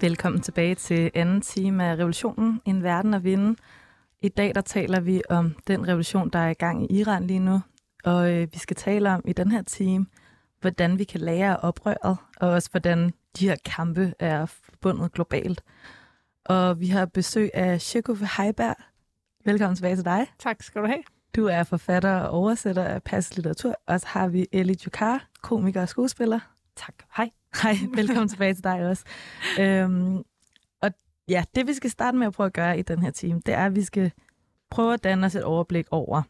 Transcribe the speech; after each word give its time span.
Velkommen 0.00 0.40
tilbage 0.40 0.74
til 0.74 1.10
anden 1.14 1.40
time 1.40 1.84
af 1.84 1.94
Revolutionen, 1.94 2.60
En 2.64 2.82
Verden 2.82 3.14
at 3.14 3.24
Vinde. 3.24 3.56
I 4.22 4.28
dag 4.28 4.54
der 4.54 4.60
taler 4.60 5.00
vi 5.00 5.22
om 5.28 5.54
den 5.66 5.88
revolution, 5.88 6.30
der 6.30 6.38
er 6.38 6.48
i 6.50 6.54
gang 6.54 6.92
i 6.92 7.00
Iran 7.00 7.26
lige 7.26 7.38
nu. 7.38 7.60
Og 8.04 8.34
øh, 8.34 8.48
vi 8.52 8.58
skal 8.58 8.76
tale 8.76 9.10
om 9.10 9.22
i 9.24 9.32
den 9.32 9.50
her 9.50 9.62
time, 9.62 10.06
hvordan 10.60 10.98
vi 10.98 11.04
kan 11.04 11.20
lære 11.20 11.52
af 11.52 11.68
oprøret, 11.68 12.16
og 12.40 12.48
også 12.48 12.70
hvordan 12.70 13.12
de 13.38 13.48
her 13.48 13.56
kampe 13.64 14.14
er 14.18 14.46
forbundet 14.46 15.12
globalt. 15.12 15.62
Og 16.44 16.80
vi 16.80 16.86
har 16.86 17.06
besøg 17.06 17.50
af 17.54 17.80
Shekove 17.80 18.28
Heiberg. 18.36 18.76
Velkommen 19.44 19.76
tilbage 19.76 19.96
til 19.96 20.04
dig. 20.04 20.26
Tak 20.38 20.62
skal 20.62 20.82
du 20.82 20.86
have. 20.86 21.02
Du 21.36 21.46
er 21.46 21.64
forfatter 21.64 22.16
og 22.16 22.30
oversætter 22.30 22.84
af 22.84 23.02
passiv 23.02 23.36
litteratur. 23.36 23.74
Og 23.86 24.00
så 24.00 24.06
har 24.06 24.28
vi 24.28 24.46
Ellie 24.52 24.76
Jukar, 24.86 25.28
komiker 25.42 25.82
og 25.82 25.88
skuespiller. 25.88 26.40
Tak. 26.76 26.94
Hej. 27.16 27.30
Hej, 27.54 27.76
velkommen 27.94 28.28
tilbage 28.28 28.54
til 28.54 28.64
dig 28.64 28.86
også. 28.86 29.04
Øhm, 29.60 30.22
og 30.82 30.90
ja, 31.28 31.44
det 31.54 31.66
vi 31.66 31.74
skal 31.74 31.90
starte 31.90 32.18
med 32.18 32.26
at 32.26 32.32
prøve 32.32 32.46
at 32.46 32.52
gøre 32.52 32.78
i 32.78 32.82
den 32.82 33.02
her 33.02 33.10
time, 33.10 33.40
det 33.46 33.54
er, 33.54 33.66
at 33.66 33.76
vi 33.76 33.82
skal 33.82 34.12
prøve 34.70 34.94
at 34.94 35.04
danne 35.04 35.26
os 35.26 35.34
et 35.34 35.42
overblik 35.42 35.86
over, 35.90 36.22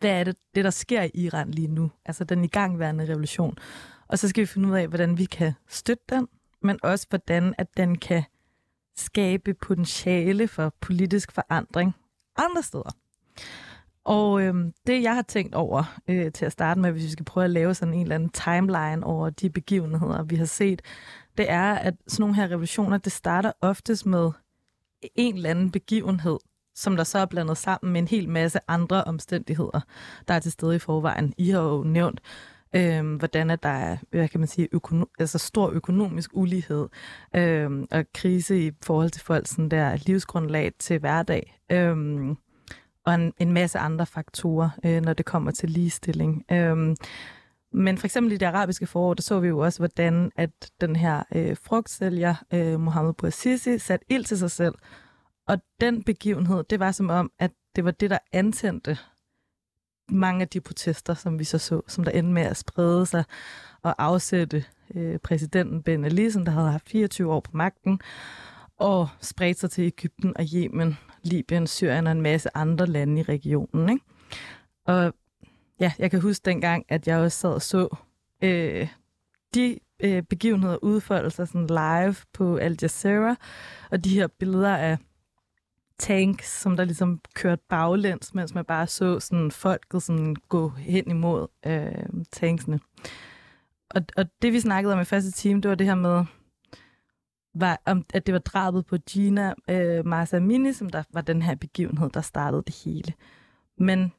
hvad 0.00 0.10
er 0.10 0.24
det, 0.24 0.36
det 0.54 0.64
der 0.64 0.70
sker 0.70 1.02
i 1.02 1.10
Iran 1.14 1.50
lige 1.50 1.68
nu, 1.68 1.90
altså 2.04 2.24
den 2.24 2.44
igangværende 2.44 3.04
revolution. 3.04 3.56
Og 4.08 4.18
så 4.18 4.28
skal 4.28 4.40
vi 4.40 4.46
finde 4.46 4.68
ud 4.68 4.74
af, 4.74 4.88
hvordan 4.88 5.18
vi 5.18 5.24
kan 5.24 5.52
støtte 5.68 6.04
den, 6.08 6.28
men 6.62 6.78
også 6.82 7.06
hvordan 7.08 7.54
at 7.58 7.76
den 7.76 7.98
kan 7.98 8.24
skabe 8.96 9.54
potentiale 9.54 10.48
for 10.48 10.74
politisk 10.80 11.32
forandring 11.32 11.94
andre 12.36 12.62
steder. 12.62 12.96
Og 14.04 14.42
øh, 14.42 14.54
det, 14.86 15.02
jeg 15.02 15.14
har 15.14 15.22
tænkt 15.22 15.54
over 15.54 15.98
øh, 16.08 16.32
til 16.32 16.44
at 16.44 16.52
starte 16.52 16.80
med, 16.80 16.92
hvis 16.92 17.04
vi 17.04 17.10
skal 17.10 17.24
prøve 17.24 17.44
at 17.44 17.50
lave 17.50 17.74
sådan 17.74 17.94
en 17.94 18.02
eller 18.02 18.14
anden 18.14 18.30
timeline 18.30 19.06
over 19.06 19.30
de 19.30 19.50
begivenheder, 19.50 20.22
vi 20.22 20.36
har 20.36 20.44
set, 20.44 20.82
det 21.38 21.50
er, 21.50 21.72
at 21.74 21.94
sådan 22.08 22.22
nogle 22.22 22.36
her 22.36 22.50
revolutioner, 22.50 22.98
det 22.98 23.12
starter 23.12 23.52
oftest 23.60 24.06
med 24.06 24.30
en 25.14 25.34
eller 25.34 25.50
anden 25.50 25.70
begivenhed, 25.70 26.38
som 26.74 26.96
der 26.96 27.04
så 27.04 27.18
er 27.18 27.26
blandet 27.26 27.56
sammen 27.56 27.92
med 27.92 28.00
en 28.00 28.08
hel 28.08 28.28
masse 28.28 28.58
andre 28.68 29.04
omstændigheder, 29.04 29.80
der 30.28 30.34
er 30.34 30.40
til 30.40 30.52
stede 30.52 30.76
i 30.76 30.78
forvejen. 30.78 31.34
I 31.38 31.50
har 31.50 31.62
jo 31.62 31.82
nævnt, 31.82 32.20
øh, 32.74 33.14
hvordan 33.14 33.50
at 33.50 33.62
der 33.62 33.68
er 33.68 33.96
hvad 34.10 34.28
kan 34.28 34.40
man 34.40 34.48
sige, 34.48 34.68
økono- 34.74 35.14
altså 35.18 35.38
stor 35.38 35.70
økonomisk 35.70 36.30
ulighed 36.34 36.88
øh, 37.36 37.70
og 37.90 38.04
krise 38.14 38.66
i 38.66 38.70
forhold 38.82 39.10
til 39.10 39.22
folk, 39.22 39.46
sådan 39.46 39.68
der 39.68 39.96
livsgrundlag 40.06 40.72
til 40.78 40.98
hverdag. 40.98 41.58
Øh, 41.72 41.96
og 43.04 43.14
en, 43.14 43.32
en 43.38 43.52
masse 43.52 43.78
andre 43.78 44.06
faktorer, 44.06 44.70
øh, 44.84 45.02
når 45.02 45.12
det 45.12 45.26
kommer 45.26 45.50
til 45.50 45.70
ligestilling. 45.70 46.44
Øh, 46.52 46.96
men 47.72 47.98
for 47.98 48.06
eksempel 48.06 48.32
i 48.32 48.36
det 48.36 48.46
arabiske 48.46 48.86
forår, 48.86 49.14
der 49.14 49.22
så 49.22 49.40
vi 49.40 49.48
jo 49.48 49.58
også, 49.58 49.78
hvordan 49.78 50.32
at 50.36 50.50
den 50.80 50.96
her 50.96 51.22
øh, 51.34 51.56
frugtsælger, 51.62 52.34
øh, 52.52 52.80
Mohammed 52.80 53.12
Bouazizi, 53.12 53.78
satte 53.78 54.06
ild 54.08 54.24
til 54.24 54.38
sig 54.38 54.50
selv. 54.50 54.74
Og 55.48 55.58
den 55.80 56.02
begivenhed, 56.02 56.64
det 56.64 56.80
var 56.80 56.92
som 56.92 57.10
om, 57.10 57.32
at 57.38 57.50
det 57.76 57.84
var 57.84 57.90
det, 57.90 58.10
der 58.10 58.18
antændte 58.32 58.98
mange 60.08 60.42
af 60.42 60.48
de 60.48 60.60
protester, 60.60 61.14
som 61.14 61.38
vi 61.38 61.44
så 61.44 61.58
så, 61.58 61.80
som 61.88 62.04
der 62.04 62.10
endte 62.10 62.32
med 62.32 62.42
at 62.42 62.56
sprede 62.56 63.06
sig 63.06 63.24
og 63.82 63.94
afsætte 63.98 64.64
øh, 64.94 65.18
præsidenten 65.18 65.82
Ben 65.82 66.04
Ali, 66.04 66.30
som 66.30 66.44
der 66.44 66.52
havde 66.52 66.70
haft 66.70 66.88
24 66.88 67.32
år 67.32 67.40
på 67.40 67.50
magten, 67.54 68.00
og 68.76 69.08
spredte 69.20 69.60
sig 69.60 69.70
til 69.70 69.84
Ægypten 69.84 70.36
og 70.36 70.44
Yemen, 70.54 70.98
Libyen, 71.22 71.66
Syrien 71.66 72.06
og 72.06 72.12
en 72.12 72.22
masse 72.22 72.56
andre 72.56 72.86
lande 72.86 73.20
i 73.20 73.22
regionen. 73.22 73.88
Ikke? 73.88 74.04
Og 74.86 75.14
ja, 75.80 75.92
jeg 75.98 76.10
kan 76.10 76.20
huske 76.20 76.44
dengang, 76.44 76.84
at 76.88 77.08
jeg 77.08 77.18
også 77.18 77.38
sad 77.38 77.50
og 77.50 77.62
så 77.62 77.96
øh, 78.42 78.88
de 79.54 79.78
øh, 80.00 80.22
begivenheder 80.22 80.76
udfolde 80.82 81.30
sig 81.30 81.48
sådan 81.48 81.66
live 81.66 82.14
på 82.32 82.56
Al 82.56 82.78
Jazeera, 82.82 83.36
og 83.90 84.04
de 84.04 84.14
her 84.14 84.26
billeder 84.26 84.76
af 84.76 84.98
tanks, 85.98 86.60
som 86.60 86.76
der 86.76 86.84
ligesom 86.84 87.20
kørte 87.34 87.62
baglæns, 87.68 88.34
mens 88.34 88.54
man 88.54 88.64
bare 88.64 88.86
så 88.86 89.20
sådan 89.20 89.50
folket 89.50 90.02
sådan 90.02 90.36
gå 90.48 90.68
hen 90.68 91.10
imod 91.10 91.46
øh, 91.66 92.22
tanksene. 92.32 92.80
Og, 93.90 94.02
og 94.16 94.24
det 94.42 94.52
vi 94.52 94.60
snakkede 94.60 94.94
om 94.94 95.00
i 95.00 95.04
første 95.04 95.30
time, 95.30 95.60
det 95.60 95.68
var 95.68 95.74
det 95.74 95.86
her 95.86 95.94
med, 95.94 96.24
var, 97.54 97.80
om, 97.86 98.04
at 98.14 98.26
det 98.26 98.32
var 98.32 98.38
drabet 98.38 98.86
på 98.86 98.96
Gina 98.96 99.54
øh, 99.70 100.06
Marsamini, 100.06 100.72
som 100.72 100.90
der 100.90 101.02
var 101.10 101.20
den 101.20 101.42
her 101.42 101.54
begivenhed, 101.54 102.10
der 102.10 102.20
startede 102.20 102.62
det 102.66 102.82
hele. 102.84 103.12
Men 103.78 104.12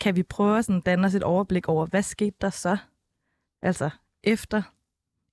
kan 0.00 0.16
vi 0.16 0.22
prøve 0.22 0.58
at 0.58 0.70
danne 0.86 1.06
os 1.06 1.14
et 1.14 1.22
overblik 1.22 1.68
over, 1.68 1.86
hvad 1.86 2.02
skete 2.02 2.36
der 2.40 2.50
så? 2.50 2.76
Altså 3.62 3.90
efter, 4.22 4.62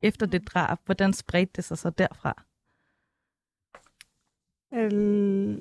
efter 0.01 0.25
det 0.25 0.47
drab, 0.47 0.77
hvordan 0.85 1.13
spredte 1.13 1.53
det 1.55 1.63
sig 1.63 1.77
så 1.77 1.89
derfra? 1.89 2.43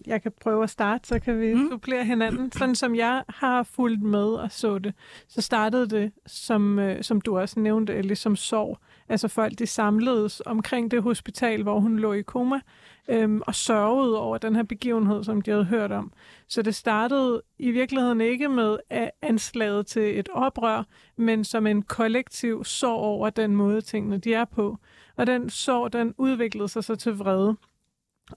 Jeg 0.06 0.22
kan 0.22 0.32
prøve 0.40 0.62
at 0.62 0.70
starte, 0.70 1.08
så 1.08 1.18
kan 1.18 1.40
vi 1.40 1.54
mm. 1.54 1.68
supplere 1.70 2.04
hinanden. 2.04 2.52
Sådan 2.52 2.74
som 2.74 2.94
jeg 2.94 3.24
har 3.28 3.62
fulgt 3.62 4.02
med 4.02 4.24
og 4.24 4.52
så 4.52 4.78
det, 4.78 4.94
så 5.28 5.40
startede 5.40 5.88
det, 5.88 6.12
som, 6.26 6.78
øh, 6.78 7.02
som 7.02 7.20
du 7.20 7.38
også 7.38 7.60
nævnte, 7.60 8.02
ligesom 8.02 8.36
sorg. 8.36 8.78
Altså 9.08 9.28
folk, 9.28 9.58
de 9.58 9.66
samledes 9.66 10.42
omkring 10.46 10.90
det 10.90 11.02
hospital, 11.02 11.62
hvor 11.62 11.80
hun 11.80 11.98
lå 11.98 12.12
i 12.12 12.22
koma, 12.22 12.60
øhm, 13.08 13.42
og 13.46 13.54
sørgede 13.54 14.20
over 14.20 14.38
den 14.38 14.56
her 14.56 14.62
begivenhed, 14.62 15.24
som 15.24 15.42
de 15.42 15.50
havde 15.50 15.64
hørt 15.64 15.92
om. 15.92 16.12
Så 16.48 16.62
det 16.62 16.74
startede 16.74 17.42
i 17.58 17.70
virkeligheden 17.70 18.20
ikke 18.20 18.48
med 18.48 18.78
anslaget 19.22 19.86
til 19.86 20.18
et 20.18 20.28
oprør, 20.32 20.82
men 21.16 21.44
som 21.44 21.66
en 21.66 21.82
kollektiv 21.82 22.64
sorg 22.64 23.00
over 23.00 23.30
den 23.30 23.56
måde, 23.56 23.80
tingene 23.80 24.18
de 24.18 24.34
er 24.34 24.44
på. 24.44 24.78
Og 25.16 25.26
den 25.26 25.50
sorg, 25.50 25.92
den 25.92 26.14
udviklede 26.18 26.68
sig 26.68 26.84
så 26.84 26.96
til 26.96 27.12
vrede. 27.12 27.56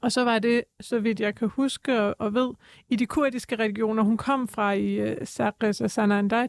Og 0.02 0.12
så 0.12 0.24
var 0.24 0.40
det, 0.40 0.64
så 0.80 1.00
vidt 1.00 1.20
jeg 1.20 1.36
kan 1.36 1.48
huske 1.48 2.14
og, 2.16 2.34
ved, 2.34 2.54
i 2.90 2.96
de 2.96 3.06
kurdiske 3.06 3.56
regioner, 3.56 4.04
hun 4.04 4.18
kom 4.18 4.48
fra 4.48 4.72
i 4.74 5.12
uh, 5.12 5.82
og 5.82 5.92
Sanandaj, 5.92 6.48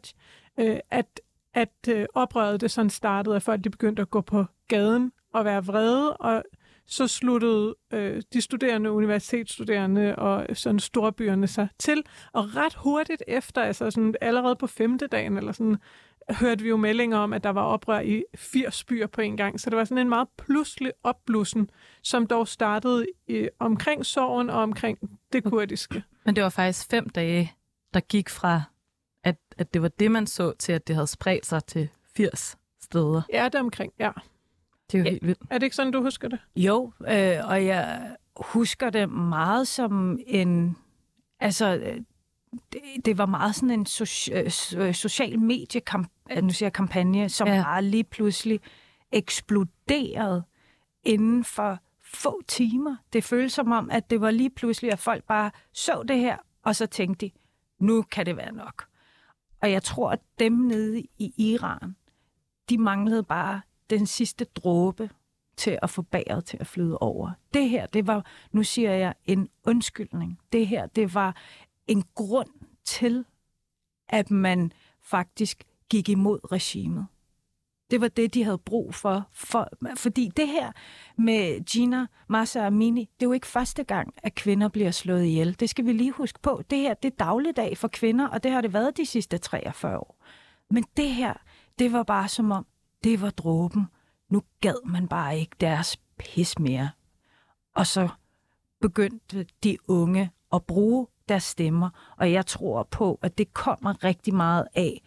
øh, 0.59 0.77
at, 0.91 1.21
at 1.57 1.89
øh, 1.89 2.07
oprøret 2.15 2.61
det 2.61 2.71
sådan 2.71 2.91
startede, 2.91 3.37
at 3.37 3.43
folk 3.43 3.65
de 3.65 3.71
begyndte 3.71 4.03
at 4.03 4.11
gå 4.11 4.21
på 4.21 4.45
gaden 4.69 5.13
og 5.35 5.45
være 5.45 5.65
vrede, 5.65 6.17
og 6.17 6.43
så 6.87 7.09
sluttede 7.09 7.75
øh, 7.93 8.23
de 8.33 8.41
studerende, 8.41 8.91
universitetsstuderende 8.91 10.17
og 10.17 10.47
sådan 10.57 10.79
storbyerne 10.81 11.47
sig 11.47 11.69
til, 11.79 12.03
og 12.33 12.57
ret 12.57 12.75
hurtigt 12.75 13.23
efter, 13.29 13.63
altså 13.63 13.91
sådan 13.91 14.15
allerede 14.21 14.57
på 14.57 14.67
femte 14.67 15.07
dagen, 15.07 15.37
eller 15.37 15.53
sådan, 15.53 15.77
hørte 16.31 16.63
vi 16.63 16.69
jo 16.69 16.77
meldinger 16.77 17.19
om, 17.19 17.33
at 17.33 17.45
der 17.45 17.51
var 17.51 17.63
oprør 17.63 18.01
i 18.01 18.23
80 18.37 18.85
byer 18.85 19.07
på 19.07 19.21
en 19.21 19.37
gang. 19.37 19.61
Så 19.61 19.71
det 19.71 19.77
var 19.77 19.85
sådan 19.85 19.99
en 19.99 20.09
meget 20.09 20.29
pludselig 20.39 20.93
opblussen, 21.03 21.71
som 22.03 22.27
dog 22.27 22.49
startede 22.49 23.07
i, 23.29 23.49
omkring 23.59 24.07
sorgen 24.07 24.51
og 24.51 24.63
omkring 24.63 24.99
det 25.33 25.45
kurdiske. 25.45 26.03
Men 26.25 26.37
det 26.37 26.45
var 26.45 26.51
faktisk 26.51 26.91
fem 26.91 27.09
dage, 27.09 27.53
der 27.95 28.01
gik 28.01 28.29
fra, 28.29 28.63
at, 29.59 29.75
det 29.75 29.83
var 29.83 29.89
det, 29.89 30.11
man 30.11 30.27
så, 30.27 30.53
til 30.59 30.73
at 30.73 30.89
det 30.89 30.97
havde 30.97 31.07
spredt 31.07 31.47
sig 31.47 31.65
til 31.65 31.89
80 32.17 32.59
steder. 32.81 33.23
Ja, 33.33 33.45
det 33.45 33.61
omkring, 33.61 33.93
ja. 33.99 34.11
Det 34.93 34.95
er 34.95 34.99
jo 34.99 35.05
ja. 35.05 35.11
helt 35.11 35.27
vildt. 35.27 35.41
Er 35.51 35.59
det 35.59 35.67
ikke 35.67 35.77
sådan, 35.77 35.93
du 35.93 36.03
husker 36.03 36.29
det? 36.29 36.39
Jo, 36.57 36.93
øh, 37.01 37.37
og 37.49 37.67
jeg 37.67 38.17
husker 38.37 38.91
det 38.91 39.11
meget 39.11 39.69
som 39.69 40.19
en... 40.27 40.77
Altså, 41.41 41.95
det, 42.73 42.81
det 43.05 43.19
var 43.19 43.27
meget 43.27 43.55
sådan 43.55 43.71
en 43.71 43.87
so- 43.89 44.79
øh, 44.79 44.95
social 44.95 45.39
mediekampagne, 45.41 46.41
nu 46.41 46.51
siger 46.53 46.67
jeg 46.67 46.73
kampagne, 46.73 47.29
som 47.29 47.49
ja. 47.49 47.63
bare 47.63 47.83
lige 47.83 48.05
pludselig 48.05 48.61
eksploderede 49.13 50.43
inden 51.05 51.45
for 51.45 51.79
få 52.05 52.43
timer. 52.49 52.97
Det 53.13 53.25
føltes 53.25 53.53
som 53.53 53.73
om, 53.73 53.91
at 53.91 54.11
det 54.11 54.21
var 54.21 54.31
lige 54.31 54.51
pludselig, 54.51 54.93
at 54.93 54.99
folk 54.99 55.25
bare 55.25 55.51
så 55.73 56.03
det 56.09 56.19
her, 56.19 56.37
og 56.63 56.77
så 56.77 56.87
tænkte 56.87 57.27
de, 57.27 57.33
nu 57.79 58.03
kan 58.03 58.27
det 58.27 58.37
være 58.37 58.53
nok. 58.53 58.85
Og 59.63 59.73
jeg 59.73 59.83
tror, 59.83 60.11
at 60.11 60.21
dem 60.39 60.53
nede 60.53 61.01
i 61.19 61.35
Iran, 61.37 61.97
de 62.69 62.79
manglede 62.79 63.23
bare 63.23 63.61
den 63.91 64.07
sidste 64.07 64.45
dråbe 64.45 65.11
til 65.57 65.79
at 65.83 65.91
få 65.91 66.03
bæret 66.03 66.45
til 66.45 66.57
at 66.61 66.67
flyde 66.67 66.99
over. 66.99 67.31
Det 67.55 67.69
her, 67.69 67.87
det 67.87 68.07
var, 68.07 68.27
nu 68.53 68.63
siger 68.63 68.91
jeg, 68.91 69.15
en 69.25 69.49
undskyldning. 69.65 70.39
Det 70.53 70.67
her, 70.67 70.87
det 70.87 71.15
var 71.15 71.37
en 71.87 72.05
grund 72.15 72.51
til, 72.85 73.25
at 74.09 74.31
man 74.31 74.73
faktisk 75.01 75.65
gik 75.91 76.09
imod 76.09 76.53
regimet. 76.53 77.07
Det 77.91 78.01
var 78.01 78.09
det, 78.09 78.35
de 78.35 78.45
havde 78.45 78.59
brug 78.59 78.95
for, 78.95 79.29
for 79.33 79.69
fordi 79.97 80.31
det 80.37 80.49
her 80.49 80.73
med 81.19 81.65
Gina 81.65 82.07
Massa 82.29 82.71
Mini 82.71 83.01
det 83.01 83.27
er 83.27 83.29
jo 83.29 83.33
ikke 83.33 83.47
første 83.47 83.85
gang, 83.85 84.15
at 84.17 84.35
kvinder 84.35 84.69
bliver 84.69 84.91
slået 84.91 85.25
ihjel. 85.25 85.61
Det 85.61 85.71
skal 85.71 85.87
vi 85.87 85.93
lige 85.93 86.13
huske 86.13 86.39
på. 86.43 86.63
Det 86.71 86.79
her, 86.79 86.95
det 86.95 87.13
er 87.13 87.17
dagligdag 87.17 87.79
for 87.79 87.89
kvinder, 87.89 88.29
og 88.29 88.43
det 88.43 88.51
har 88.51 88.61
det 88.61 88.73
været 88.73 88.97
de 88.97 89.07
sidste 89.07 89.39
43 89.39 89.99
år. 89.99 90.25
Men 90.71 90.85
det 90.97 91.11
her, 91.11 91.35
det 91.79 91.93
var 91.93 92.03
bare 92.03 92.29
som 92.29 92.51
om, 92.51 92.67
det 93.05 93.21
var 93.21 93.31
dråben. 93.31 93.87
Nu 94.31 94.43
gad 94.61 94.87
man 94.87 95.09
bare 95.09 95.39
ikke 95.39 95.57
deres 95.61 95.97
pis 96.19 96.59
mere. 96.59 96.91
Og 97.75 97.87
så 97.87 98.09
begyndte 98.81 99.47
de 99.65 99.77
unge 99.89 100.31
at 100.53 100.65
bruge 100.65 101.07
deres 101.29 101.43
stemmer, 101.43 102.15
og 102.19 102.33
jeg 102.33 102.47
tror 102.47 102.83
på, 102.83 103.19
at 103.23 103.39
det 103.39 103.55
kommer 103.55 104.05
rigtig 104.05 104.35
meget 104.35 104.67
af, 104.75 105.03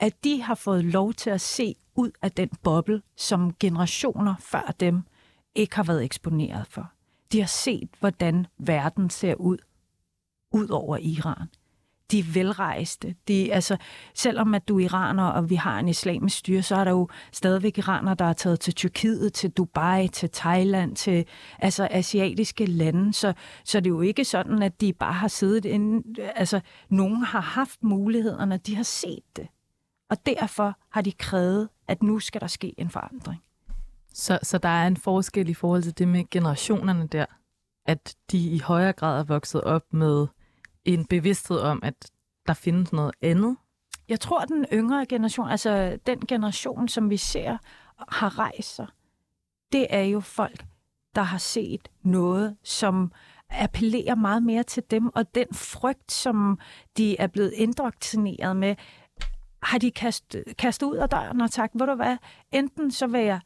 at 0.00 0.24
de 0.24 0.42
har 0.42 0.54
fået 0.54 0.84
lov 0.84 1.12
til 1.12 1.30
at 1.30 1.40
se 1.40 1.74
ud 1.96 2.10
af 2.22 2.32
den 2.32 2.48
boble, 2.62 3.02
som 3.16 3.54
generationer 3.60 4.34
før 4.40 4.74
dem 4.80 5.02
ikke 5.54 5.76
har 5.76 5.82
været 5.82 6.04
eksponeret 6.04 6.66
for. 6.66 6.92
De 7.32 7.40
har 7.40 7.46
set, 7.46 7.88
hvordan 8.00 8.46
verden 8.58 9.10
ser 9.10 9.34
ud, 9.34 9.58
ud 10.52 10.68
over 10.68 10.96
Iran. 10.96 11.48
De 12.10 12.18
er 12.18 12.32
velrejste. 12.32 13.14
De, 13.28 13.52
altså, 13.52 13.76
selvom 14.14 14.54
at 14.54 14.68
du 14.68 14.78
er 14.78 14.84
iraner, 14.84 15.24
og 15.24 15.50
vi 15.50 15.54
har 15.54 15.78
en 15.78 15.88
islamisk 15.88 16.38
styre, 16.38 16.62
så 16.62 16.76
er 16.76 16.84
der 16.84 16.90
jo 16.90 17.08
stadigvæk 17.32 17.78
iranere, 17.78 18.14
der 18.14 18.24
er 18.24 18.32
taget 18.32 18.60
til 18.60 18.74
Tyrkiet, 18.74 19.32
til 19.32 19.50
Dubai, 19.50 20.08
til 20.08 20.30
Thailand, 20.30 20.96
til 20.96 21.24
altså, 21.58 21.88
asiatiske 21.90 22.66
lande. 22.66 23.12
Så, 23.12 23.32
så 23.64 23.80
det 23.80 23.86
er 23.86 23.94
jo 23.94 24.00
ikke 24.00 24.24
sådan, 24.24 24.62
at 24.62 24.80
de 24.80 24.92
bare 24.92 25.12
har 25.12 25.28
siddet 25.28 25.64
inde. 25.64 26.20
Altså, 26.34 26.60
nogen 26.88 27.24
har 27.24 27.40
haft 27.40 27.82
mulighederne, 27.82 28.56
de 28.56 28.76
har 28.76 28.82
set 28.82 29.36
det. 29.36 29.48
Og 30.10 30.26
derfor 30.26 30.74
har 30.90 31.00
de 31.00 31.12
krævet, 31.12 31.68
at 31.88 32.02
nu 32.02 32.18
skal 32.18 32.40
der 32.40 32.46
ske 32.46 32.74
en 32.78 32.90
forandring. 32.90 33.42
Så, 34.12 34.38
så 34.42 34.58
der 34.58 34.68
er 34.68 34.86
en 34.86 34.96
forskel 34.96 35.48
i 35.48 35.54
forhold 35.54 35.82
til 35.82 35.98
det 35.98 36.08
med 36.08 36.30
generationerne 36.30 37.06
der, 37.06 37.26
at 37.86 38.16
de 38.30 38.38
i 38.48 38.58
højere 38.58 38.92
grad 38.92 39.18
er 39.18 39.24
vokset 39.24 39.60
op 39.60 39.92
med 39.92 40.26
en 40.84 41.06
bevidsthed 41.06 41.58
om, 41.58 41.80
at 41.82 42.10
der 42.46 42.54
findes 42.54 42.92
noget 42.92 43.14
andet? 43.22 43.56
Jeg 44.08 44.20
tror, 44.20 44.40
at 44.40 44.48
den 44.48 44.66
yngre 44.72 45.06
generation, 45.06 45.48
altså 45.48 45.98
den 46.06 46.20
generation, 46.20 46.88
som 46.88 47.10
vi 47.10 47.16
ser 47.16 47.58
har 48.08 48.38
rejst 48.38 48.74
sig, 48.74 48.86
det 49.72 49.86
er 49.90 50.02
jo 50.02 50.20
folk, 50.20 50.64
der 51.14 51.22
har 51.22 51.38
set 51.38 51.88
noget, 52.02 52.56
som 52.62 53.12
appellerer 53.50 54.14
meget 54.14 54.42
mere 54.42 54.62
til 54.62 54.82
dem, 54.90 55.10
og 55.14 55.34
den 55.34 55.46
frygt, 55.52 56.12
som 56.12 56.58
de 56.96 57.16
er 57.16 57.26
blevet 57.26 57.52
indoktrineret 57.52 58.56
med, 58.56 58.76
har 59.64 59.78
de 59.78 59.90
kastet, 59.90 60.44
kastet 60.58 60.86
ud 60.86 60.96
af 60.96 61.08
døren 61.08 61.40
og 61.40 61.50
sagt, 61.50 61.72
ved 61.74 61.86
du 61.86 61.94
hvad, 61.94 62.16
enten 62.52 62.90
så 62.90 63.06
vil 63.06 63.20
jeg 63.20 63.40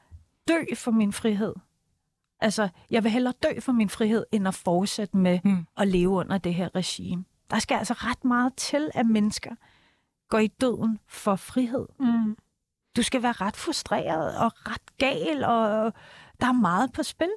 dø 0.49 0.75
for 0.75 0.91
min 0.91 1.13
frihed, 1.13 1.55
Altså, 2.41 2.69
jeg 2.91 3.05
vil 3.05 3.13
hellere 3.13 3.35
dø 3.43 3.61
for 3.61 3.73
min 3.73 3.89
frihed, 3.89 4.27
end 4.33 4.49
at 4.49 4.55
fortsætte 4.55 5.17
med 5.17 5.39
mm. 5.45 5.67
at 5.77 5.89
leve 5.89 6.11
under 6.11 6.39
det 6.39 6.55
her 6.55 6.75
regime. 6.75 7.25
Der 7.51 7.59
skal 7.59 7.75
altså 7.75 7.95
ret 7.95 8.25
meget 8.25 8.55
til, 8.57 8.91
at 8.95 9.07
mennesker 9.07 9.55
går 10.29 10.39
i 10.39 10.47
døden 10.47 10.99
for 11.09 11.37
frihed. 11.37 11.87
Mm. 12.01 12.37
Du 12.97 13.03
skal 13.03 13.23
være 13.23 13.33
ret 13.33 13.57
frustreret 13.57 14.39
og 14.39 14.53
ret 14.57 14.97
gal, 14.99 15.45
og 15.45 15.93
der 16.41 16.47
er 16.47 16.53
meget 16.53 16.93
på 16.93 17.03
spil. 17.03 17.31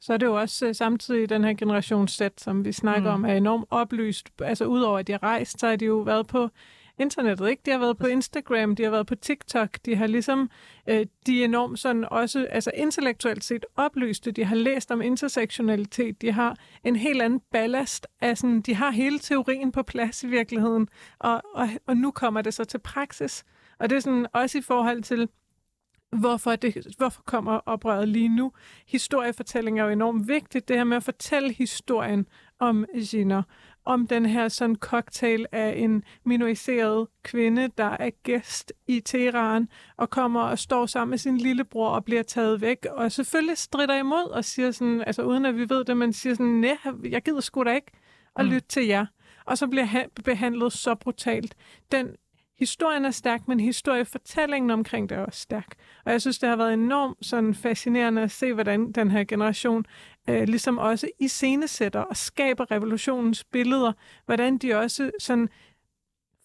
Så 0.00 0.12
er 0.12 0.16
det 0.16 0.26
jo 0.26 0.40
også 0.40 0.68
uh, 0.68 0.74
samtidig 0.74 1.28
den 1.28 1.44
her 1.44 1.54
generationssæt, 1.54 2.40
som 2.40 2.64
vi 2.64 2.72
snakker 2.72 3.16
mm. 3.16 3.24
om, 3.24 3.30
er 3.30 3.34
enormt 3.34 3.64
oplyst. 3.70 4.28
Altså 4.40 4.64
udover 4.64 4.98
at 4.98 5.06
de 5.06 5.12
har 5.12 5.22
rejst, 5.22 5.60
så 5.60 5.68
har 5.68 5.76
de 5.76 5.84
jo 5.84 5.96
været 5.96 6.26
på 6.26 6.50
internettet. 6.98 7.48
Ikke? 7.48 7.62
De 7.66 7.70
har 7.70 7.78
været 7.78 7.98
på 7.98 8.06
Instagram, 8.06 8.76
de 8.76 8.82
har 8.82 8.90
været 8.90 9.06
på 9.06 9.14
TikTok, 9.14 9.78
de 9.84 9.96
har 9.96 10.06
ligesom, 10.06 10.50
øh, 10.88 11.06
de 11.26 11.40
er 11.40 11.44
enormt 11.44 11.78
sådan 11.78 12.04
også, 12.10 12.46
altså 12.50 12.70
intellektuelt 12.74 13.44
set 13.44 13.66
oplyste, 13.76 14.30
de 14.30 14.44
har 14.44 14.56
læst 14.56 14.90
om 14.90 15.02
intersektionalitet, 15.02 16.22
de 16.22 16.32
har 16.32 16.56
en 16.84 16.96
helt 16.96 17.22
anden 17.22 17.40
ballast, 17.52 18.06
altså 18.20 18.62
de 18.66 18.74
har 18.74 18.90
hele 18.90 19.18
teorien 19.18 19.72
på 19.72 19.82
plads 19.82 20.22
i 20.22 20.26
virkeligheden, 20.26 20.88
og, 21.18 21.42
og, 21.54 21.68
og 21.86 21.96
nu 21.96 22.10
kommer 22.10 22.42
det 22.42 22.54
så 22.54 22.64
til 22.64 22.78
praksis. 22.78 23.44
Og 23.78 23.90
det 23.90 23.96
er 23.96 24.00
sådan 24.00 24.26
også 24.32 24.58
i 24.58 24.62
forhold 24.62 25.02
til, 25.02 25.28
hvorfor, 26.10 26.56
det, 26.56 26.94
hvorfor 26.98 27.22
kommer 27.22 27.60
oprøret 27.66 28.08
lige 28.08 28.28
nu. 28.28 28.52
Historiefortælling 28.86 29.80
er 29.80 29.84
jo 29.84 29.90
enormt 29.90 30.28
vigtigt, 30.28 30.68
det 30.68 30.76
her 30.76 30.84
med 30.84 30.96
at 30.96 31.02
fortælle 31.02 31.52
historien 31.52 32.26
om 32.58 32.86
Gina, 33.10 33.42
om 33.86 34.06
den 34.06 34.26
her 34.26 34.48
sådan 34.48 34.76
cocktail 34.76 35.46
af 35.52 35.74
en 35.76 36.02
minoriseret 36.24 37.08
kvinde, 37.22 37.68
der 37.78 37.96
er 38.00 38.10
gæst 38.22 38.72
i 38.86 39.00
Teheran 39.00 39.68
og 39.96 40.10
kommer 40.10 40.40
og 40.40 40.58
står 40.58 40.86
sammen 40.86 41.10
med 41.10 41.18
sin 41.18 41.38
lillebror 41.38 41.88
og 41.88 42.04
bliver 42.04 42.22
taget 42.22 42.60
væk, 42.60 42.86
og 42.90 43.12
selvfølgelig 43.12 43.58
strider 43.58 43.98
imod 43.98 44.30
og 44.30 44.44
siger 44.44 44.70
sådan, 44.70 45.04
altså 45.06 45.22
uden 45.22 45.46
at 45.46 45.56
vi 45.56 45.68
ved 45.68 45.84
det, 45.84 45.96
men 45.96 46.12
siger 46.12 46.34
sådan, 46.34 46.46
nej, 46.46 46.76
jeg 47.10 47.22
gider 47.22 47.40
sgu 47.40 47.62
da 47.62 47.74
ikke 47.74 47.92
at 48.36 48.44
mm. 48.44 48.50
lytte 48.50 48.68
til 48.68 48.86
jer. 48.86 49.06
Og 49.44 49.58
så 49.58 49.66
bliver 49.66 49.84
han 49.84 50.10
behandlet 50.24 50.72
så 50.72 50.94
brutalt. 50.94 51.54
Den 51.92 52.16
historien 52.58 53.04
er 53.04 53.10
stærk, 53.10 53.48
men 53.48 53.60
historiefortællingen 53.60 54.70
omkring 54.70 55.08
det 55.08 55.18
er 55.18 55.22
også 55.22 55.40
stærk. 55.40 55.74
Og 56.04 56.12
jeg 56.12 56.20
synes, 56.20 56.38
det 56.38 56.48
har 56.48 56.56
været 56.56 56.72
enormt 56.72 57.26
sådan 57.26 57.54
fascinerende 57.54 58.22
at 58.22 58.30
se, 58.30 58.52
hvordan 58.52 58.92
den 58.92 59.10
her 59.10 59.24
generation 59.24 59.86
øh, 60.28 60.42
ligesom 60.42 60.78
også 60.78 61.08
iscenesætter 61.20 62.00
og 62.00 62.16
skaber 62.16 62.70
revolutionens 62.70 63.44
billeder. 63.44 63.92
Hvordan 64.26 64.58
de 64.58 64.74
også 64.74 65.10
sådan 65.20 65.48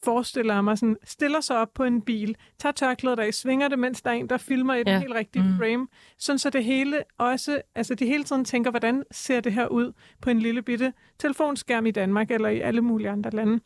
forestiller 0.03 0.61
mig, 0.61 0.77
sådan, 0.77 0.97
stiller 1.03 1.41
sig 1.41 1.57
op 1.57 1.73
på 1.73 1.83
en 1.83 2.01
bil, 2.01 2.35
tager 2.59 2.73
tørklædet 2.73 3.19
af, 3.19 3.33
svinger 3.33 3.67
det, 3.67 3.79
mens 3.79 4.01
der 4.01 4.09
er 4.09 4.15
en, 4.15 4.29
der 4.29 4.37
filmer 4.37 4.73
i 4.73 4.77
ja. 4.77 4.83
den 4.83 5.01
helt 5.01 5.13
rigtige 5.13 5.43
mm. 5.43 5.57
frame. 5.57 5.87
Sådan 6.17 6.39
så 6.39 6.49
det 6.49 6.63
hele 6.63 7.03
også, 7.17 7.61
altså 7.75 7.95
de 7.95 8.05
hele 8.05 8.23
tiden 8.23 8.45
tænker, 8.45 8.71
hvordan 8.71 9.03
ser 9.11 9.39
det 9.39 9.53
her 9.53 9.67
ud 9.67 9.93
på 10.21 10.29
en 10.29 10.39
lille 10.39 10.61
bitte 10.61 10.93
telefonskærm 11.19 11.85
i 11.85 11.91
Danmark 11.91 12.31
eller 12.31 12.49
i 12.49 12.59
alle 12.59 12.81
mulige 12.81 13.09
andre 13.09 13.29
lande. 13.29 13.59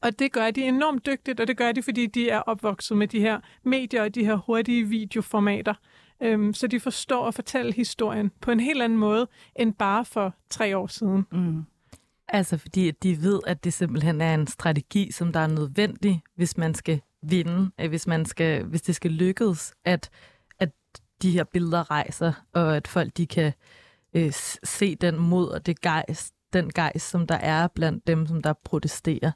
Og 0.00 0.18
det 0.18 0.32
gør 0.32 0.50
de 0.50 0.62
enormt 0.62 1.06
dygtigt, 1.06 1.40
og 1.40 1.46
det 1.46 1.56
gør 1.56 1.72
de, 1.72 1.82
fordi 1.82 2.06
de 2.06 2.30
er 2.30 2.40
opvokset 2.40 2.96
med 2.96 3.08
de 3.08 3.20
her 3.20 3.40
medier 3.62 4.02
og 4.02 4.14
de 4.14 4.24
her 4.24 4.36
hurtige 4.36 4.88
videoformater. 4.88 5.74
Øhm, 6.22 6.54
så 6.54 6.66
de 6.66 6.80
forstår 6.80 7.28
at 7.28 7.34
fortælle 7.34 7.72
historien 7.72 8.30
på 8.40 8.50
en 8.50 8.60
helt 8.60 8.82
anden 8.82 8.98
måde, 8.98 9.28
end 9.56 9.74
bare 9.74 10.04
for 10.04 10.34
tre 10.50 10.76
år 10.76 10.86
siden. 10.86 11.26
Mm. 11.32 11.64
Altså 12.28 12.58
fordi 12.58 12.88
at 12.88 13.02
de 13.02 13.22
ved, 13.22 13.40
at 13.46 13.64
det 13.64 13.72
simpelthen 13.72 14.20
er 14.20 14.34
en 14.34 14.46
strategi, 14.46 15.12
som 15.12 15.32
der 15.32 15.40
er 15.40 15.46
nødvendig, 15.46 16.22
hvis 16.36 16.56
man 16.56 16.74
skal 16.74 17.00
vinde, 17.22 17.70
øh, 17.80 17.88
hvis, 17.88 18.06
man 18.06 18.24
skal, 18.24 18.64
hvis 18.64 18.82
det 18.82 18.94
skal 18.94 19.10
lykkes, 19.10 19.74
at, 19.84 20.10
at 20.58 20.70
de 21.22 21.30
her 21.30 21.44
billeder 21.44 21.90
rejser, 21.90 22.32
og 22.52 22.76
at 22.76 22.88
folk 22.88 23.16
de 23.16 23.26
kan 23.26 23.52
øh, 24.14 24.32
se 24.64 24.94
den 24.94 25.18
mod 25.18 25.48
og 25.48 25.66
det 25.66 25.80
gejst, 25.80 26.34
den 26.52 26.72
gejst, 26.72 27.10
som 27.10 27.26
der 27.26 27.34
er 27.34 27.68
blandt 27.68 28.06
dem, 28.06 28.26
som 28.26 28.42
der 28.42 28.52
protesterer. 28.64 29.32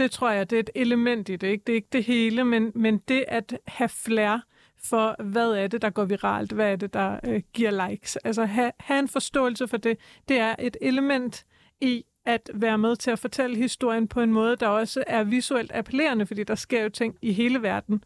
Det 0.00 0.10
tror 0.10 0.30
jeg, 0.30 0.50
det 0.50 0.56
er 0.56 0.60
et 0.60 0.70
element 0.74 1.28
i 1.28 1.36
det. 1.36 1.46
Ikke? 1.46 1.62
Det 1.66 1.72
er 1.72 1.76
ikke 1.76 1.88
det 1.92 2.04
hele, 2.04 2.44
men, 2.44 2.72
men 2.74 2.98
det 2.98 3.24
at 3.28 3.58
have 3.66 3.88
flere 3.88 4.42
for, 4.82 5.22
hvad 5.22 5.50
er 5.50 5.66
det, 5.66 5.82
der 5.82 5.90
går 5.90 6.04
viralt, 6.04 6.52
hvad 6.52 6.72
er 6.72 6.76
det, 6.76 6.94
der 6.94 7.20
øh, 7.24 7.42
giver 7.52 7.88
likes. 7.88 8.16
Altså 8.16 8.44
have, 8.44 8.72
have 8.80 8.98
en 8.98 9.08
forståelse 9.08 9.68
for 9.68 9.76
det. 9.76 9.98
Det 10.28 10.38
er 10.38 10.54
et 10.58 10.76
element 10.80 11.44
i 11.80 12.04
at 12.24 12.50
være 12.54 12.78
med 12.78 12.96
til 12.96 13.10
at 13.10 13.18
fortælle 13.18 13.56
historien 13.56 14.08
på 14.08 14.20
en 14.20 14.32
måde, 14.32 14.56
der 14.56 14.68
også 14.68 15.04
er 15.06 15.24
visuelt 15.24 15.72
appellerende, 15.74 16.26
fordi 16.26 16.44
der 16.44 16.54
sker 16.54 16.82
jo 16.82 16.88
ting 16.88 17.16
i 17.22 17.32
hele 17.32 17.62
verden 17.62 18.04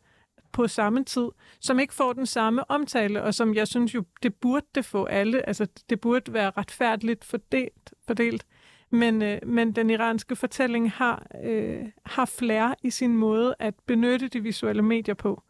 på 0.53 0.69
samme 0.69 1.05
tid, 1.05 1.29
som 1.61 1.79
ikke 1.79 1.95
får 1.95 2.13
den 2.13 2.27
samme 2.27 2.71
omtale, 2.71 3.23
og 3.23 3.35
som 3.35 3.55
jeg 3.55 3.69
synes 3.69 3.95
jo, 3.95 4.05
det 4.23 4.35
burde 4.35 4.67
det 4.75 4.85
få 4.85 5.05
alle. 5.05 5.47
Altså, 5.49 5.67
det 5.91 6.01
burde 6.01 6.33
være 6.33 6.53
retfærdeligt 6.57 7.25
fordelt. 7.25 7.95
fordelt. 8.07 8.47
Men, 8.91 9.23
øh, 9.23 9.39
men 9.47 9.73
den 9.73 9.91
iranske 9.91 10.37
fortælling 10.37 10.91
har, 10.91 11.27
øh, 11.45 11.85
har 12.07 12.25
flere 12.25 12.75
i 12.83 12.91
sin 12.91 13.17
måde 13.17 13.55
at 13.59 13.75
benytte 13.87 14.29
de 14.29 14.41
visuelle 14.41 14.83
medier 14.83 15.15
på. 15.15 15.43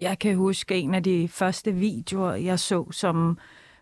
Jeg 0.00 0.18
kan 0.18 0.36
huske 0.36 0.74
en 0.74 0.94
af 0.94 1.02
de 1.02 1.28
første 1.28 1.72
videoer, 1.72 2.34
jeg 2.34 2.58
så, 2.58 2.90
som 2.90 3.38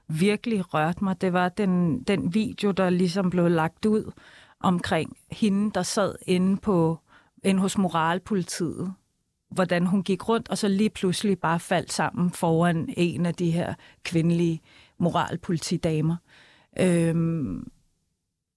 virkelig 0.08 0.74
rørte 0.74 1.04
mig. 1.04 1.20
Det 1.20 1.32
var 1.32 1.48
den, 1.48 2.02
den 2.02 2.34
video, 2.34 2.70
der 2.70 2.90
ligesom 2.90 3.30
blev 3.30 3.48
lagt 3.48 3.86
ud 3.86 4.12
omkring 4.60 5.16
hende, 5.30 5.70
der 5.70 5.82
sad 5.82 6.14
inde, 6.26 6.56
på, 6.56 6.98
inde 7.44 7.60
hos 7.60 7.78
moralpolitiet. 7.78 8.94
Hvordan 9.50 9.86
hun 9.86 10.02
gik 10.02 10.28
rundt, 10.28 10.48
og 10.48 10.58
så 10.58 10.68
lige 10.68 10.90
pludselig 10.90 11.38
bare 11.38 11.60
faldt 11.60 11.92
sammen 11.92 12.30
foran 12.30 12.94
en 12.96 13.26
af 13.26 13.34
de 13.34 13.50
her 13.50 13.74
kvindelige 14.04 14.60
moralpolitidamer. 14.98 16.16
Øhm, 16.80 17.66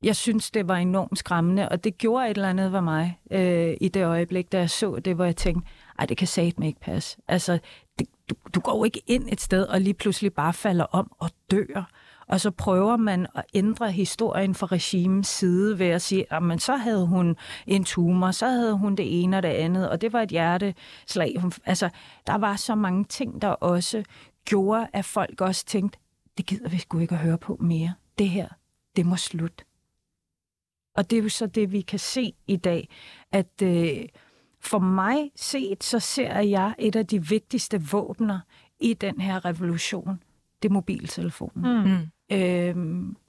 jeg 0.06 0.16
synes, 0.16 0.52
det 0.52 0.68
var 0.68 0.76
enormt 0.76 1.18
skræmmende, 1.18 1.70
og 1.70 1.84
det 1.84 1.98
gjorde 1.98 2.30
et 2.30 2.36
eller 2.36 2.50
andet 2.50 2.72
ved 2.72 2.82
mig 2.82 3.20
øh, 3.32 3.78
i 3.82 3.88
det 3.88 4.06
øjeblik, 4.06 4.52
da 4.52 4.60
jeg 4.60 4.70
så 4.70 5.00
det, 5.00 5.16
hvor 5.16 5.26
jeg 5.26 5.36
tænkte, 5.36 5.70
ej, 6.00 6.06
det 6.06 6.18
kan 6.18 6.28
satme 6.28 6.68
ikke 6.68 6.80
passe. 6.80 7.18
Altså, 7.28 7.60
det, 8.00 8.08
du, 8.30 8.36
du 8.56 8.60
går 8.60 8.78
jo 8.78 8.84
ikke 8.84 9.02
ind 9.08 9.30
et 9.32 9.42
sted 9.42 9.64
og 9.64 9.82
lige 9.82 9.94
pludselig 9.94 10.34
bare 10.34 10.54
falder 10.54 10.84
om 10.84 11.12
og 11.20 11.30
dør. 11.52 11.92
Og 12.28 12.42
så 12.42 12.52
prøver 12.52 12.98
man 12.98 13.28
at 13.36 13.44
ændre 13.54 13.92
historien 13.92 14.56
fra 14.56 14.68
regimens 14.68 15.28
side 15.28 15.80
ved 15.80 15.88
at 15.88 16.02
sige, 16.02 16.34
ah, 16.34 16.52
at 16.52 16.62
så 16.62 16.76
havde 16.76 17.06
hun 17.06 17.36
en 17.68 17.84
tumor, 17.84 18.32
så 18.32 18.48
havde 18.48 18.74
hun 18.74 18.96
det 18.96 19.24
ene 19.24 19.38
og 19.38 19.44
det 19.44 19.50
andet, 19.50 19.90
og 19.90 20.02
det 20.02 20.14
var 20.14 20.22
et 20.22 20.30
hjerteslag. 20.30 21.36
Altså, 21.66 21.90
der 22.28 22.36
var 22.36 22.56
så 22.56 22.76
mange 22.76 23.04
ting, 23.04 23.42
der 23.42 23.48
også 23.48 24.04
gjorde, 24.46 24.88
at 24.94 25.06
folk 25.06 25.42
også 25.42 25.66
tænkte, 25.66 26.00
det 26.38 26.46
gider 26.46 26.70
vi 26.70 26.78
sgu 26.78 27.00
ikke 27.00 27.16
at 27.16 27.22
høre 27.22 27.38
på 27.38 27.58
mere. 27.62 27.94
Det 28.20 28.30
her, 28.30 28.48
det 28.96 29.06
må 29.06 29.16
slutte. 29.16 29.65
Og 30.96 31.10
det 31.10 31.20
er 31.20 31.24
jo 31.24 31.30
så 31.30 31.48
det, 31.48 31.72
vi 31.72 31.82
kan 31.82 32.00
se 32.00 32.34
i 32.48 32.56
dag, 32.56 32.90
at 33.32 33.62
øh, 33.64 34.06
for 34.62 34.80
mig 34.80 35.32
set, 35.36 35.84
så 35.84 36.00
ser 36.00 36.40
jeg 36.40 36.76
et 36.80 36.96
af 36.96 37.08
de 37.08 37.28
vigtigste 37.28 37.82
våbner 37.92 38.40
i 38.80 38.94
den 38.94 39.22
her 39.22 39.46
revolution, 39.46 40.20
det 40.64 40.70
er 40.70 40.74
mobiltelefonen. 40.74 41.84
Mm. 41.86 42.36
Øh, 42.38 42.76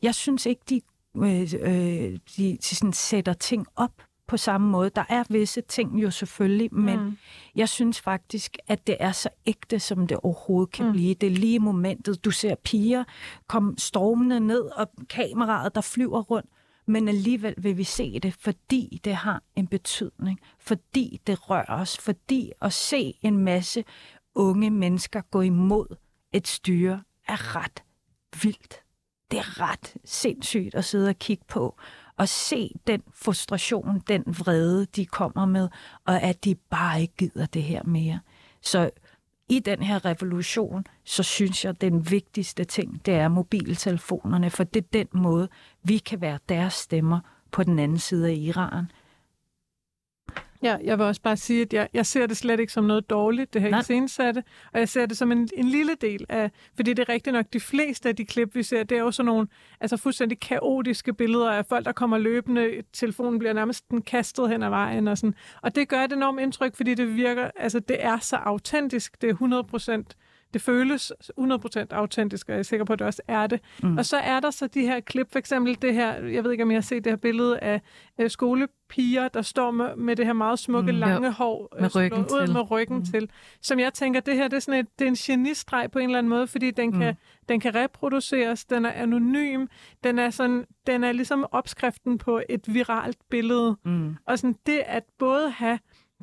jeg 0.03 0.15
synes 0.15 0.47
ikke, 0.47 0.63
de, 0.71 0.81
øh, 1.17 1.41
øh, 1.61 2.19
de, 2.37 2.59
de 2.63 2.75
sådan 2.77 2.93
sætter 2.93 3.33
ting 3.33 3.67
op 3.77 3.93
på 4.27 4.37
samme 4.37 4.69
måde. 4.71 4.91
Der 4.91 5.05
er 5.09 5.25
visse 5.31 5.61
ting 5.61 6.03
jo 6.03 6.11
selvfølgelig, 6.11 6.75
men 6.75 7.01
Mm. 7.01 7.17
jeg 7.57 7.69
synes 7.69 8.01
faktisk, 8.01 8.57
at 8.67 8.87
det 8.87 8.97
er 9.01 9.13
så 9.13 9.29
ægte, 9.47 9.79
som 9.79 10.07
det 10.07 10.17
overhovedet 10.17 10.73
kan 10.75 10.85
Mm. 10.85 10.89
mm. 10.89 10.93
blive. 10.93 11.15
Det 11.15 11.27
er 11.27 11.31
lige 11.31 11.59
momentet, 11.59 12.25
du 12.25 12.31
ser 12.31 12.55
piger 12.55 13.05
komme 13.47 13.75
stormende 13.79 14.41
ned, 14.41 14.61
og 14.63 14.91
kameraet, 15.09 15.75
der 15.75 15.81
flyver 15.81 16.23
rundt, 16.23 16.51
men 16.87 17.09
alligevel 17.09 17.55
vil 17.59 17.77
vi 17.77 17.85
se 17.85 18.19
det, 18.19 18.35
fordi 18.35 19.01
det 19.05 19.15
har 19.15 19.43
en 19.57 19.67
betydning, 19.67 20.41
fordi 20.59 21.21
det 21.27 21.51
rører 21.51 21.81
os, 21.81 21.99
fordi 21.99 22.53
at 22.63 22.73
se 22.73 23.15
en 23.23 23.39
masse 23.39 23.85
unge 24.35 24.71
mennesker 24.71 25.21
gå 25.21 25.41
imod 25.41 25.97
et 26.33 26.49
styre 26.49 27.03
er 27.29 27.57
ret 27.57 27.83
vildt. 28.43 28.83
Det 29.31 29.39
er 29.39 29.61
ret 29.61 29.95
sindssygt 30.05 30.75
at 30.75 30.85
sidde 30.85 31.09
og 31.09 31.19
kigge 31.19 31.45
på 31.49 31.77
og 32.17 32.29
se 32.29 32.71
den 32.87 33.03
frustration, 33.15 34.03
den 34.09 34.25
vrede, 34.27 34.87
de 34.87 35.07
kommer 35.07 35.47
med, 35.47 35.69
og 36.07 36.23
at 36.23 36.45
de 36.45 36.55
bare 36.55 37.01
ikke 37.01 37.15
gider 37.17 37.47
det 37.47 37.63
her 37.63 37.83
mere. 37.83 38.21
Så 38.63 38.91
i 39.49 39.59
den 39.59 39.83
her 39.83 40.05
revolution, 40.05 40.87
så 41.05 41.23
synes 41.23 41.65
jeg, 41.65 41.71
at 41.71 41.81
den 41.81 42.11
vigtigste 42.11 42.65
ting, 42.65 43.07
det 43.07 43.15
er 43.15 43.29
mobiltelefonerne, 43.29 44.51
for 44.51 44.65
det 44.65 44.85
er 44.85 44.89
den 44.93 45.07
måde, 45.13 45.49
vi 45.83 45.99
kan 45.99 46.21
være 46.21 46.39
deres 46.49 46.75
stemmer 46.75 47.21
på 47.53 47.63
den 47.63 47.79
anden 47.79 47.99
side 47.99 48.29
af 48.29 48.35
Iran. 48.35 48.91
Ja, 50.63 50.77
jeg 50.85 50.99
vil 50.99 51.07
også 51.07 51.23
bare 51.23 51.37
sige, 51.37 51.63
at 51.63 51.73
jeg, 51.73 51.89
jeg 51.95 52.07
ser 52.07 52.27
det 52.27 52.37
slet 52.37 52.61
ikke 52.61 52.73
som 52.73 52.85
noget 52.85 53.11
dårligt, 53.11 53.55
det 53.55 53.63
her 53.63 53.71
Nej. 53.71 53.81
iscenesatte, 53.81 54.43
og 54.73 54.79
jeg 54.81 54.89
ser 54.89 55.07
det 55.07 55.17
som 55.17 55.33
en, 55.33 55.49
en 55.57 55.69
lille 55.69 55.93
del 56.01 56.27
af, 56.29 56.51
fordi 56.77 56.93
det 56.93 57.09
er 57.09 57.09
rigtigt 57.09 57.35
nok, 57.35 57.47
de 57.53 57.61
fleste 57.61 58.09
af 58.09 58.17
de 58.17 58.25
klip, 58.25 58.55
vi 58.55 58.63
ser, 58.63 58.83
det 58.83 58.99
er 58.99 59.03
jo 59.03 59.11
sådan 59.11 59.27
nogle 59.27 59.49
altså 59.81 59.97
fuldstændig 59.97 60.41
kaotiske 60.41 61.15
billeder 61.15 61.51
af 61.51 61.67
folk, 61.67 61.85
der 61.85 61.93
kommer 61.93 62.19
løbende, 62.19 62.83
telefonen 62.93 63.39
bliver 63.39 63.53
nærmest 63.53 63.91
den 63.91 64.03
kastet 64.03 64.49
hen 64.51 64.63
ad 64.63 64.69
vejen, 64.69 65.09
og, 65.09 65.19
sådan. 65.19 65.35
og 65.63 65.75
det 65.75 65.89
gør 65.89 66.05
et 66.05 66.13
enormt 66.13 66.41
indtryk, 66.41 66.77
fordi 66.77 66.95
det 66.95 67.17
virker, 67.17 67.51
altså 67.57 67.81
det 67.81 68.05
er 68.05 68.19
så 68.19 68.37
autentisk, 68.37 69.23
det 69.23 69.29
er 69.29 69.33
100 69.33 69.65
procent 69.65 70.17
det 70.55 70.63
føles 70.63 71.13
100% 71.41 71.87
autentisk, 71.91 72.49
og 72.49 72.53
jeg 72.53 72.59
er 72.59 72.63
sikker 72.63 72.85
på, 72.85 72.93
at 72.93 72.99
det 72.99 73.07
også 73.07 73.23
er 73.29 73.47
det. 73.47 73.61
Mm. 73.83 73.99
Og 73.99 74.07
så 74.07 74.17
er 74.17 74.41
der 74.41 74.51
så 74.51 74.67
de 74.67 74.81
her 74.81 75.01
klip, 75.01 75.33
for 75.33 75.39
eksempel 75.39 75.83
det 75.83 75.95
her, 75.95 76.15
jeg 76.27 76.45
ved 76.45 76.51
ikke, 76.53 76.63
om 76.65 76.71
I 76.71 76.75
har 76.75 76.81
set 76.81 77.05
det 77.05 77.13
her 77.13 77.17
billede 77.17 77.59
af 77.59 77.81
øh, 78.21 78.31
skolepiger, 78.31 79.29
der 79.29 79.43
står 79.43 79.71
med, 79.71 79.97
med 79.97 80.17
det 80.17 80.27
her 80.27 80.33
meget 80.33 80.59
smukke, 80.59 80.93
Mm. 80.93 80.99
lange 80.99 81.33
hår, 81.33 81.69
øh, 81.77 81.81
Med 81.83 81.97
ryggen 81.97 82.21
ud 82.25 82.45
til. 82.47 82.53
med 82.55 82.71
ryggen 82.71 82.97
mm. 82.99 83.05
til. 83.05 83.31
Som 83.63 83.79
jeg 83.79 83.95
tænker, 83.95 84.21
det 84.21 84.35
her 84.35 84.49
det 84.49 84.57
er, 84.57 84.61
sådan 84.61 84.81
et, 84.81 84.87
det 84.99 85.05
er 85.05 85.09
en 85.09 85.15
genistreg 85.15 85.91
på 85.93 85.99
en 85.99 86.05
eller 86.09 86.19
anden 86.19 86.31
måde, 86.31 86.47
fordi 86.47 86.71
den 86.71 86.93
kan, 86.93 87.11
Mm. 87.11 87.17
den 87.49 87.61
kan 87.61 87.75
reproduceres, 87.75 88.65
den 88.65 88.85
er 88.85 88.91
anonym, 88.93 89.67
den 90.05 90.19
er, 90.19 90.31
sådan, 90.31 90.65
den 90.87 91.05
er 91.05 91.13
ligesom 91.13 91.47
opskriften 91.51 92.19
på 92.19 92.41
et 92.49 92.75
viralt 92.75 93.19
billede. 93.31 93.77
Mm. 93.85 94.17
Og 94.27 94.39
sådan 94.39 94.57
det 94.67 94.79
at 94.87 95.03
både 95.19 95.51
have 95.51 95.79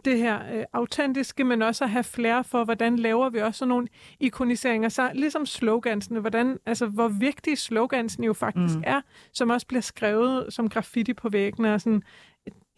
det 0.06 0.18
her 0.18 0.56
øh, 0.58 0.64
autentiske, 0.74 1.44
men 1.44 1.62
også 1.62 1.84
at 1.84 1.90
have 1.90 2.04
flere 2.04 2.44
for, 2.44 2.64
hvordan 2.64 2.96
laver 2.96 3.30
vi 3.30 3.40
også 3.42 3.58
sådan 3.58 3.70
nogle 3.70 3.88
ikoniseringer. 4.20 4.90
Så 4.90 5.12
ligesom 5.14 5.46
slogansene, 5.46 6.20
hvordan, 6.20 6.60
altså, 6.66 6.86
hvor 6.86 7.08
vigtige 7.08 7.56
slogansene 7.56 8.26
jo 8.26 8.34
faktisk 8.34 8.74
mm. 8.76 8.80
Mm. 8.80 8.84
er, 8.88 9.02
som 9.34 9.50
også 9.50 9.68
bliver 9.68 9.82
skrevet 9.82 10.54
som 10.54 10.70
graffiti 10.70 11.14
på 11.14 11.30
væggene. 11.30 11.74
Og 11.74 11.82
sådan, 11.82 12.04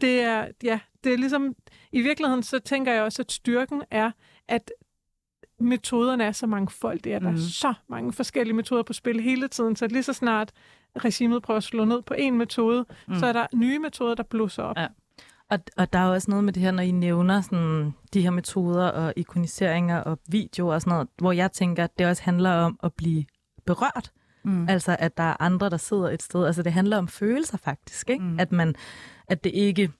det 0.00 0.20
er, 0.20 0.48
ja, 0.62 0.80
det 1.04 1.12
er 1.12 1.16
ligesom, 1.18 1.54
i 1.92 2.00
virkeligheden 2.00 2.42
så 2.42 2.58
tænker 2.58 2.92
jeg 2.92 3.02
også, 3.02 3.22
at 3.22 3.32
styrken 3.32 3.82
er, 3.90 4.10
at 4.48 4.70
metoderne 5.60 6.24
er 6.24 6.32
så 6.32 6.46
mangfoldige, 6.46 7.14
at 7.16 7.22
der 7.22 7.28
er 7.28 7.32
Mhm. 7.32 7.40
så 7.40 7.74
mange 7.88 8.12
forskellige 8.12 8.54
metoder 8.56 8.82
på 8.82 8.92
spil 8.92 9.20
hele 9.20 9.48
tiden, 9.48 9.76
så 9.76 9.86
lige 9.86 10.02
så 10.02 10.12
snart 10.12 10.52
regimet 11.04 11.42
prøver 11.42 11.58
at 11.58 11.64
slå 11.64 11.84
ned 11.84 12.02
på 12.02 12.14
en 12.18 12.38
metode, 12.38 12.84
mm. 13.08 13.14
så 13.14 13.26
er 13.26 13.32
der 13.32 13.46
nye 13.54 13.78
metoder, 13.78 14.14
der 14.14 14.22
blusser 14.22 14.62
op. 14.62 14.76
Ja. 14.78 14.86
Og, 15.50 15.58
og 15.76 15.92
der 15.92 15.98
er 15.98 16.06
også 16.06 16.30
noget 16.30 16.44
med 16.44 16.52
det 16.52 16.62
her, 16.62 16.70
når 16.70 16.82
I 16.82 16.90
nævner 16.90 17.40
sådan, 17.40 17.94
de 18.14 18.22
her 18.22 18.30
metoder 18.30 18.88
og 18.88 19.12
ikoniseringer 19.16 19.98
og 19.98 20.18
videoer 20.28 20.74
og 20.74 20.80
sådan 20.80 20.90
noget, 20.90 21.08
hvor 21.18 21.32
jeg 21.32 21.52
tænker, 21.52 21.84
at 21.84 21.98
det 21.98 22.06
også 22.06 22.22
handler 22.22 22.50
om 22.50 22.78
at 22.82 22.94
blive 22.94 23.24
berørt. 23.66 24.12
Mm. 24.44 24.68
Altså, 24.68 24.96
at 24.98 25.16
der 25.16 25.22
er 25.22 25.42
andre, 25.42 25.70
der 25.70 25.76
sidder 25.76 26.10
et 26.10 26.22
sted. 26.22 26.46
Altså, 26.46 26.62
det 26.62 26.72
handler 26.72 26.98
om 26.98 27.08
følelser 27.08 27.58
faktisk, 27.58 28.10
ikke? 28.10 28.24
Mm. 28.24 28.40
At, 28.40 28.52
man, 28.52 28.74
at 29.28 29.44
det 29.44 29.50
ikke 29.54 29.90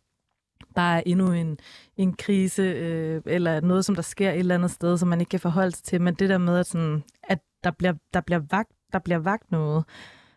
bare 0.74 0.98
er 0.98 1.02
endnu 1.06 1.32
en, 1.32 1.58
en 1.96 2.12
krise, 2.16 2.62
øh, 2.62 3.22
eller 3.26 3.60
noget, 3.60 3.84
som 3.84 3.94
der 3.94 4.02
sker 4.02 4.30
et 4.30 4.38
eller 4.38 4.54
andet 4.54 4.70
sted, 4.70 4.98
som 4.98 5.08
man 5.08 5.20
ikke 5.20 5.30
kan 5.30 5.40
forholde 5.40 5.76
sig 5.76 5.84
til, 5.84 6.00
men 6.02 6.14
det 6.14 6.28
der 6.28 6.38
med, 6.38 6.58
at, 6.58 6.66
sådan, 6.66 7.02
at 7.22 7.38
der, 7.64 7.70
bliver, 7.70 7.92
der, 8.14 8.20
bliver 8.20 8.42
vagt, 8.50 8.72
der 8.92 8.98
bliver 8.98 9.18
vagt 9.18 9.50
noget. 9.50 9.84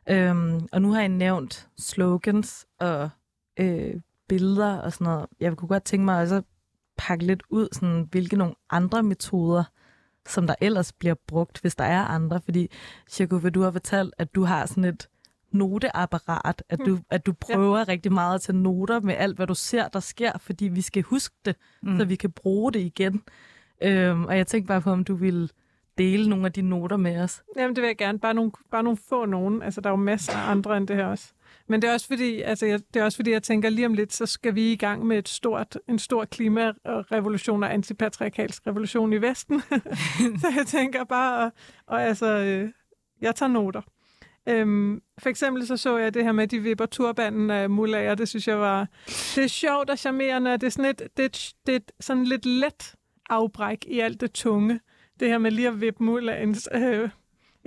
Øhm, 0.09 0.67
og 0.71 0.81
nu 0.81 0.91
har 0.91 0.99
jeg 0.99 1.09
nævnt 1.09 1.69
slogans 1.77 2.67
og 2.79 3.09
øh, 3.59 3.95
billeder 4.29 4.77
og 4.77 4.93
sådan 4.93 5.05
noget. 5.05 5.25
Jeg 5.39 5.57
kunne 5.57 5.67
godt 5.67 5.83
tænke 5.83 6.05
mig 6.05 6.21
også 6.21 6.35
at 6.35 6.43
pakke 6.97 7.25
lidt 7.25 7.43
ud, 7.49 7.67
sådan, 7.71 8.07
hvilke 8.11 8.35
nogle 8.35 8.53
andre 8.69 9.03
metoder, 9.03 9.63
som 10.27 10.47
der 10.47 10.55
ellers 10.61 10.93
bliver 10.93 11.15
brugt, 11.27 11.61
hvis 11.61 11.75
der 11.75 11.83
er 11.83 12.05
andre. 12.05 12.41
Fordi, 12.41 12.71
Shako, 13.07 13.39
du 13.39 13.61
har 13.61 13.71
fortalt, 13.71 14.13
at 14.17 14.35
du 14.35 14.43
har 14.43 14.65
sådan 14.65 14.83
et 14.83 15.09
noteapparat, 15.51 16.63
at 16.69 16.79
du, 16.85 16.99
at 17.09 17.25
du 17.25 17.33
prøver 17.33 17.77
ja. 17.77 17.83
rigtig 17.87 18.13
meget 18.13 18.35
at 18.35 18.41
tage 18.41 18.57
noter 18.57 18.99
med 18.99 19.15
alt, 19.17 19.35
hvad 19.35 19.47
du 19.47 19.55
ser, 19.55 19.87
der 19.87 19.99
sker, 19.99 20.31
fordi 20.37 20.67
vi 20.67 20.81
skal 20.81 21.03
huske 21.03 21.35
det, 21.45 21.55
mm. 21.83 21.97
så 21.97 22.05
vi 22.05 22.15
kan 22.15 22.31
bruge 22.31 22.73
det 22.73 22.79
igen. 22.79 23.23
Øhm, 23.83 24.25
og 24.25 24.37
jeg 24.37 24.47
tænkte 24.47 24.67
bare 24.67 24.81
på, 24.81 24.91
om 24.91 25.03
du 25.03 25.15
ville 25.15 25.49
dele 25.97 26.29
nogle 26.29 26.45
af 26.45 26.53
de 26.53 26.61
noter 26.61 26.97
med 26.97 27.21
os. 27.21 27.43
Jamen, 27.57 27.75
det 27.75 27.81
vil 27.81 27.87
jeg 27.87 27.97
gerne. 27.97 28.19
Bare 28.19 28.33
nogle, 28.33 28.51
bare 28.71 28.83
nogle 28.83 28.97
få 29.09 29.25
nogen. 29.25 29.61
Altså, 29.61 29.81
der 29.81 29.89
er 29.89 29.91
jo 29.91 29.97
masser 29.97 30.33
af 30.33 30.51
andre 30.51 30.77
end 30.77 30.87
det 30.87 30.95
her 30.95 31.05
også. 31.05 31.33
Men 31.69 31.81
det 31.81 31.89
er 31.89 31.93
også 31.93 32.07
fordi, 32.07 32.41
altså, 32.41 32.65
jeg, 32.65 32.79
det 32.93 32.99
er 32.99 33.03
også 33.03 33.15
fordi, 33.15 33.31
jeg 33.31 33.43
tænker, 33.43 33.69
lige 33.69 33.85
om 33.85 33.93
lidt, 33.93 34.13
så 34.13 34.25
skal 34.25 34.55
vi 34.55 34.71
i 34.71 34.75
gang 34.75 35.05
med 35.05 35.17
et 35.17 35.29
stort, 35.29 35.79
en 35.89 35.99
stor 35.99 36.25
klimarevolution 36.25 37.63
og 37.63 37.73
antipatriarkalsk 37.73 38.67
revolution 38.67 39.13
i 39.13 39.21
Vesten. 39.21 39.61
så 40.41 40.47
jeg 40.57 40.67
tænker 40.67 41.03
bare, 41.03 41.45
og, 41.45 41.51
og 41.87 42.03
altså, 42.03 42.37
øh, 42.37 42.69
jeg 43.21 43.35
tager 43.35 43.49
noter. 43.49 43.81
Øhm, 44.47 45.01
for 45.17 45.29
eksempel 45.29 45.67
så 45.67 45.77
så 45.77 45.97
jeg 45.97 46.13
det 46.13 46.23
her 46.23 46.31
med, 46.31 46.43
at 46.43 46.51
de 46.51 46.59
vipper 46.59 46.85
turbanden 46.85 47.49
af 47.49 47.69
mullager. 47.69 48.15
Det 48.15 48.29
synes 48.29 48.47
jeg 48.47 48.59
var... 48.59 48.87
Det 49.07 49.43
er 49.43 49.47
sjovt 49.47 49.89
og 49.89 49.99
charmerende, 49.99 50.53
og 50.53 50.61
det 50.61 50.67
er 50.67 50.71
sådan 50.71 50.89
et, 50.89 51.01
det 51.17 51.25
er 51.25 51.53
det 51.65 51.75
er 51.75 51.79
sådan 51.99 52.23
lidt 52.23 52.45
let 52.45 52.95
afbræk 53.29 53.85
i 53.87 53.99
alt 53.99 54.21
det 54.21 54.31
tunge. 54.31 54.79
Det 55.19 55.27
her 55.27 55.37
med 55.37 55.51
lige 55.51 55.67
at 55.67 55.81
vippe 55.81 56.03
mullagens 56.03 56.69
øh, 56.73 57.09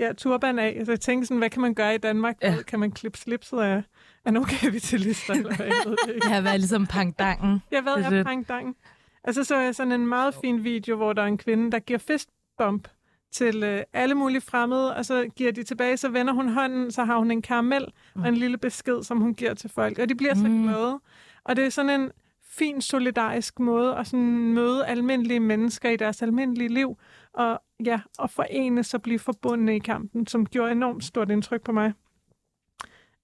ja, 0.06 0.12
turban 0.12 0.58
af. 0.58 0.82
Så 0.84 0.92
jeg 0.92 1.00
tænkte 1.00 1.26
sådan, 1.26 1.38
hvad 1.38 1.50
kan 1.50 1.62
man 1.62 1.74
gøre 1.74 1.94
i 1.94 1.98
Danmark? 1.98 2.36
Ja. 2.42 2.54
Kan 2.66 2.80
man 2.80 2.90
klippe 2.90 3.18
slipset 3.18 3.58
af, 3.58 3.82
af 4.24 4.32
nogle 4.32 4.48
kapitalister? 4.48 5.34
Eller 5.34 5.56
hvad? 5.56 5.66
Jeg 5.66 5.74
ved 5.86 5.96
det 6.06 6.14
ikke. 6.14 6.26
Jeg 6.28 6.34
har 6.34 6.42
været 6.42 6.60
ligesom 6.60 6.86
pangdangen. 6.86 7.62
Jeg 7.70 7.84
ved, 7.84 7.92
er 7.92 7.98
jeg 7.98 8.10
lidt- 8.10 8.26
pang 8.26 8.48
dang. 8.48 8.76
Og 9.24 9.34
så 9.34 9.44
så 9.44 9.56
jeg 9.56 9.74
sådan 9.74 9.92
en 9.92 10.06
meget 10.06 10.34
fin 10.44 10.64
video, 10.64 10.96
hvor 10.96 11.12
der 11.12 11.22
er 11.22 11.26
en 11.26 11.38
kvinde, 11.38 11.72
der 11.72 11.78
giver 11.78 11.98
fistbump 11.98 12.88
til 13.32 13.62
øh, 13.62 13.82
alle 13.92 14.14
mulige 14.14 14.40
fremmede, 14.40 14.96
og 14.96 15.04
så 15.04 15.28
giver 15.36 15.52
de 15.52 15.62
tilbage, 15.62 15.96
så 15.96 16.08
vender 16.08 16.32
hun 16.32 16.48
hånden, 16.48 16.90
så 16.90 17.04
har 17.04 17.18
hun 17.18 17.30
en 17.30 17.42
karamel 17.42 17.86
og 18.14 18.28
en 18.28 18.34
lille 18.36 18.58
besked, 18.58 19.02
som 19.02 19.20
hun 19.20 19.34
giver 19.34 19.54
til 19.54 19.70
folk. 19.70 19.98
Og 19.98 20.08
de 20.08 20.14
bliver 20.14 20.34
så 20.34 20.46
Mm. 20.48 20.62
glade. 20.62 21.00
Og 21.44 21.56
det 21.56 21.64
er 21.64 21.68
sådan 21.70 22.00
en 22.00 22.10
fin, 22.48 22.80
solidarisk 22.80 23.58
måde 23.58 23.96
at 23.96 24.06
sådan 24.06 24.52
møde 24.52 24.86
almindelige 24.86 25.40
mennesker 25.40 25.90
i 25.90 25.96
deres 25.96 26.22
almindelige 26.22 26.68
liv, 26.68 26.96
og 27.34 27.62
ja, 27.84 28.00
og 28.18 28.30
forenes 28.30 28.94
og 28.94 29.02
blive 29.02 29.18
forbundne 29.18 29.76
i 29.76 29.78
kampen, 29.78 30.26
som 30.26 30.46
gjorde 30.46 30.72
enormt 30.72 31.04
stort 31.04 31.30
indtryk 31.30 31.62
på 31.62 31.72
mig. 31.72 31.92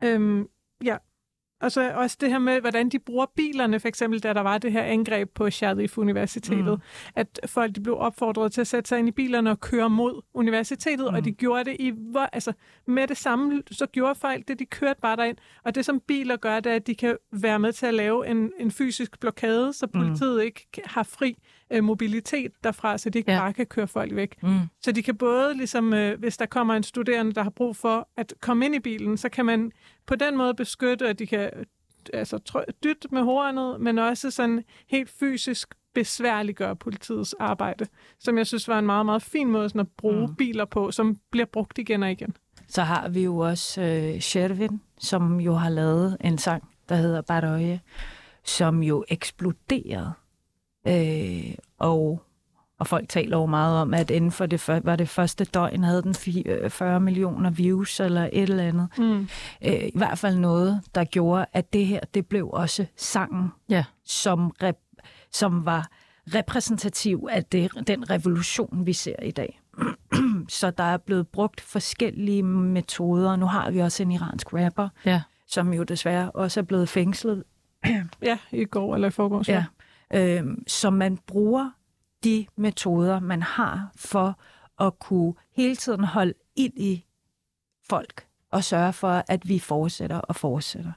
Øhm, 0.04 0.48
ja, 0.84 0.96
og 1.60 1.72
så 1.72 1.92
også 1.94 2.16
det 2.20 2.30
her 2.30 2.38
med, 2.38 2.60
hvordan 2.60 2.88
de 2.88 2.98
bruger 2.98 3.26
bilerne, 3.36 3.80
for 3.80 3.88
eksempel 3.88 4.20
da 4.22 4.32
der 4.32 4.40
var 4.40 4.58
det 4.58 4.72
her 4.72 4.82
angreb 4.82 5.30
på 5.34 5.50
Sharif 5.50 5.98
Universitetet, 5.98 6.64
Mm. 6.64 6.70
mm. 6.70 6.80
at 7.14 7.40
folk 7.46 7.74
de 7.74 7.80
blev 7.80 7.96
opfordret 7.98 8.52
til 8.52 8.60
at 8.60 8.66
sætte 8.66 8.88
sig 8.88 8.98
ind 8.98 9.08
i 9.08 9.12
bilerne 9.12 9.50
og 9.50 9.60
køre 9.60 9.90
mod 9.90 10.22
universitetet, 10.34 11.06
mm. 11.06 11.10
Mm. 11.10 11.14
og 11.14 11.24
de 11.24 11.32
gjorde 11.32 11.64
det 11.64 11.76
i, 11.80 11.92
hvor, 11.96 12.28
altså 12.32 12.52
med 12.86 13.06
det 13.06 13.16
samme, 13.16 13.62
så 13.70 13.86
gjorde 13.86 14.14
folk 14.14 14.48
det, 14.48 14.58
de 14.58 14.66
kørte 14.66 15.00
bare 15.00 15.16
derind, 15.16 15.36
og 15.64 15.74
det 15.74 15.84
som 15.84 16.00
biler 16.00 16.36
gør, 16.36 16.60
det 16.60 16.72
er, 16.72 16.76
at 16.76 16.86
de 16.86 16.94
kan 16.94 17.16
være 17.32 17.58
med 17.58 17.72
til 17.72 17.86
at 17.86 17.94
lave 17.94 18.26
en, 18.26 18.52
en 18.58 18.70
fysisk 18.70 19.20
blokade, 19.20 19.72
så 19.72 19.86
politiet 19.86 20.34
mm. 20.34 20.40
ikke 20.40 20.66
har 20.84 21.02
fri 21.02 21.36
øh, 21.70 21.84
mobilitet 21.84 22.52
derfra, 22.64 22.98
så 22.98 23.10
de 23.10 23.18
ikke 23.18 23.32
Ja. 23.32 23.38
bare 23.40 23.52
kan 23.52 23.66
køre 23.66 23.86
folk 23.88 24.14
væk. 24.14 24.42
Mm. 24.42 24.58
Så 24.82 24.92
de 24.92 25.02
kan 25.02 25.16
både, 25.16 25.54
ligesom, 25.56 25.94
øh, 25.94 26.18
hvis 26.18 26.36
der 26.36 26.46
kommer 26.46 26.74
en 26.74 26.82
studerende, 26.82 27.32
der 27.32 27.42
har 27.42 27.50
brug 27.50 27.76
for 27.76 28.08
at 28.16 28.34
komme 28.40 28.64
ind 28.66 28.74
i 28.74 28.78
bilen, 28.80 29.16
så 29.16 29.28
kan 29.28 29.46
man 29.46 29.72
på 30.06 30.14
den 30.16 30.36
måde 30.36 30.54
beskytte, 30.54 31.08
at 31.08 31.18
de 31.18 31.26
kan 31.26 31.50
øh, 31.56 31.64
altså, 32.12 32.38
dytte 32.84 33.08
med 33.12 33.22
hornet, 33.22 33.80
men 33.80 33.98
også 33.98 34.30
sådan 34.30 34.64
helt 34.88 35.10
fysisk 35.10 35.74
besværliggøre 35.94 36.76
politiets 36.76 37.34
arbejde, 37.40 37.86
som 38.18 38.38
jeg 38.38 38.46
synes 38.46 38.68
var 38.68 38.78
en 38.78 38.86
meget, 38.86 39.06
meget 39.06 39.22
fin 39.22 39.48
måde 39.50 39.68
sådan 39.68 39.80
at 39.80 39.88
bruge 39.96 40.26
Mm. 40.28 40.34
biler 40.34 40.64
på, 40.64 40.90
som 40.90 41.16
bliver 41.30 41.46
brugt 41.46 41.78
igen 41.78 42.02
og 42.02 42.10
igen. 42.10 42.36
Så 42.68 42.82
har 42.82 43.08
vi 43.08 43.24
jo 43.24 43.36
også 43.38 43.82
øh, 43.82 44.20
Shervin, 44.20 44.80
som 44.98 45.40
jo 45.40 45.54
har 45.54 45.70
lavet 45.70 46.16
en 46.20 46.38
sang, 46.38 46.68
der 46.88 46.94
hedder 46.94 47.22
Baroje, 47.22 47.80
som 48.44 48.82
jo 48.82 49.04
eksploderede. 49.08 50.12
Øh, 50.88 51.54
og 51.78 52.22
Og 52.80 52.86
folk 52.86 53.08
taler 53.08 53.36
jo 53.38 53.46
meget 53.46 53.80
om, 53.80 53.94
at 53.94 54.10
inden 54.10 54.30
for 54.30 54.46
det, 54.46 54.68
var 54.68 54.96
det 54.96 55.08
første 55.08 55.44
døgn, 55.44 55.84
havde 55.84 56.02
den 56.02 56.14
40 56.14 56.94
øh, 56.94 57.02
millioner 57.02 57.50
views 57.50 58.00
eller 58.00 58.28
et 58.32 58.42
eller 58.42 58.64
andet. 58.64 58.88
Mm. 58.98 59.28
Øh, 59.64 59.72
I 59.72 59.92
hvert 59.94 60.18
fald 60.18 60.36
noget, 60.36 60.80
der 60.94 61.04
gjorde, 61.04 61.46
at 61.52 61.72
det 61.72 61.86
her, 61.86 62.00
det 62.14 62.26
blev 62.26 62.48
også 62.52 62.86
sangen, 62.96 63.48
ja. 63.68 63.84
som, 64.04 64.54
rep- 64.62 64.96
som 65.32 65.64
var 65.66 65.88
repræsentativ 66.34 67.28
af 67.30 67.44
det, 67.44 67.70
den 67.86 68.10
revolution, 68.10 68.86
vi 68.86 68.92
ser 68.92 69.22
i 69.22 69.30
dag. 69.30 69.60
Så 70.48 70.70
der 70.70 70.84
er 70.84 70.96
blevet 70.96 71.28
brugt 71.28 71.60
forskellige 71.60 72.42
metoder. 72.42 73.36
Nu 73.36 73.46
har 73.46 73.70
vi 73.70 73.78
også 73.78 74.02
en 74.02 74.12
iransk 74.12 74.54
rapper, 74.54 74.88
ja. 75.04 75.22
som 75.46 75.72
jo 75.72 75.82
desværre 75.82 76.30
også 76.30 76.60
er 76.60 76.64
blevet 76.64 76.88
fængslet. 76.88 77.44
ja, 78.22 78.38
i 78.52 78.64
går 78.64 78.94
eller 78.94 79.08
i 79.08 79.10
forgårs. 79.10 79.48
Ja. 79.48 79.64
Øh, 80.14 80.44
så 80.66 80.90
man 80.90 81.18
bruger 81.26 81.70
de 82.24 82.46
metoder, 82.56 83.20
man 83.20 83.42
har 83.42 83.90
for 83.96 84.38
at 84.80 84.98
kunne 84.98 85.34
hele 85.52 85.76
tiden 85.76 86.04
holde 86.04 86.34
ind 86.56 86.72
i 86.76 87.04
folk 87.90 88.26
og 88.50 88.64
sørge 88.64 88.92
for, 88.92 89.24
at 89.28 89.48
vi 89.48 89.58
fortsætter 89.58 90.16
og 90.18 90.36
fortsætter. 90.36 90.92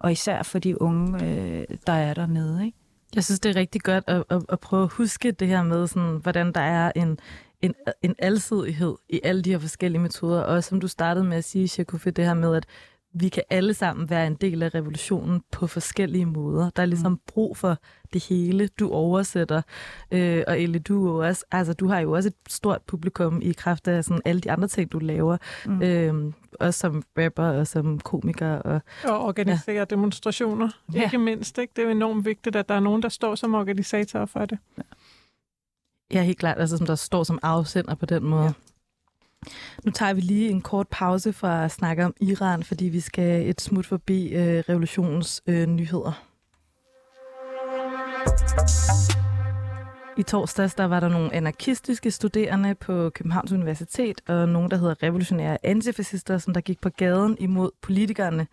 Og 0.00 0.12
især 0.12 0.42
for 0.42 0.58
de 0.58 0.82
unge, 0.82 1.24
øh, 1.24 1.64
der 1.86 1.92
er 1.92 2.14
dernede. 2.14 2.66
Ikke? 2.66 2.78
Jeg 3.14 3.24
synes, 3.24 3.40
det 3.40 3.50
er 3.50 3.60
rigtig 3.60 3.82
godt 3.82 4.04
at, 4.06 4.24
at, 4.30 4.42
at 4.48 4.60
prøve 4.60 4.82
at 4.82 4.92
huske 4.92 5.32
det 5.32 5.48
her 5.48 5.62
med, 5.62 5.86
sådan, 5.86 6.16
hvordan 6.16 6.52
der 6.52 6.60
er 6.60 6.92
en, 6.96 7.18
en, 7.60 7.74
en 8.02 8.14
alsidighed 8.18 8.96
i 9.08 9.20
alle 9.22 9.42
de 9.42 9.50
her 9.50 9.58
forskellige 9.58 10.02
metoder. 10.02 10.42
Og 10.42 10.64
som 10.64 10.80
du 10.80 10.88
startede 10.88 11.24
med 11.24 11.36
at 11.36 11.44
sige, 11.44 11.68
Shakufi, 11.68 12.10
det 12.10 12.24
her 12.24 12.34
med, 12.34 12.56
at 12.56 12.66
vi 13.12 13.28
kan 13.28 13.42
alle 13.50 13.74
sammen 13.74 14.10
være 14.10 14.26
en 14.26 14.34
del 14.34 14.62
af 14.62 14.74
revolutionen 14.74 15.42
på 15.52 15.66
forskellige 15.66 16.26
måder. 16.26 16.70
Der 16.70 16.82
er 16.82 16.86
ligesom 16.86 17.12
mm. 17.12 17.20
brug 17.26 17.56
for 17.56 17.78
det 18.12 18.24
hele, 18.24 18.68
du 18.68 18.90
oversætter. 18.90 19.62
Øh, 20.10 20.44
og 20.46 20.60
Elle, 20.60 20.78
du, 20.78 21.22
også, 21.22 21.44
altså, 21.50 21.72
du 21.72 21.88
har 21.88 22.00
jo 22.00 22.12
også 22.12 22.28
et 22.28 22.34
stort 22.52 22.82
publikum 22.82 23.42
i 23.42 23.52
kraft 23.52 23.88
af 23.88 24.04
sådan, 24.04 24.22
alle 24.24 24.40
de 24.40 24.50
andre 24.50 24.68
ting, 24.68 24.92
du 24.92 24.98
laver. 24.98 25.36
Mm. 25.66 25.82
Øh, 25.82 26.32
også 26.60 26.80
som 26.80 27.02
rapper 27.18 27.44
og 27.44 27.66
som 27.66 28.00
komiker. 28.00 28.52
Og, 28.54 28.80
og 29.04 29.20
organisere 29.20 29.76
ja. 29.76 29.84
demonstrationer, 29.84 30.68
ja. 30.94 31.04
ikke 31.04 31.18
mindst. 31.18 31.58
Ikke? 31.58 31.72
Det 31.76 31.84
er 31.84 31.90
enormt 31.90 32.24
vigtigt, 32.24 32.56
at 32.56 32.68
der 32.68 32.74
er 32.74 32.80
nogen, 32.80 33.02
der 33.02 33.08
står 33.08 33.34
som 33.34 33.54
organisator 33.54 34.24
for 34.24 34.44
det. 34.44 34.58
Ja. 34.78 34.82
Ja, 36.12 36.22
helt 36.22 36.38
klart. 36.38 36.58
Altså, 36.58 36.76
som 36.76 36.86
der 36.86 36.94
står 36.94 37.24
som 37.24 37.38
afsender 37.42 37.94
på 37.94 38.06
den 38.06 38.24
måde. 38.24 38.44
Ja. 38.44 38.52
Nu 39.84 39.90
tager 39.90 40.12
vi 40.12 40.20
lige 40.20 40.50
en 40.50 40.60
kort 40.60 40.88
pause 40.88 41.32
fra 41.32 41.64
at 41.64 41.70
snakke 41.70 42.04
om 42.04 42.14
Iran, 42.20 42.62
fordi 42.62 42.84
vi 42.84 43.00
skal 43.00 43.48
et 43.48 43.60
smut 43.60 43.86
forbi 43.86 44.28
øh, 44.28 44.64
revolutionens 44.68 45.42
øh, 45.46 45.66
nyheder. 45.66 46.26
I 50.16 50.22
torsdags 50.22 50.74
der 50.74 50.84
var 50.84 51.00
der 51.00 51.08
nogle 51.08 51.34
anarkistiske 51.34 52.10
studerende 52.10 52.74
på 52.74 53.10
Københavns 53.10 53.52
Universitet, 53.52 54.20
og 54.28 54.48
nogle, 54.48 54.70
der 54.70 54.76
hedder 54.76 55.02
revolutionære 55.02 55.58
antifascister, 55.62 56.38
som 56.38 56.54
der 56.54 56.60
gik 56.60 56.80
på 56.80 56.88
gaden 56.88 57.36
imod 57.38 57.70
politikerne 57.82 58.46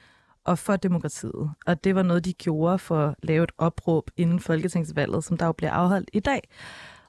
og 0.44 0.60
for 0.60 0.76
demokratiet. 0.76 1.52
Og 1.66 1.84
det 1.84 1.96
var 1.96 2.04
noget, 2.04 2.26
de 2.26 2.34
gjorde 2.34 2.80
for 2.80 3.08
at 3.08 3.16
lave 3.24 3.44
et 3.44 3.52
opråb 3.58 4.12
inden 4.18 4.40
folketingsvalget, 4.40 5.24
som 5.24 5.38
der 5.38 5.46
jo 5.46 5.52
bliver 5.52 5.72
afholdt 5.72 6.10
i 6.14 6.20
dag. 6.20 6.42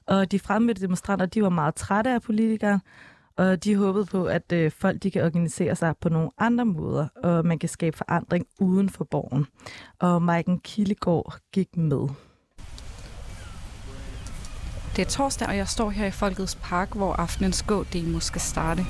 Og 0.05 0.31
de 0.31 0.39
fremmødte 0.39 0.81
demonstranter, 0.81 1.25
de 1.25 1.43
var 1.43 1.49
meget 1.49 1.75
trætte 1.75 2.09
af 2.09 2.21
politikere, 2.21 2.79
og 3.39 3.63
de 3.63 3.75
håbede 3.75 4.05
på, 4.05 4.25
at 4.25 4.51
øh, 4.51 4.71
folk 4.71 5.03
de 5.03 5.11
kan 5.11 5.25
organisere 5.25 5.75
sig 5.75 5.93
på 6.01 6.09
nogle 6.09 6.29
andre 6.37 6.65
måder, 6.65 7.07
og 7.23 7.45
man 7.45 7.59
kan 7.59 7.69
skabe 7.69 7.97
forandring 7.97 8.45
uden 8.59 8.89
for 8.89 9.03
borgen. 9.03 9.45
Og 9.99 10.21
Maiken 10.21 10.59
Kildegård 10.59 11.37
gik 11.53 11.77
med. 11.77 12.07
Det 14.95 15.05
er 15.05 15.09
torsdag, 15.09 15.47
og 15.47 15.57
jeg 15.57 15.67
står 15.67 15.89
her 15.89 16.05
i 16.05 16.11
Folkets 16.11 16.55
Park, 16.63 16.95
hvor 16.95 17.13
aftenens 17.13 17.63
gå-demo 17.63 18.19
skal 18.19 18.41
starte. 18.41 18.85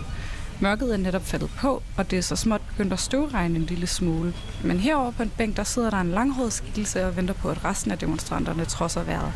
Mørket 0.62 0.94
er 0.94 0.98
netop 0.98 1.22
faldet 1.22 1.50
på, 1.60 1.84
og 1.98 2.12
det 2.12 2.18
er 2.18 2.24
så 2.24 2.36
småt 2.36 2.62
begyndt 2.68 2.94
at 2.94 3.00
støvregne 3.00 3.56
en 3.56 3.66
lille 3.66 3.88
smule. 3.88 4.34
Men 4.64 4.78
herover 4.78 5.12
på 5.12 5.24
en 5.24 5.32
bænk, 5.38 5.58
der 5.58 5.64
sidder 5.64 5.90
der 5.90 5.98
en 5.98 6.12
langhåret 6.12 6.54
skikkelse 6.54 7.06
og 7.06 7.18
venter 7.18 7.34
på, 7.34 7.50
at 7.50 7.66
resten 7.66 7.92
af 7.92 7.98
demonstranterne 7.98 8.66
trodser 8.66 9.04
vejret. 9.04 9.34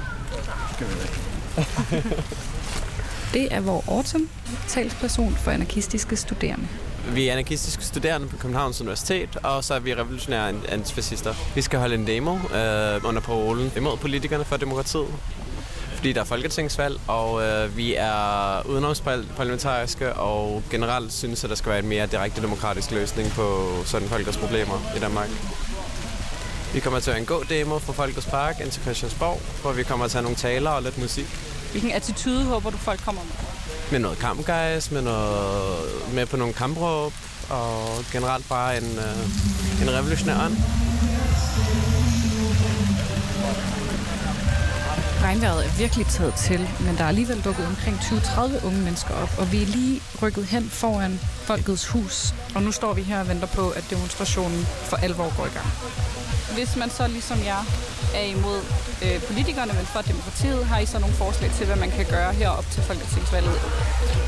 Det 3.33 3.53
er 3.53 3.61
vores 3.61 3.87
Autumn, 3.87 4.29
talsperson 4.67 5.35
for 5.35 5.51
anarkistiske 5.51 6.15
studerende. 6.15 6.67
Vi 7.13 7.27
er 7.27 7.31
anarkistiske 7.31 7.83
studerende 7.83 8.27
på 8.27 8.37
Københavns 8.37 8.81
Universitet, 8.81 9.37
og 9.43 9.63
så 9.63 9.73
er 9.73 9.79
vi 9.79 9.93
revolutionære 9.93 10.53
antifascister. 10.69 11.33
Vi 11.55 11.61
skal 11.61 11.79
holde 11.79 11.95
en 11.95 12.07
demo 12.07 12.35
øh, 12.35 13.05
under 13.05 13.21
parolen 13.25 13.71
imod 13.77 13.97
politikerne 13.97 14.45
for 14.45 14.57
demokratiet, 14.57 15.07
fordi 15.95 16.13
der 16.13 16.21
er 16.21 16.25
folketingsvalg, 16.25 16.99
og 17.07 17.43
øh, 17.43 17.77
vi 17.77 17.95
er 17.97 18.67
udenomsparlamentariske 18.69 20.13
og 20.13 20.63
generelt 20.71 21.13
synes, 21.13 21.43
at 21.43 21.49
der 21.49 21.55
skal 21.55 21.69
være 21.69 21.79
en 21.79 21.89
mere 21.89 22.07
direkte 22.07 22.41
demokratisk 22.41 22.91
løsning 22.91 23.29
på 23.29 23.69
sådan 23.85 24.07
folkets 24.07 24.37
problemer 24.37 24.93
i 24.97 24.99
Danmark. 24.99 25.29
Vi 26.73 26.79
kommer 26.79 26.99
til 26.99 27.11
at 27.11 27.17
en 27.17 27.25
god 27.25 27.45
demo 27.49 27.79
fra 27.79 27.93
Folkets 27.93 28.25
Park 28.25 28.59
ind 28.61 28.71
til 28.71 28.81
Christiansborg, 28.81 29.41
hvor 29.61 29.71
vi 29.71 29.83
kommer 29.83 30.07
til 30.07 30.17
at 30.17 30.23
have 30.23 30.23
nogle 30.23 30.37
taler 30.37 30.69
og 30.69 30.83
lidt 30.83 30.97
musik. 30.97 31.52
Hvilken 31.73 31.91
attitude 31.91 32.43
håber 32.43 32.69
du, 32.69 32.77
folk 32.77 32.99
kommer 32.99 33.21
med? 33.23 33.31
Med 33.91 33.99
noget 33.99 34.17
kampgejs, 34.19 34.91
med, 34.91 35.01
noget, 35.01 36.13
med 36.13 36.25
på 36.25 36.37
nogle 36.37 36.53
kampråb, 36.53 37.13
og 37.49 37.75
generelt 38.11 38.49
bare 38.49 38.77
en, 38.77 38.83
øh, 38.83 39.81
en 39.81 39.93
revolutionær 39.93 40.45
ånd. 40.45 40.57
Regnvejret 45.23 45.65
er 45.65 45.69
virkelig 45.77 46.05
taget 46.07 46.33
til, 46.33 46.69
men 46.85 46.97
der 46.97 47.03
er 47.03 47.07
alligevel 47.07 47.41
dukket 47.41 47.65
omkring 47.65 47.97
20-30 47.97 48.65
unge 48.65 48.81
mennesker 48.81 49.13
op, 49.13 49.29
og 49.37 49.51
vi 49.51 49.61
er 49.61 49.65
lige 49.65 50.01
rykket 50.21 50.45
hen 50.45 50.69
foran 50.69 51.19
Folkets 51.21 51.87
Hus. 51.87 52.33
Og 52.55 52.63
nu 52.63 52.71
står 52.71 52.93
vi 52.93 53.01
her 53.01 53.19
og 53.19 53.27
venter 53.27 53.47
på, 53.47 53.69
at 53.69 53.85
demonstrationen 53.89 54.65
for 54.65 54.97
alvor 54.97 55.37
går 55.37 55.45
i 55.45 55.49
gang. 55.49 55.67
Hvis 56.53 56.75
man 56.75 56.89
så 56.89 57.07
ligesom 57.07 57.37
jeg 57.45 57.61
er 58.15 58.21
imod 58.21 58.59
øh, 59.03 59.21
politikerne, 59.27 59.73
men 59.73 59.85
for 59.85 60.01
demokratiet, 60.01 60.65
har 60.65 60.79
I 60.79 60.85
så 60.85 60.99
nogle 60.99 61.15
forslag 61.15 61.51
til, 61.51 61.65
hvad 61.65 61.75
man 61.75 61.91
kan 61.91 62.05
gøre 62.05 62.33
herop 62.33 62.65
til 62.71 62.83
folketingsvalget? 62.83 63.61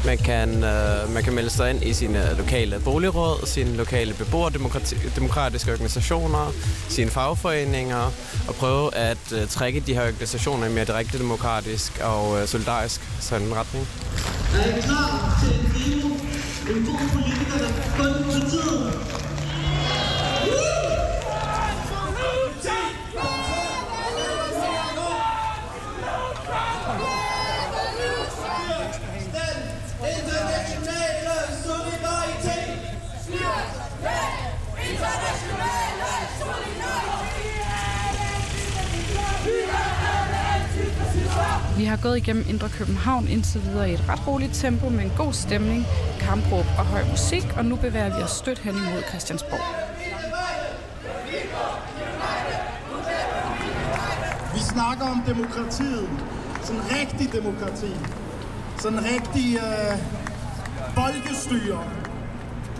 Man 0.05 0.17
kan, 0.17 0.63
øh, 0.63 1.13
man 1.13 1.23
kan 1.23 1.33
melde 1.33 1.49
sig 1.49 1.69
ind 1.69 1.83
i 1.83 1.93
sine 1.93 2.35
lokale 2.38 2.79
boligråd, 2.79 3.47
sine 3.47 3.75
lokale 3.77 4.13
beboerdemokratiske 4.13 5.71
organisationer, 5.71 6.51
sine 6.89 7.11
fagforeninger, 7.11 8.11
og 8.47 8.55
prøve 8.55 8.95
at 8.95 9.31
øh, 9.33 9.47
trække 9.47 9.79
de 9.79 9.93
her 9.93 10.01
organisationer 10.01 10.67
i 10.67 10.71
mere 10.71 10.85
direkte 10.85 11.17
demokratisk 11.17 11.99
og 12.03 12.41
øh, 12.41 12.47
solidarisk 12.47 13.01
sådan 13.19 13.55
retning. 13.55 13.88
Er 14.55 14.77
I 14.77 14.81
klar 14.81 15.39
til 15.43 15.74
har 41.95 42.01
gået 42.01 42.17
igennem 42.17 42.45
Indre 42.49 42.69
København 42.69 43.27
indtil 43.27 43.63
videre 43.63 43.89
i 43.89 43.93
et 43.93 44.10
ret 44.10 44.27
roligt 44.27 44.53
tempo 44.53 44.89
med 44.89 45.03
en 45.03 45.12
god 45.17 45.34
stemning, 45.34 45.86
kampråb 46.19 46.65
og 46.77 46.86
høj 46.86 47.03
musik, 47.10 47.45
og 47.58 47.65
nu 47.65 47.75
bevæger 47.75 48.17
vi 48.17 48.23
os 48.23 48.31
stødt 48.31 48.60
hen 48.60 48.75
imod 48.75 49.03
Christiansborg. 49.10 49.65
Vi 54.53 54.60
snakker 54.60 55.05
om 55.05 55.21
demokratiet. 55.27 56.10
Sådan 56.63 56.81
rigtig 56.99 57.34
demokrati. 57.34 57.91
Sådan 58.79 58.99
rigtig 59.13 59.47
øh, 59.67 59.93
folkestyre. 60.99 61.84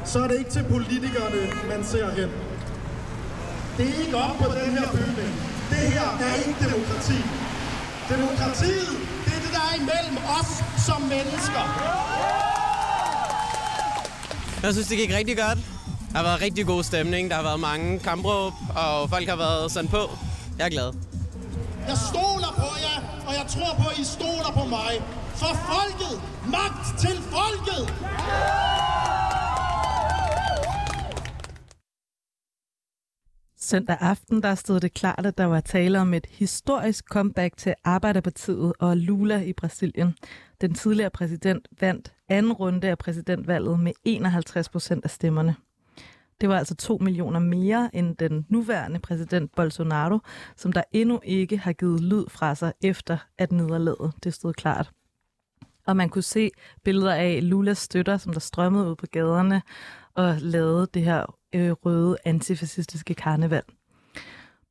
Så 0.06 0.24
er 0.24 0.28
det 0.28 0.38
ikke 0.40 0.52
til 0.52 0.64
politikerne, 0.64 1.42
man 1.70 1.84
ser 1.84 2.10
hen. 2.10 2.30
Det 3.78 3.86
er 3.90 4.00
ikke 4.04 4.18
op 4.18 4.38
på 4.38 4.48
den 4.60 4.72
her 4.78 4.88
bygning. 4.92 5.32
Det 5.70 5.78
her 5.96 6.10
er 6.28 6.36
ikke 6.48 6.60
demokrati. 6.66 7.20
Demokratiet, 8.10 9.05
imellem 9.76 10.18
os 10.40 10.64
som 10.86 11.02
mennesker. 11.02 11.64
Jeg 14.64 14.74
synes, 14.74 14.88
det 14.88 14.98
gik 14.98 15.14
rigtig 15.14 15.38
godt. 15.38 15.60
Der 16.12 16.18
har 16.18 16.24
været 16.24 16.42
rigtig 16.42 16.66
god 16.66 16.84
stemning. 16.84 17.30
Der 17.30 17.36
har 17.36 17.44
været 17.44 17.60
mange 17.60 18.00
kampråb, 18.00 18.54
og 18.76 19.10
folk 19.10 19.30
har 19.30 19.36
været 19.36 19.72
sådan 19.72 19.90
på. 19.90 20.10
Jeg 20.58 20.66
er 20.66 20.70
glad. 20.70 20.94
Jeg 21.88 21.98
stoler 22.10 22.52
på 22.58 22.70
jer, 22.86 23.00
og 23.28 23.34
jeg 23.34 23.46
tror 23.48 23.84
på, 23.84 23.90
at 23.90 23.98
I 23.98 24.04
stoler 24.04 24.52
på 24.54 24.64
mig. 24.70 24.92
For 25.36 25.58
folket! 25.72 26.22
Magt 26.46 27.00
til 27.00 27.22
folket! 27.32 27.94
Søndag 33.66 33.98
aften 34.00 34.44
der 34.44 34.56
stod 34.56 34.80
det 34.80 34.94
klart, 34.94 35.26
at 35.26 35.38
der 35.38 35.46
var 35.46 35.60
tale 35.60 36.02
om 36.02 36.14
et 36.14 36.26
historisk 36.30 37.06
comeback 37.06 37.58
til 37.58 37.74
Arbejderpartiet 37.84 38.74
og 38.80 38.98
Lula 38.98 39.42
i 39.42 39.54
Brasilien. 39.54 40.16
Den 40.62 40.74
tidligere 40.74 41.10
præsident 41.10 41.68
vandt 41.80 42.14
anden 42.30 42.54
runde 42.54 42.88
af 42.88 42.98
præsidentvalget 42.98 43.80
med 43.80 43.92
51 44.04 44.70
procent 44.70 45.04
af 45.04 45.10
stemmerne. 45.10 45.56
Det 46.42 46.50
var 46.50 46.58
altså 46.58 46.76
2 46.76 46.98
millioner 47.02 47.40
mere 47.40 47.90
end 47.94 48.16
den 48.16 48.46
nuværende 48.50 49.00
præsident 49.00 49.56
Bolsonaro, 49.56 50.20
som 50.56 50.72
der 50.74 50.84
endnu 50.92 51.20
ikke 51.24 51.58
har 51.58 51.74
givet 51.74 52.02
lyd 52.02 52.26
fra 52.30 52.56
sig 52.56 52.74
efter 52.82 53.18
at 53.38 53.52
nederlaget 53.52 54.12
det 54.24 54.34
stod 54.34 54.54
klart. 54.54 54.92
Og 55.88 55.98
man 55.98 56.10
kunne 56.10 56.22
se 56.22 56.52
billeder 56.84 57.14
af 57.14 57.40
Lulas 57.50 57.78
støtter, 57.78 58.18
som 58.18 58.34
der 58.34 58.40
strømmede 58.40 58.90
ud 58.90 58.96
på 58.96 59.06
gaderne 59.12 59.62
og 60.16 60.36
lavede 60.40 60.88
det 60.94 61.02
her 61.02 61.36
øh, 61.56 61.72
røde 61.72 62.18
antifascistiske 62.26 63.14
karneval. 63.14 63.64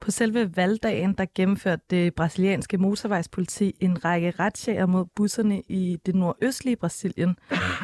På 0.01 0.11
selve 0.11 0.57
valgdagen, 0.57 1.13
der 1.13 1.27
gennemførte 1.35 1.83
det 1.91 2.15
brasilianske 2.15 2.79
motorvejspoliti 2.79 3.77
en 3.81 4.05
række 4.05 4.31
retsjager 4.31 4.87
mod 4.87 5.05
busserne 5.17 5.63
i 5.69 5.99
det 6.07 6.15
nordøstlige 6.15 6.77
Brasilien, 6.77 7.37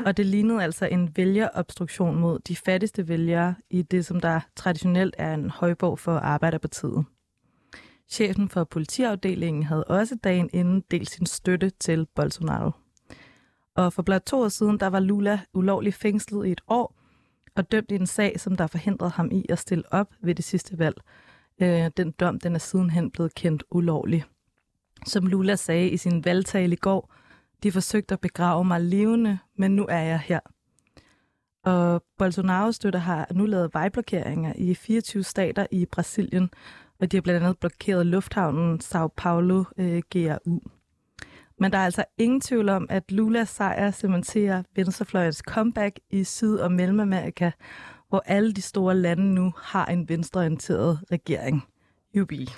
og 0.06 0.16
det 0.16 0.26
lignede 0.26 0.62
altså 0.62 0.86
en 0.86 1.16
vælgerobstruktion 1.16 2.18
mod 2.18 2.38
de 2.38 2.56
fattigste 2.56 3.08
vælgere 3.08 3.54
i 3.70 3.82
det, 3.82 4.06
som 4.06 4.20
der 4.20 4.40
traditionelt 4.56 5.14
er 5.18 5.34
en 5.34 5.50
højborg 5.50 5.98
for 5.98 6.12
Arbejderpartiet. 6.12 7.04
Chefen 8.08 8.48
for 8.48 8.64
politiafdelingen 8.64 9.62
havde 9.62 9.84
også 9.84 10.16
dagen 10.24 10.50
inden 10.52 10.84
delt 10.90 11.10
sin 11.10 11.26
støtte 11.26 11.70
til 11.70 12.06
Bolsonaro. 12.14 12.70
Og 13.76 13.92
for 13.92 14.02
blot 14.02 14.22
to 14.22 14.40
år 14.40 14.48
siden, 14.48 14.80
der 14.80 14.86
var 14.86 15.00
Lula 15.00 15.40
ulovligt 15.54 15.96
fængslet 15.96 16.46
i 16.46 16.52
et 16.52 16.60
år, 16.68 16.99
og 17.56 17.72
dømt 17.72 17.90
i 17.90 17.94
en 17.94 18.06
sag, 18.06 18.40
som 18.40 18.56
der 18.56 18.66
forhindrede 18.66 19.10
ham 19.10 19.28
i 19.32 19.46
at 19.48 19.58
stille 19.58 19.84
op 19.92 20.14
ved 20.22 20.34
det 20.34 20.44
sidste 20.44 20.78
valg. 20.78 20.96
Øh, 21.62 21.90
den 21.96 22.10
dom 22.10 22.40
den 22.40 22.54
er 22.54 22.58
sidenhen 22.58 23.10
blevet 23.10 23.34
kendt 23.34 23.64
ulovlig. 23.70 24.24
Som 25.06 25.26
Lula 25.26 25.56
sagde 25.56 25.88
i 25.88 25.96
sin 25.96 26.24
valgtale 26.24 26.72
i 26.72 26.76
går, 26.76 27.14
de 27.62 27.72
forsøgte 27.72 28.12
at 28.12 28.20
begrave 28.20 28.64
mig 28.64 28.80
levende, 28.80 29.38
men 29.56 29.76
nu 29.76 29.86
er 29.88 30.00
jeg 30.00 30.20
her. 30.20 30.40
Og 31.64 32.02
Bolsonaro-støtter 32.18 32.98
har 33.00 33.26
nu 33.34 33.46
lavet 33.46 33.74
vejblokeringer 33.74 34.52
i 34.56 34.74
24 34.74 35.22
stater 35.22 35.66
i 35.70 35.86
Brasilien, 35.86 36.50
og 37.00 37.12
de 37.12 37.16
har 37.16 37.22
blandt 37.22 37.42
andet 37.42 37.58
blokeret 37.58 38.06
lufthavnen 38.06 38.80
Sao 38.80 39.08
Paulo 39.16 39.64
øh, 39.78 40.02
GRU. 40.10 40.60
Men 41.60 41.72
der 41.72 41.78
er 41.78 41.84
altså 41.84 42.04
ingen 42.18 42.40
tvivl 42.40 42.68
om, 42.68 42.86
at 42.90 43.12
Lulas 43.12 43.48
sejr 43.48 43.90
cementerer 43.90 44.62
venstrefløjens 44.76 45.36
comeback 45.36 45.98
i 46.10 46.24
Syd- 46.24 46.58
og 46.58 46.72
Mellemamerika, 46.72 47.50
hvor 48.08 48.22
alle 48.26 48.52
de 48.52 48.62
store 48.62 48.94
lande 48.96 49.34
nu 49.34 49.52
har 49.56 49.86
en 49.86 50.08
venstreorienteret 50.08 51.00
regering. 51.12 51.64
Jubi. 52.14 52.48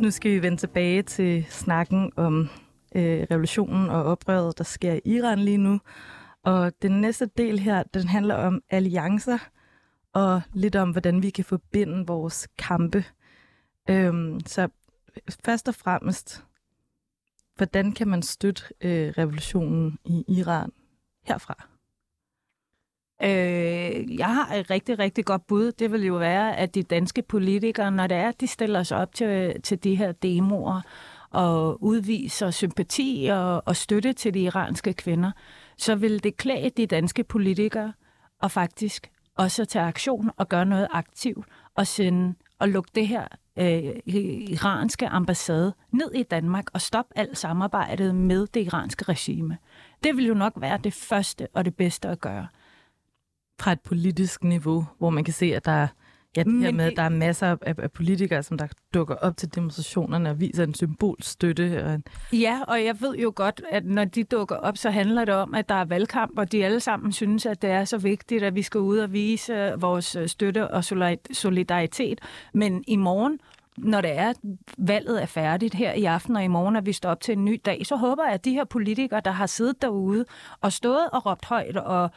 Nu 0.00 0.10
skal 0.10 0.30
vi 0.32 0.42
vende 0.42 0.56
tilbage 0.56 1.02
til 1.02 1.46
snakken 1.48 2.12
om 2.16 2.48
øh, 2.94 3.26
revolutionen 3.30 3.88
og 3.88 4.04
oprøret, 4.04 4.58
der 4.58 4.64
sker 4.64 4.92
i 4.92 5.00
Iran 5.04 5.38
lige 5.38 5.58
nu. 5.58 5.80
Og 6.44 6.72
den 6.82 7.00
næste 7.00 7.26
del 7.26 7.58
her, 7.58 7.82
den 7.94 8.08
handler 8.08 8.34
om 8.34 8.60
alliancer, 8.70 9.38
og 10.12 10.42
lidt 10.52 10.76
om, 10.76 10.90
hvordan 10.90 11.22
vi 11.22 11.30
kan 11.30 11.44
forbinde 11.44 12.06
vores 12.06 12.48
kampe. 12.58 13.04
Øhm, 13.90 14.40
så 14.46 14.68
først 15.44 15.68
og 15.68 15.74
fremmest, 15.74 16.44
hvordan 17.56 17.92
kan 17.92 18.08
man 18.08 18.22
støtte 18.22 18.62
øh, 18.80 19.08
revolutionen 19.18 19.98
i 20.04 20.24
Iran 20.28 20.72
herfra? 21.24 21.66
Øh, 23.22 24.18
jeg 24.18 24.34
har 24.34 24.54
et 24.54 24.70
rigtig, 24.70 24.98
rigtig 24.98 25.24
godt 25.24 25.46
bud. 25.46 25.72
Det 25.72 25.92
vil 25.92 26.04
jo 26.04 26.14
være, 26.14 26.56
at 26.56 26.74
de 26.74 26.82
danske 26.82 27.22
politikere, 27.22 27.90
når 27.90 28.06
det 28.06 28.16
er, 28.16 28.32
de 28.32 28.46
stiller 28.46 28.82
sig 28.82 28.98
op 28.98 29.14
til, 29.14 29.62
til 29.62 29.84
de 29.84 29.94
her 29.94 30.12
demoer 30.12 30.80
og 31.30 31.82
udviser 31.82 32.50
sympati 32.50 33.28
og, 33.32 33.62
og 33.66 33.76
støtte 33.76 34.12
til 34.12 34.34
de 34.34 34.40
iranske 34.40 34.92
kvinder, 34.92 35.30
så 35.78 35.94
vil 35.94 36.22
det 36.22 36.36
klæde 36.36 36.70
de 36.70 36.86
danske 36.86 37.24
politikere 37.24 37.92
og 38.40 38.50
faktisk 38.50 39.10
også 39.40 39.64
tage 39.64 39.84
aktion 39.84 40.30
og 40.36 40.48
gøre 40.48 40.64
noget 40.64 40.88
aktivt 40.90 41.46
og 41.74 41.86
sende 41.86 42.34
og 42.58 42.68
lukke 42.68 42.90
det 42.94 43.08
her 43.08 43.26
øh, 43.56 43.96
iranske 44.06 45.08
ambassade 45.08 45.74
ned 45.92 46.12
i 46.14 46.22
Danmark 46.22 46.64
og 46.72 46.80
stoppe 46.80 47.18
alt 47.18 47.38
samarbejdet 47.38 48.14
med 48.14 48.46
det 48.46 48.66
iranske 48.66 49.04
regime. 49.04 49.58
Det 50.04 50.16
vil 50.16 50.26
jo 50.26 50.34
nok 50.34 50.52
være 50.56 50.78
det 50.84 50.92
første 50.92 51.48
og 51.54 51.64
det 51.64 51.74
bedste 51.74 52.08
at 52.08 52.20
gøre. 52.20 52.46
Fra 53.60 53.72
et 53.72 53.80
politisk 53.80 54.44
niveau, 54.44 54.86
hvor 54.98 55.10
man 55.10 55.24
kan 55.24 55.34
se, 55.34 55.46
at 55.56 55.64
der 55.64 55.72
er 55.72 55.88
Ja, 56.36 56.42
det 56.42 56.62
her 56.62 56.72
med, 56.72 56.84
at 56.84 56.92
der 56.96 57.02
er 57.02 57.08
masser 57.08 57.56
af, 57.62 57.74
af 57.78 57.92
politikere, 57.92 58.42
som 58.42 58.58
der 58.58 58.66
dukker 58.94 59.14
op 59.14 59.36
til 59.36 59.54
demonstrationerne 59.54 60.30
og 60.30 60.40
viser 60.40 60.64
en 60.64 60.74
symbolstøtte. 60.74 61.84
Og 61.84 61.94
en... 61.94 62.04
Ja, 62.32 62.60
og 62.68 62.84
jeg 62.84 63.00
ved 63.00 63.16
jo 63.16 63.32
godt, 63.36 63.62
at 63.70 63.84
når 63.84 64.04
de 64.04 64.24
dukker 64.24 64.56
op, 64.56 64.76
så 64.76 64.90
handler 64.90 65.24
det 65.24 65.34
om, 65.34 65.54
at 65.54 65.68
der 65.68 65.74
er 65.74 65.84
valgkamp, 65.84 66.38
og 66.38 66.52
de 66.52 66.64
alle 66.64 66.80
sammen 66.80 67.12
synes, 67.12 67.46
at 67.46 67.62
det 67.62 67.70
er 67.70 67.84
så 67.84 67.98
vigtigt, 67.98 68.42
at 68.42 68.54
vi 68.54 68.62
skal 68.62 68.80
ud 68.80 68.98
og 68.98 69.12
vise 69.12 69.72
vores 69.78 70.16
støtte 70.26 70.70
og 70.70 70.84
solidaritet. 71.32 72.20
Men 72.54 72.84
i 72.86 72.96
morgen, 72.96 73.38
når 73.76 74.00
det 74.00 74.18
er, 74.18 74.32
valget 74.78 75.22
er 75.22 75.26
færdigt 75.26 75.74
her 75.74 75.92
i 75.92 76.04
aften 76.04 76.36
og 76.36 76.44
i 76.44 76.48
morgen, 76.48 76.76
at 76.76 76.86
vi 76.86 76.92
står 76.92 77.10
op 77.10 77.20
til 77.20 77.32
en 77.32 77.44
ny 77.44 77.60
dag, 77.64 77.86
så 77.86 77.96
håber 77.96 78.24
jeg, 78.24 78.34
at 78.34 78.44
de 78.44 78.52
her 78.52 78.64
politikere, 78.64 79.20
der 79.24 79.30
har 79.30 79.46
siddet 79.46 79.82
derude 79.82 80.24
og 80.60 80.72
stået 80.72 81.10
og 81.12 81.26
råbt 81.26 81.44
højt 81.44 81.76
og 81.76 82.10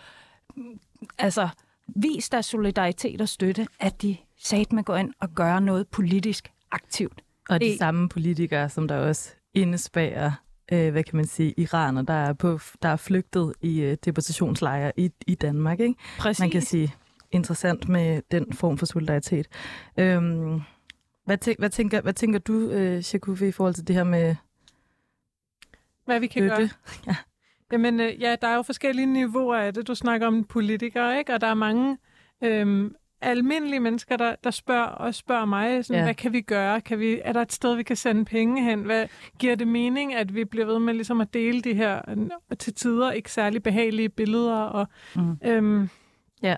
altså 1.17 1.47
vis 1.95 2.29
deres 2.29 2.45
solidaritet 2.45 3.21
og 3.21 3.29
støtte, 3.29 3.67
at 3.79 4.01
de 4.01 4.17
sat 4.37 4.73
med 4.73 4.83
gå 4.83 4.95
ind 4.95 5.13
og 5.19 5.29
gøre 5.35 5.61
noget 5.61 5.87
politisk 5.87 6.51
aktivt. 6.71 7.23
Og 7.49 7.61
de 7.61 7.65
det... 7.65 7.77
samme 7.77 8.09
politikere, 8.09 8.69
som 8.69 8.87
der 8.87 8.97
også 8.97 9.35
indespærer, 9.53 10.31
øh, 10.71 10.91
hvad 10.91 11.03
kan 11.03 11.15
man 11.15 11.25
sige, 11.25 11.53
iraner, 11.57 12.01
der 12.01 12.13
er, 12.13 12.33
på, 12.33 12.59
der 12.81 12.89
er 12.89 12.95
flygtet 12.95 13.53
i 13.61 13.81
øh, 13.81 13.97
deportationslejre 14.05 14.91
i, 14.97 15.11
i 15.27 15.35
Danmark. 15.35 15.79
Ikke? 15.79 15.95
Præcis. 16.19 16.39
Man 16.39 16.49
kan 16.49 16.61
sige, 16.61 16.93
interessant 17.31 17.89
med 17.89 18.21
den 18.31 18.53
form 18.53 18.77
for 18.77 18.85
solidaritet. 18.85 19.47
Øhm, 19.97 20.61
hvad, 21.25 21.37
tænk, 21.37 21.59
hvad, 21.59 21.69
tænker, 21.69 22.01
hvad 22.01 22.13
tænker 22.13 22.39
du, 22.39 22.69
øh, 22.69 23.01
Shakufi, 23.01 23.47
i 23.47 23.51
forhold 23.51 23.73
til 23.73 23.87
det 23.87 23.95
her 23.95 24.03
med 24.03 24.35
Hvad 26.05 26.19
vi 26.19 26.27
kan 26.27 26.41
støtte? 26.41 26.55
gøre? 26.57 26.69
ja. 27.07 27.15
Jamen, 27.73 27.99
øh, 27.99 28.21
ja, 28.21 28.35
der 28.41 28.47
er 28.47 28.55
jo 28.55 28.61
forskellige 28.61 29.05
niveauer 29.05 29.55
af 29.55 29.73
det. 29.73 29.87
Du 29.87 29.95
snakker 29.95 30.27
om 30.27 30.43
politikere, 30.43 31.17
ikke? 31.17 31.33
Og 31.33 31.41
der 31.41 31.47
er 31.47 31.53
mange 31.53 31.97
øhm, 32.43 32.95
almindelige 33.21 33.79
mennesker, 33.79 34.17
der, 34.17 34.35
der 34.43 34.51
spørger 34.51 34.83
og 34.83 35.15
spørger 35.15 35.45
mig, 35.45 35.85
sådan, 35.85 35.99
ja. 35.99 36.03
hvad 36.05 36.13
kan 36.13 36.33
vi 36.33 36.41
gøre? 36.41 36.81
Kan 36.81 36.99
vi, 36.99 37.21
er 37.23 37.33
der 37.33 37.41
et 37.41 37.51
sted, 37.51 37.75
vi 37.75 37.83
kan 37.83 37.95
sende 37.95 38.25
penge 38.25 38.63
hen? 38.63 38.81
Hvad, 38.81 39.07
giver 39.39 39.55
det 39.55 39.67
mening, 39.67 40.13
at 40.13 40.35
vi 40.35 40.45
bliver 40.45 40.65
ved 40.65 40.79
med 40.79 40.93
ligesom 40.93 41.21
at 41.21 41.33
dele 41.33 41.61
de 41.61 41.73
her 41.73 42.01
til 42.59 42.73
tider 42.73 43.11
ikke 43.11 43.31
særlig 43.31 43.63
behagelige 43.63 44.09
billeder? 44.09 44.61
Og, 44.61 44.87
mm. 45.15 45.37
øhm, 45.45 45.89
ja. 46.43 46.55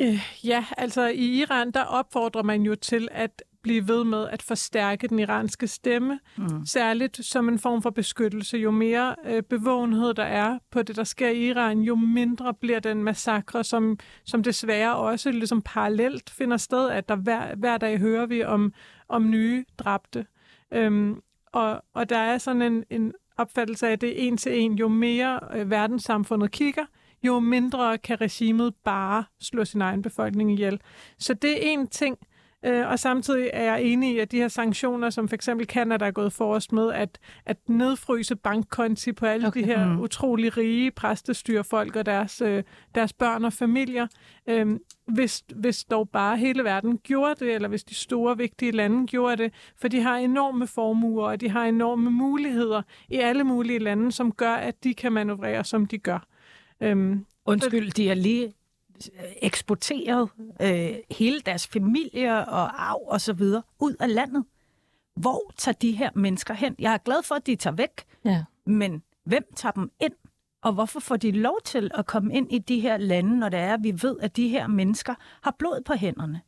Øh, 0.00 0.20
ja, 0.44 0.64
altså 0.76 1.06
i 1.06 1.40
Iran, 1.40 1.70
der 1.70 1.84
opfordrer 1.84 2.42
man 2.42 2.62
jo 2.62 2.74
til, 2.74 3.08
at 3.10 3.42
blive 3.62 3.88
ved 3.88 4.04
med 4.04 4.28
at 4.28 4.42
forstærke 4.42 5.08
den 5.08 5.18
iranske 5.18 5.66
stemme, 5.66 6.20
mm. 6.38 6.66
særligt 6.66 7.24
som 7.24 7.48
en 7.48 7.58
form 7.58 7.82
for 7.82 7.90
beskyttelse. 7.90 8.58
Jo 8.58 8.70
mere 8.70 9.16
øh, 9.26 9.42
bevågenhed 9.42 10.14
der 10.14 10.24
er 10.24 10.58
på 10.70 10.82
det, 10.82 10.96
der 10.96 11.04
sker 11.04 11.28
i 11.28 11.48
Iran, 11.48 11.80
jo 11.80 11.94
mindre 11.94 12.54
bliver 12.54 12.80
den 12.80 13.04
massakre, 13.04 13.64
som, 13.64 13.98
som 14.24 14.42
desværre 14.42 14.96
også 14.96 15.30
ligesom 15.30 15.62
parallelt 15.62 16.30
finder 16.30 16.56
sted, 16.56 16.90
at 16.90 17.08
der 17.08 17.16
hver, 17.16 17.54
hver 17.54 17.78
dag 17.78 17.98
hører 17.98 18.26
vi 18.26 18.44
om, 18.44 18.72
om 19.08 19.30
nye 19.30 19.64
dræbte. 19.78 20.26
Øhm, 20.72 21.20
og, 21.52 21.84
og 21.94 22.08
der 22.08 22.18
er 22.18 22.38
sådan 22.38 22.62
en, 22.62 22.84
en 22.90 23.12
opfattelse 23.36 23.86
af, 23.88 23.92
at 23.92 24.00
det 24.00 24.08
er 24.08 24.28
en 24.28 24.36
til 24.36 24.60
en. 24.60 24.72
Jo 24.72 24.88
mere 24.88 25.40
øh, 25.54 25.70
verdenssamfundet 25.70 26.50
kigger, 26.50 26.84
jo 27.22 27.40
mindre 27.40 27.98
kan 27.98 28.20
regimet 28.20 28.74
bare 28.84 29.24
slå 29.40 29.64
sin 29.64 29.82
egen 29.82 30.02
befolkning 30.02 30.52
ihjel. 30.52 30.80
Så 31.18 31.34
det 31.34 31.50
er 31.50 31.72
en 31.72 31.86
ting. 31.86 32.18
Øh, 32.64 32.88
og 32.88 32.98
samtidig 32.98 33.50
er 33.52 33.62
jeg 33.62 33.82
enig 33.82 34.14
i, 34.14 34.18
at 34.18 34.32
de 34.32 34.36
her 34.36 34.48
sanktioner, 34.48 35.10
som 35.10 35.28
for 35.28 35.34
eksempel 35.34 35.66
Canada 35.66 36.04
er 36.04 36.10
gået 36.10 36.32
forrest 36.32 36.72
med, 36.72 36.92
at, 36.92 37.18
at 37.46 37.56
nedfryse 37.68 38.36
bankkonti 38.36 39.12
på 39.12 39.26
alle 39.26 39.46
okay. 39.46 39.60
de 39.60 39.66
her 39.66 39.86
mm. 39.86 40.00
utrolig 40.00 40.56
rige 40.56 40.90
præstestyrfolk 40.90 41.96
og 41.96 42.06
deres, 42.06 42.40
øh, 42.40 42.62
deres 42.94 43.12
børn 43.12 43.44
og 43.44 43.52
familier, 43.52 44.06
øh, 44.46 44.66
hvis, 45.06 45.44
hvis 45.54 45.84
dog 45.84 46.08
bare 46.08 46.36
hele 46.36 46.64
verden 46.64 46.98
gjorde 46.98 47.44
det, 47.44 47.54
eller 47.54 47.68
hvis 47.68 47.84
de 47.84 47.94
store, 47.94 48.36
vigtige 48.36 48.72
lande 48.72 49.06
gjorde 49.06 49.36
det, 49.36 49.52
for 49.80 49.88
de 49.88 50.00
har 50.00 50.16
enorme 50.16 50.66
formuer, 50.66 51.26
og 51.28 51.40
de 51.40 51.48
har 51.48 51.64
enorme 51.64 52.10
muligheder 52.10 52.82
i 53.08 53.16
alle 53.16 53.44
mulige 53.44 53.78
lande, 53.78 54.12
som 54.12 54.32
gør, 54.32 54.54
at 54.54 54.84
de 54.84 54.94
kan 54.94 55.12
manøvrere, 55.12 55.64
som 55.64 55.86
de 55.86 55.98
gør. 55.98 56.26
Øhm, 56.80 57.24
Undskyld, 57.46 57.90
de 57.90 58.10
er 58.10 58.14
lige 58.14 58.52
eksporteret 59.42 60.30
øh, 60.60 60.94
hele 61.10 61.40
deres 61.40 61.66
familie 61.66 62.32
og 62.48 62.90
arv 62.90 63.02
og 63.06 63.20
så 63.20 63.32
videre 63.32 63.62
ud 63.78 63.96
af 64.00 64.14
landet. 64.14 64.44
Hvor 65.14 65.52
tager 65.56 65.74
de 65.74 65.92
her 65.92 66.10
mennesker 66.14 66.54
hen? 66.54 66.74
Jeg 66.78 66.94
er 66.94 66.98
glad 66.98 67.22
for, 67.22 67.34
at 67.34 67.46
de 67.46 67.56
tager 67.56 67.76
væk, 67.76 68.04
ja. 68.24 68.44
men 68.66 69.02
hvem 69.24 69.44
tager 69.56 69.72
dem 69.72 69.90
ind? 70.00 70.12
Og 70.62 70.72
hvorfor 70.72 71.00
får 71.00 71.16
de 71.16 71.30
lov 71.30 71.58
til 71.64 71.90
at 71.94 72.06
komme 72.06 72.34
ind 72.34 72.52
i 72.52 72.58
de 72.58 72.80
her 72.80 72.96
lande, 72.96 73.38
når 73.38 73.48
det 73.48 73.60
er, 73.60 73.74
at 73.74 73.82
vi 73.82 74.02
ved, 74.02 74.16
at 74.20 74.36
de 74.36 74.48
her 74.48 74.66
mennesker 74.66 75.14
har 75.42 75.54
blod 75.58 75.82
på 75.84 75.92
hænderne? 75.92 76.40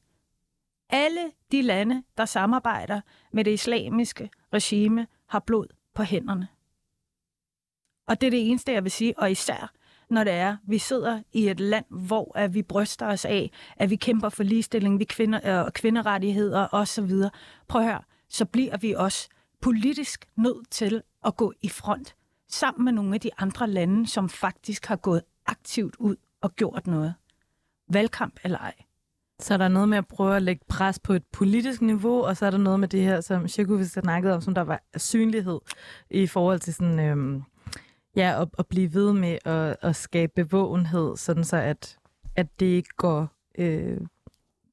Alle 0.90 1.30
de 1.52 1.62
lande, 1.62 2.02
der 2.16 2.24
samarbejder 2.24 3.00
med 3.32 3.44
det 3.44 3.50
islamiske 3.50 4.30
regime, 4.52 5.06
har 5.28 5.38
blod 5.38 5.66
på 5.94 6.02
hænderne. 6.02 6.48
Og 8.06 8.20
det 8.20 8.26
er 8.26 8.30
det 8.30 8.50
eneste, 8.50 8.72
jeg 8.72 8.84
vil 8.84 8.92
sige, 8.92 9.18
og 9.18 9.30
især 9.30 9.72
når 10.10 10.24
det 10.24 10.32
er, 10.32 10.56
vi 10.66 10.78
sidder 10.78 11.22
i 11.32 11.48
et 11.48 11.60
land, 11.60 11.84
hvor 11.90 12.38
at 12.38 12.54
vi 12.54 12.62
bryster 12.62 13.06
os 13.06 13.24
af, 13.24 13.50
at 13.76 13.90
vi 13.90 13.96
kæmper 13.96 14.28
for 14.28 14.42
ligestilling, 14.42 14.98
vi 14.98 15.04
kvinder, 15.04 15.64
øh, 15.64 15.70
kvinderettigheder 15.72 16.68
osv. 16.72 17.12
Prøv 17.68 17.82
at 17.82 17.88
høre, 17.88 18.02
så 18.28 18.44
bliver 18.44 18.76
vi 18.76 18.92
også 18.92 19.28
politisk 19.60 20.26
nødt 20.36 20.70
til 20.70 21.02
at 21.24 21.36
gå 21.36 21.52
i 21.62 21.68
front 21.68 22.14
sammen 22.48 22.84
med 22.84 22.92
nogle 22.92 23.14
af 23.14 23.20
de 23.20 23.30
andre 23.38 23.66
lande, 23.66 24.06
som 24.06 24.28
faktisk 24.28 24.86
har 24.86 24.96
gået 24.96 25.22
aktivt 25.46 25.96
ud 25.98 26.16
og 26.40 26.56
gjort 26.56 26.86
noget. 26.86 27.14
Valgkamp 27.88 28.40
eller 28.44 28.58
ej. 28.58 28.74
Så 29.40 29.54
er 29.54 29.58
der 29.58 29.68
noget 29.68 29.88
med 29.88 29.98
at 29.98 30.06
prøve 30.06 30.36
at 30.36 30.42
lægge 30.42 30.64
pres 30.68 30.98
på 30.98 31.12
et 31.12 31.24
politisk 31.32 31.82
niveau, 31.82 32.22
og 32.24 32.36
så 32.36 32.46
er 32.46 32.50
der 32.50 32.58
noget 32.58 32.80
med 32.80 32.88
det 32.88 33.02
her, 33.02 33.20
som 33.20 33.48
Shekuvis 33.48 33.90
snakkede 33.90 34.34
om, 34.34 34.40
som 34.40 34.54
der 34.54 34.62
var 34.62 34.82
synlighed 34.96 35.60
i 36.10 36.26
forhold 36.26 36.60
til 36.60 36.74
sådan, 36.74 37.00
øhm, 37.00 37.42
ja, 38.16 38.42
at, 38.42 38.48
at 38.58 38.66
blive 38.66 38.94
ved 38.94 39.12
med 39.12 39.38
at, 39.44 39.76
at 39.82 39.96
skabe 39.96 40.32
bevågenhed, 40.36 41.16
sådan 41.16 41.44
så 41.44 41.56
at, 41.56 41.98
at 42.36 42.60
det 42.60 42.66
ikke 42.66 42.96
går, 42.96 43.28
øh, 43.58 44.00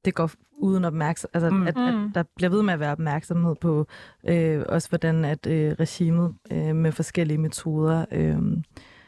det 0.04 0.14
går 0.14 0.30
uden 0.52 0.84
opmærksomhed, 0.84 1.34
altså 1.34 1.50
mm. 1.50 1.66
at, 1.66 1.76
at 1.76 2.14
der 2.14 2.22
bliver 2.36 2.50
ved 2.50 2.62
med 2.62 2.74
at 2.74 2.80
være 2.80 2.92
opmærksomhed 2.92 3.54
på 3.54 3.86
øh, 4.24 4.64
også 4.68 4.88
hvordan 4.88 5.24
at 5.24 5.46
øh, 5.46 5.72
regimet 5.72 6.34
øh, 6.52 6.76
med 6.76 6.92
forskellige 6.92 7.38
metoder 7.38 8.04
øh, 8.12 8.42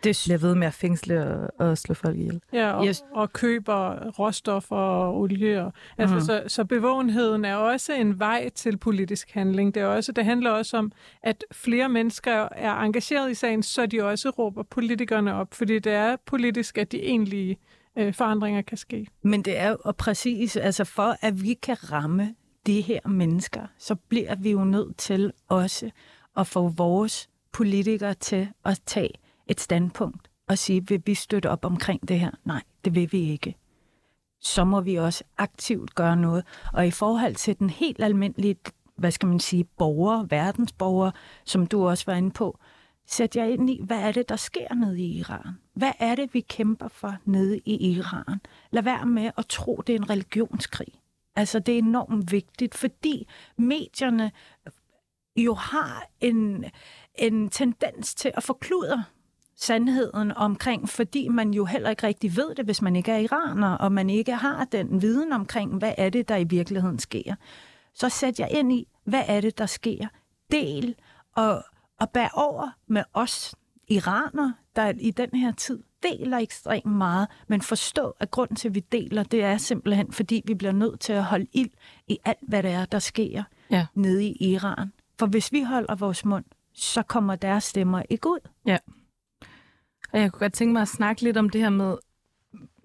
det 0.05 0.23
bliver 0.25 0.39
ved 0.39 0.55
med 0.55 0.67
at 0.67 0.75
fængsle 0.75 1.27
og, 1.27 1.69
og 1.69 1.79
slå 1.79 1.95
folk 1.95 2.17
ihjel. 2.17 2.41
Ja, 2.53 2.73
og, 2.73 2.87
yes. 2.87 3.05
og 3.13 3.33
køber 3.33 4.11
råstoffer 4.11 4.77
og 4.77 5.21
olie. 5.21 5.65
Og, 5.65 5.73
altså, 5.99 6.15
mm. 6.15 6.21
så, 6.21 6.43
så 6.47 6.65
bevågenheden 6.65 7.45
er 7.45 7.55
også 7.57 7.93
en 7.93 8.19
vej 8.19 8.49
til 8.49 8.77
politisk 8.77 9.31
handling. 9.31 9.75
Det, 9.75 9.83
er 9.83 9.87
også, 9.87 10.13
det 10.13 10.25
handler 10.25 10.51
også 10.51 10.77
om, 10.77 10.93
at 11.23 11.45
flere 11.53 11.89
mennesker 11.89 12.49
er 12.53 12.81
engageret 12.81 13.31
i 13.31 13.35
sagen, 13.35 13.63
så 13.63 13.87
de 13.87 14.03
også 14.03 14.31
råber 14.31 14.63
politikerne 14.63 15.35
op, 15.35 15.55
fordi 15.55 15.79
det 15.79 15.93
er 15.93 16.17
politisk, 16.27 16.79
at 16.79 16.93
de 16.93 17.03
egentlige 17.03 17.59
øh, 17.99 18.15
forandringer 18.15 18.63
kan 18.63 18.77
ske. 18.77 19.07
Men 19.23 19.43
det 19.43 19.59
er 19.59 19.69
jo 19.69 19.93
præcis, 19.99 20.57
altså 20.57 20.85
for 20.85 21.17
at 21.21 21.43
vi 21.43 21.55
kan 21.55 21.93
ramme 21.93 22.35
de 22.67 22.81
her 22.81 23.09
mennesker, 23.09 23.67
så 23.79 23.95
bliver 23.95 24.35
vi 24.35 24.51
jo 24.51 24.65
nødt 24.65 24.97
til 24.97 25.33
også 25.49 25.91
at 26.37 26.47
få 26.47 26.69
vores 26.69 27.29
politikere 27.53 28.15
til 28.15 28.49
at 28.65 28.81
tage 28.87 29.11
et 29.47 29.61
standpunkt 29.61 30.31
og 30.49 30.59
sige, 30.59 30.89
vil 30.89 31.03
vi 31.07 31.15
støtte 31.15 31.51
op 31.51 31.65
omkring 31.65 32.09
det 32.09 32.21
her? 32.21 32.31
Nej, 32.45 32.63
det 32.85 32.95
vil 32.95 33.13
vi 33.13 33.31
ikke. 33.31 33.57
Så 34.41 34.65
må 34.65 34.81
vi 34.81 34.95
også 34.95 35.25
aktivt 35.39 35.95
gøre 35.95 36.17
noget. 36.17 36.45
Og 36.73 36.87
i 36.87 36.91
forhold 36.91 37.35
til 37.35 37.59
den 37.59 37.71
helt 37.71 38.03
almindelige, 38.03 38.57
hvad 38.97 39.11
skal 39.11 39.29
man 39.29 39.41
sige, 39.41 39.65
borger, 39.65 40.23
verdensborger, 40.23 41.11
som 41.45 41.67
du 41.67 41.89
også 41.89 42.05
var 42.07 42.15
inde 42.15 42.31
på, 42.31 42.59
sæt 43.07 43.37
jer 43.37 43.45
ind 43.45 43.71
i, 43.71 43.81
hvad 43.83 43.99
er 43.99 44.13
det, 44.13 44.29
der 44.29 44.37
sker 44.37 44.75
nede 44.75 45.01
i 45.01 45.19
Iran? 45.19 45.59
Hvad 45.75 45.93
er 45.99 46.15
det, 46.15 46.35
vi 46.35 46.41
kæmper 46.41 46.89
for 46.89 47.17
nede 47.25 47.59
i 47.59 47.91
Iran? 47.91 48.41
Lad 48.71 48.83
være 48.83 49.07
med 49.07 49.31
at 49.37 49.47
tro, 49.47 49.83
det 49.87 49.95
er 49.95 49.99
en 49.99 50.11
religionskrig. 50.11 51.01
Altså, 51.37 51.59
det 51.59 51.75
er 51.75 51.79
enormt 51.79 52.33
vigtigt, 52.33 52.75
fordi 52.75 53.29
medierne 53.57 54.33
jo 55.37 55.55
har 55.55 56.07
en, 56.21 56.65
en 57.15 57.49
tendens 57.49 58.15
til 58.15 58.33
at 58.35 58.43
forkludre 58.43 59.05
sandheden 59.57 60.33
omkring, 60.33 60.89
fordi 60.89 61.29
man 61.29 61.51
jo 61.55 61.65
heller 61.65 61.91
ikke 61.91 62.07
rigtig 62.07 62.37
ved 62.37 62.55
det, 62.55 62.65
hvis 62.65 62.83
man 62.83 62.97
ikke 62.97 63.13
er 63.13 63.19
iraner, 63.19 63.73
og 63.73 63.93
man 63.93 64.11
ikke 64.11 64.35
har 64.35 64.65
den 64.65 65.03
viden 65.03 65.33
omkring, 65.33 65.79
hvad 65.79 65.95
er 65.99 66.11
det, 66.11 66.29
der 66.29 66.37
i 66.37 66.45
virkeligheden 66.45 66.99
sker. 66.99 67.35
Så 67.95 68.09
sæt 68.09 68.41
jeg 68.41 68.49
ind 68.51 68.73
i, 68.73 68.89
hvad 69.05 69.23
er 69.27 69.41
det, 69.41 69.59
der 69.59 69.67
sker. 69.67 70.07
Del 70.53 70.95
og, 71.37 71.65
og 72.01 72.11
bær 72.11 72.29
over 72.35 72.69
med 72.87 73.03
os 73.13 73.55
iraner, 73.89 74.53
der 74.77 74.93
i 74.99 75.11
den 75.11 75.31
her 75.33 75.53
tid 75.53 75.83
deler 76.03 76.39
ekstremt 76.39 76.87
meget, 76.87 77.29
men 77.49 77.63
forstå, 77.63 78.15
at 78.21 78.31
grunden 78.31 78.57
til, 78.57 78.69
at 78.69 78.75
vi 78.75 78.81
deler, 78.81 79.23
det 79.23 79.43
er 79.43 79.57
simpelthen, 79.57 80.13
fordi 80.13 80.43
vi 80.47 80.55
bliver 80.55 80.73
nødt 80.73 81.01
til 81.01 81.13
at 81.13 81.25
holde 81.25 81.47
ild 81.53 81.71
i 82.09 82.19
alt, 82.25 82.39
hvad 82.49 82.63
det 82.63 82.71
er, 82.71 82.85
der 82.85 82.99
sker 82.99 83.43
ja. 83.71 83.87
nede 83.95 84.25
i 84.25 84.53
Iran. 84.53 84.93
For 85.19 85.27
hvis 85.27 85.53
vi 85.53 85.63
holder 85.63 85.95
vores 85.95 86.25
mund, 86.25 86.45
så 86.73 87.03
kommer 87.03 87.37
deres 87.37 87.65
stemmer 87.65 88.03
ikke 88.11 88.29
ud. 88.29 88.39
Ja. 88.67 88.79
Og 90.15 90.21
jeg 90.21 90.33
kunne 90.33 90.41
godt 90.41 90.53
tænke 90.53 90.73
mig 90.73 90.83
at 90.83 90.89
snakke 90.89 91.23
lidt 91.23 91.37
om 91.37 91.49
det 91.51 91.61
her 91.61 91.71
med 91.71 91.97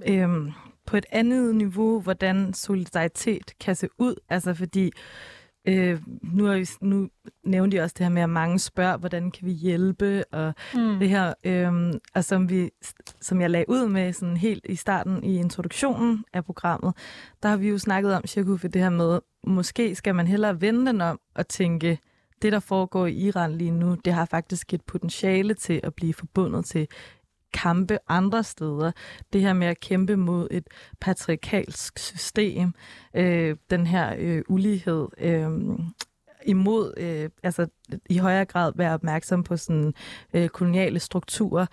øhm, 0.08 0.52
på 0.86 0.98
et 0.98 1.06
andet 1.12 1.56
niveau, 1.56 2.02
hvordan 2.02 2.54
solidaritet 2.54 3.54
kan 3.60 3.76
se 3.76 3.88
ud. 3.98 4.16
Altså 4.30 4.54
fordi 4.54 4.92
øh, 5.68 6.02
nu, 6.24 6.48
er 6.48 6.58
vi, 6.58 6.68
nu 6.82 7.10
nævnte 7.44 7.76
jeg 7.76 7.84
også 7.84 7.96
det 7.98 8.06
her 8.06 8.14
med, 8.14 8.22
at 8.22 8.30
mange 8.30 8.60
spørger, 8.60 8.98
hvordan 8.98 9.32
kan 9.32 9.48
vi 9.48 9.52
hjælpe, 9.52 10.24
og 10.32 10.54
mm. 10.76 11.00
det 11.00 11.10
her, 11.10 11.34
øh, 11.44 11.94
og 12.16 12.24
som, 12.24 12.50
vi, 12.50 12.70
som 13.22 13.42
jeg 13.42 13.50
lagde 13.50 13.70
ud 13.70 13.88
med 13.88 14.14
sådan 14.14 14.38
helt 14.38 14.66
i 14.70 14.76
starten 14.76 15.24
i 15.24 15.36
introduktionen 15.36 16.26
af 16.34 16.46
programmet, 16.46 16.94
der 17.44 17.50
har 17.50 17.58
vi 17.58 17.70
jo 17.70 17.78
snakket 17.78 18.14
om, 18.16 18.28
Shakuf, 18.28 18.62
det 18.62 18.76
her 18.76 18.90
med, 18.90 19.20
måske 19.44 19.96
skal 19.96 20.16
man 20.16 20.28
hellere 20.28 20.62
vende 20.62 20.86
den 20.86 21.02
om 21.02 21.20
og 21.36 21.48
tænke, 21.48 22.00
det, 22.42 22.52
der 22.52 22.60
foregår 22.60 23.06
i 23.06 23.14
Iran 23.14 23.52
lige 23.52 23.72
nu, 23.72 23.96
det 24.06 24.14
har 24.14 24.26
faktisk 24.26 24.74
et 24.74 24.82
potentiale 24.82 25.54
til 25.54 25.80
at 25.84 25.94
blive 25.94 26.14
forbundet 26.14 26.66
til 26.66 26.88
kampe 27.54 27.98
andre 28.08 28.44
steder. 28.44 28.92
Det 29.34 29.42
her 29.42 29.54
med 29.54 29.68
at 29.68 29.80
kæmpe 29.80 30.16
mod 30.16 30.48
et 30.52 30.68
patriarkalsk 31.02 32.00
system, 32.00 32.74
øh, 33.14 33.56
den 33.70 33.88
her 33.88 34.16
øh, 34.18 34.42
ulighed, 34.50 35.08
øh, 35.18 35.50
imod, 36.46 36.94
øh, 36.98 37.30
altså 37.44 37.68
i 38.10 38.18
højere 38.18 38.46
grad 38.46 38.72
være 38.76 38.94
opmærksom 38.94 39.44
på 39.44 39.58
sådan 39.58 39.94
øh, 40.34 40.50
koloniale 40.50 41.00
strukturer, 41.00 41.66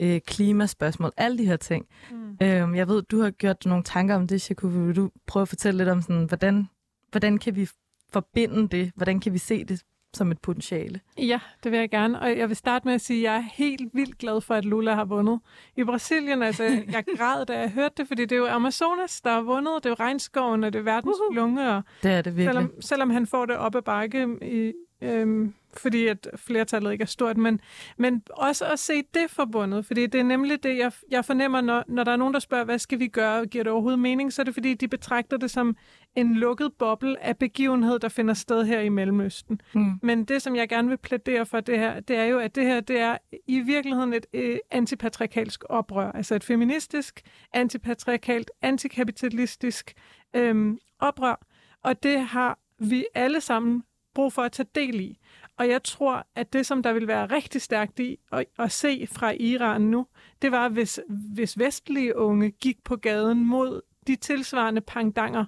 øh, 0.00 0.20
klimaspørgsmål, 0.20 1.12
alle 1.16 1.38
de 1.38 1.46
her 1.46 1.56
ting. 1.56 1.86
Mm. 2.10 2.36
Øh, 2.42 2.76
jeg 2.76 2.88
ved, 2.88 3.02
du 3.02 3.22
har 3.22 3.30
gjort 3.30 3.66
nogle 3.66 3.84
tanker 3.84 4.14
om 4.14 4.26
det, 4.26 4.42
Shaku. 4.42 4.68
Vil 4.68 4.96
du 4.96 5.10
prøve 5.26 5.42
at 5.42 5.48
fortælle 5.48 5.78
lidt 5.78 5.88
om, 5.88 6.02
sådan, 6.02 6.24
hvordan, 6.24 6.68
hvordan 7.10 7.38
kan 7.38 7.56
vi 7.56 7.68
forbinde 8.12 8.68
det? 8.68 8.92
Hvordan 8.96 9.20
kan 9.20 9.32
vi 9.32 9.38
se 9.38 9.64
det 9.64 9.82
som 10.14 10.30
et 10.30 10.38
potentiale. 10.38 11.00
Ja, 11.18 11.40
det 11.64 11.72
vil 11.72 11.78
jeg 11.78 11.90
gerne. 11.90 12.20
Og 12.20 12.38
jeg 12.38 12.48
vil 12.48 12.56
starte 12.56 12.86
med 12.88 12.94
at 12.94 13.00
sige, 13.00 13.18
at 13.18 13.22
jeg 13.22 13.36
er 13.36 13.44
helt 13.54 13.94
vildt 13.94 14.18
glad 14.18 14.40
for, 14.40 14.54
at 14.54 14.64
Lula 14.64 14.94
har 14.94 15.04
vundet. 15.04 15.40
I 15.76 15.84
Brasilien, 15.84 16.42
altså, 16.42 16.64
jeg 16.92 17.04
græd, 17.16 17.46
da 17.46 17.58
jeg 17.58 17.70
hørte 17.70 17.94
det, 17.96 18.08
fordi 18.08 18.22
det 18.22 18.32
er 18.32 18.36
jo 18.36 18.46
Amazonas, 18.46 19.20
der 19.20 19.30
har 19.30 19.40
vundet. 19.40 19.74
Det 19.74 19.86
er 19.86 19.90
jo 19.90 19.96
regnskoven, 20.04 20.64
og 20.64 20.72
det 20.72 20.78
er 20.78 20.82
verdens 20.82 21.16
uh-huh. 21.16 21.34
lunge. 21.34 21.70
Og 21.70 21.82
det 22.02 22.10
er 22.10 22.22
det 22.22 22.36
virkelig. 22.36 22.54
Selvom, 22.54 22.80
selvom 22.80 23.10
han 23.10 23.26
får 23.26 23.46
det 23.46 23.56
op 23.56 23.74
ad 23.74 23.82
bakke 23.82 24.28
i, 24.42 24.72
øhm, 25.02 25.54
fordi 25.80 26.06
at 26.06 26.28
flertallet 26.36 26.92
ikke 26.92 27.02
er 27.02 27.06
stort, 27.06 27.36
men, 27.36 27.60
men 27.98 28.22
også 28.30 28.64
at 28.64 28.78
se 28.78 29.02
det 29.14 29.30
forbundet, 29.30 29.86
fordi 29.86 30.06
det 30.06 30.20
er 30.20 30.24
nemlig 30.24 30.62
det, 30.62 30.78
jeg, 30.78 30.92
jeg 31.10 31.24
fornemmer, 31.24 31.60
når, 31.60 31.84
når 31.88 32.04
der 32.04 32.12
er 32.12 32.16
nogen, 32.16 32.34
der 32.34 32.40
spørger, 32.40 32.64
hvad 32.64 32.78
skal 32.78 32.98
vi 32.98 33.06
gøre, 33.06 33.46
giver 33.46 33.64
det 33.64 33.72
overhovedet 33.72 34.00
mening, 34.00 34.32
så 34.32 34.42
er 34.42 34.44
det 34.44 34.54
fordi, 34.54 34.74
de 34.74 34.88
betragter 34.88 35.36
det 35.36 35.50
som 35.50 35.76
en 36.16 36.34
lukket 36.34 36.72
boble 36.78 37.24
af 37.24 37.36
begivenhed, 37.36 37.98
der 37.98 38.08
finder 38.08 38.34
sted 38.34 38.64
her 38.64 38.80
i 38.80 38.88
Mellemøsten. 38.88 39.60
Mm. 39.74 39.92
Men 40.02 40.24
det, 40.24 40.42
som 40.42 40.56
jeg 40.56 40.68
gerne 40.68 40.88
vil 40.88 40.96
plædere 40.96 41.46
for 41.46 41.60
det 41.60 41.78
her, 41.78 42.00
det 42.00 42.16
er 42.16 42.24
jo, 42.24 42.38
at 42.38 42.54
det 42.54 42.64
her 42.64 42.80
det 42.80 42.98
er 42.98 43.16
i 43.46 43.60
virkeligheden 43.60 44.12
et 44.12 44.26
øh, 44.32 44.58
antipatriarkalsk 44.70 45.64
oprør, 45.68 46.12
altså 46.12 46.34
et 46.34 46.44
feministisk, 46.44 47.20
antipatriarkalt, 47.52 48.50
antikapitalistisk 48.62 49.94
øh, 50.36 50.76
oprør, 50.98 51.46
og 51.82 52.02
det 52.02 52.20
har 52.20 52.58
vi 52.78 53.04
alle 53.14 53.40
sammen 53.40 53.82
brug 54.14 54.32
for 54.32 54.42
at 54.42 54.52
tage 54.52 54.68
del 54.74 55.00
i. 55.00 55.18
Og 55.58 55.68
jeg 55.68 55.82
tror, 55.82 56.26
at 56.34 56.52
det, 56.52 56.66
som 56.66 56.82
der 56.82 56.92
vil 56.92 57.06
være 57.06 57.26
rigtig 57.26 57.62
stærkt 57.62 58.00
i 58.00 58.18
at, 58.32 58.44
at 58.58 58.72
se 58.72 59.06
fra 59.12 59.30
Iran 59.30 59.80
nu, 59.80 60.06
det 60.42 60.52
var, 60.52 60.68
hvis, 60.68 61.00
hvis 61.08 61.58
vestlige 61.58 62.16
unge 62.16 62.50
gik 62.50 62.84
på 62.84 62.96
gaden 62.96 63.44
mod 63.44 63.80
de 64.06 64.16
tilsvarende 64.16 64.80
pangdanger 64.80 65.44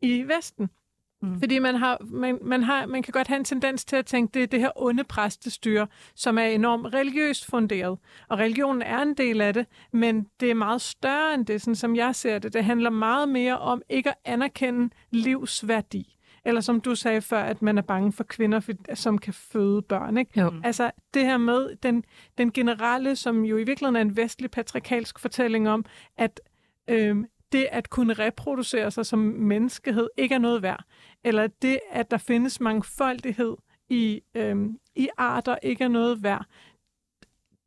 i 0.00 0.22
Vesten. 0.22 0.70
Mm. 1.22 1.38
Fordi 1.38 1.58
man, 1.58 1.74
har, 1.74 1.98
man, 2.00 2.38
man, 2.42 2.62
har, 2.62 2.86
man 2.86 3.02
kan 3.02 3.12
godt 3.12 3.28
have 3.28 3.38
en 3.38 3.44
tendens 3.44 3.84
til 3.84 3.96
at 3.96 4.06
tænke, 4.06 4.34
det 4.34 4.42
er 4.42 4.46
det 4.46 4.60
her 4.60 4.70
onde 4.76 5.04
præstestyre, 5.04 5.86
som 6.14 6.38
er 6.38 6.42
enormt 6.42 6.94
religiøst 6.94 7.46
funderet. 7.46 7.98
Og 8.28 8.38
religionen 8.38 8.82
er 8.82 9.02
en 9.02 9.14
del 9.14 9.40
af 9.40 9.54
det, 9.54 9.66
men 9.92 10.26
det 10.40 10.50
er 10.50 10.54
meget 10.54 10.80
større 10.80 11.34
end 11.34 11.46
det, 11.46 11.60
sådan 11.62 11.74
som 11.74 11.96
jeg 11.96 12.14
ser 12.14 12.38
det. 12.38 12.52
Det 12.52 12.64
handler 12.64 12.90
meget 12.90 13.28
mere 13.28 13.58
om 13.58 13.82
ikke 13.88 14.10
at 14.10 14.16
anerkende 14.24 14.94
livsværdi. 15.10 16.17
Eller 16.48 16.60
som 16.60 16.80
du 16.80 16.94
sagde 16.94 17.20
før, 17.20 17.42
at 17.42 17.62
man 17.62 17.78
er 17.78 17.82
bange 17.82 18.12
for 18.12 18.24
kvinder, 18.24 18.74
som 18.94 19.18
kan 19.18 19.34
føde 19.34 19.82
børn. 19.82 20.16
Ikke? 20.18 20.40
Jo. 20.40 20.52
Altså 20.64 20.90
det 21.14 21.24
her 21.24 21.36
med 21.36 21.76
den, 21.82 22.04
den 22.38 22.52
generelle, 22.52 23.16
som 23.16 23.44
jo 23.44 23.56
i 23.56 23.64
virkeligheden 23.64 23.96
er 23.96 24.00
en 24.00 24.16
vestlig 24.16 24.50
patriarkalsk 24.50 25.18
fortælling 25.18 25.68
om, 25.68 25.84
at 26.16 26.40
øhm, 26.88 27.26
det 27.52 27.66
at 27.70 27.90
kunne 27.90 28.12
reproducere 28.12 28.90
sig 28.90 29.06
som 29.06 29.18
menneskehed 29.18 30.08
ikke 30.16 30.34
er 30.34 30.38
noget 30.38 30.62
værd. 30.62 30.84
Eller 31.24 31.46
det, 31.46 31.80
at 31.90 32.10
der 32.10 32.18
findes 32.18 32.60
mangfoldighed 32.60 33.56
i, 33.88 34.20
øhm, 34.34 34.78
i 34.96 35.08
arter, 35.16 35.56
ikke 35.62 35.84
er 35.84 35.88
noget 35.88 36.22
værd. 36.22 36.46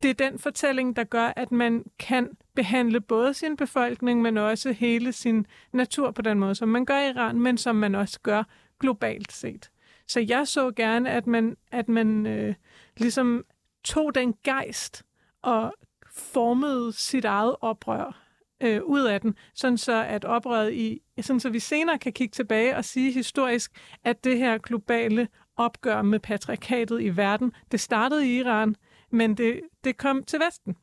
det 0.04 0.10
er 0.10 0.30
den 0.30 0.40
fortælling, 0.40 0.96
der 0.96 1.04
gør, 1.04 1.34
at 1.36 1.52
man 1.52 1.86
kan 2.00 2.30
behandle 2.56 3.02
både 3.02 3.34
sin 3.34 3.58
befolkning, 3.58 4.22
men 4.22 4.38
også 4.38 4.72
hele 4.72 5.12
sin 5.12 5.46
natur 5.74 6.12
på 6.12 6.22
den 6.22 6.40
måde, 6.40 6.56
som 6.56 6.70
man 6.70 6.86
gør 6.86 7.00
i 7.00 7.10
Iran, 7.10 7.40
men 7.40 7.58
som 7.58 7.76
man 7.76 7.96
også 7.96 8.20
gør 8.24 8.44
globalt 8.82 9.32
set. 9.32 9.72
Så 10.08 10.20
jeg 10.20 10.48
så 10.48 10.72
gerne, 10.72 11.10
at 11.12 11.28
man, 11.28 11.58
at 11.72 11.90
man 11.90 12.26
øh, 12.26 12.56
ligesom 12.98 13.46
tog 13.84 14.16
den 14.16 14.34
gejst 14.44 15.04
og 15.42 15.74
formede 16.12 16.94
sit 16.94 17.26
eget 17.26 17.56
oprør 17.62 18.22
øh, 18.62 18.84
ud 18.84 19.02
af 19.02 19.22
den, 19.22 19.36
sådan 19.54 19.78
så 19.78 20.04
at 20.04 20.26
oprøret 20.26 20.74
i, 20.74 21.02
sådan 21.22 21.40
så 21.40 21.50
vi 21.50 21.60
senere 21.60 22.00
kan 22.00 22.14
kigge 22.14 22.32
tilbage 22.32 22.78
og 22.78 22.86
sige 22.86 23.12
historisk, 23.12 23.72
at 24.04 24.24
det 24.24 24.38
her 24.38 24.58
globale 24.58 25.28
opgør 25.58 26.02
med 26.02 26.20
patriarkatet 26.20 27.02
i 27.02 27.18
verden, 27.18 27.52
det 27.72 27.80
startede 27.80 28.28
i 28.28 28.38
Iran, 28.38 28.76
men 29.12 29.38
det, 29.38 29.62
det 29.84 29.98
kom 29.98 30.24
til 30.24 30.40
Vesten. 30.46 30.76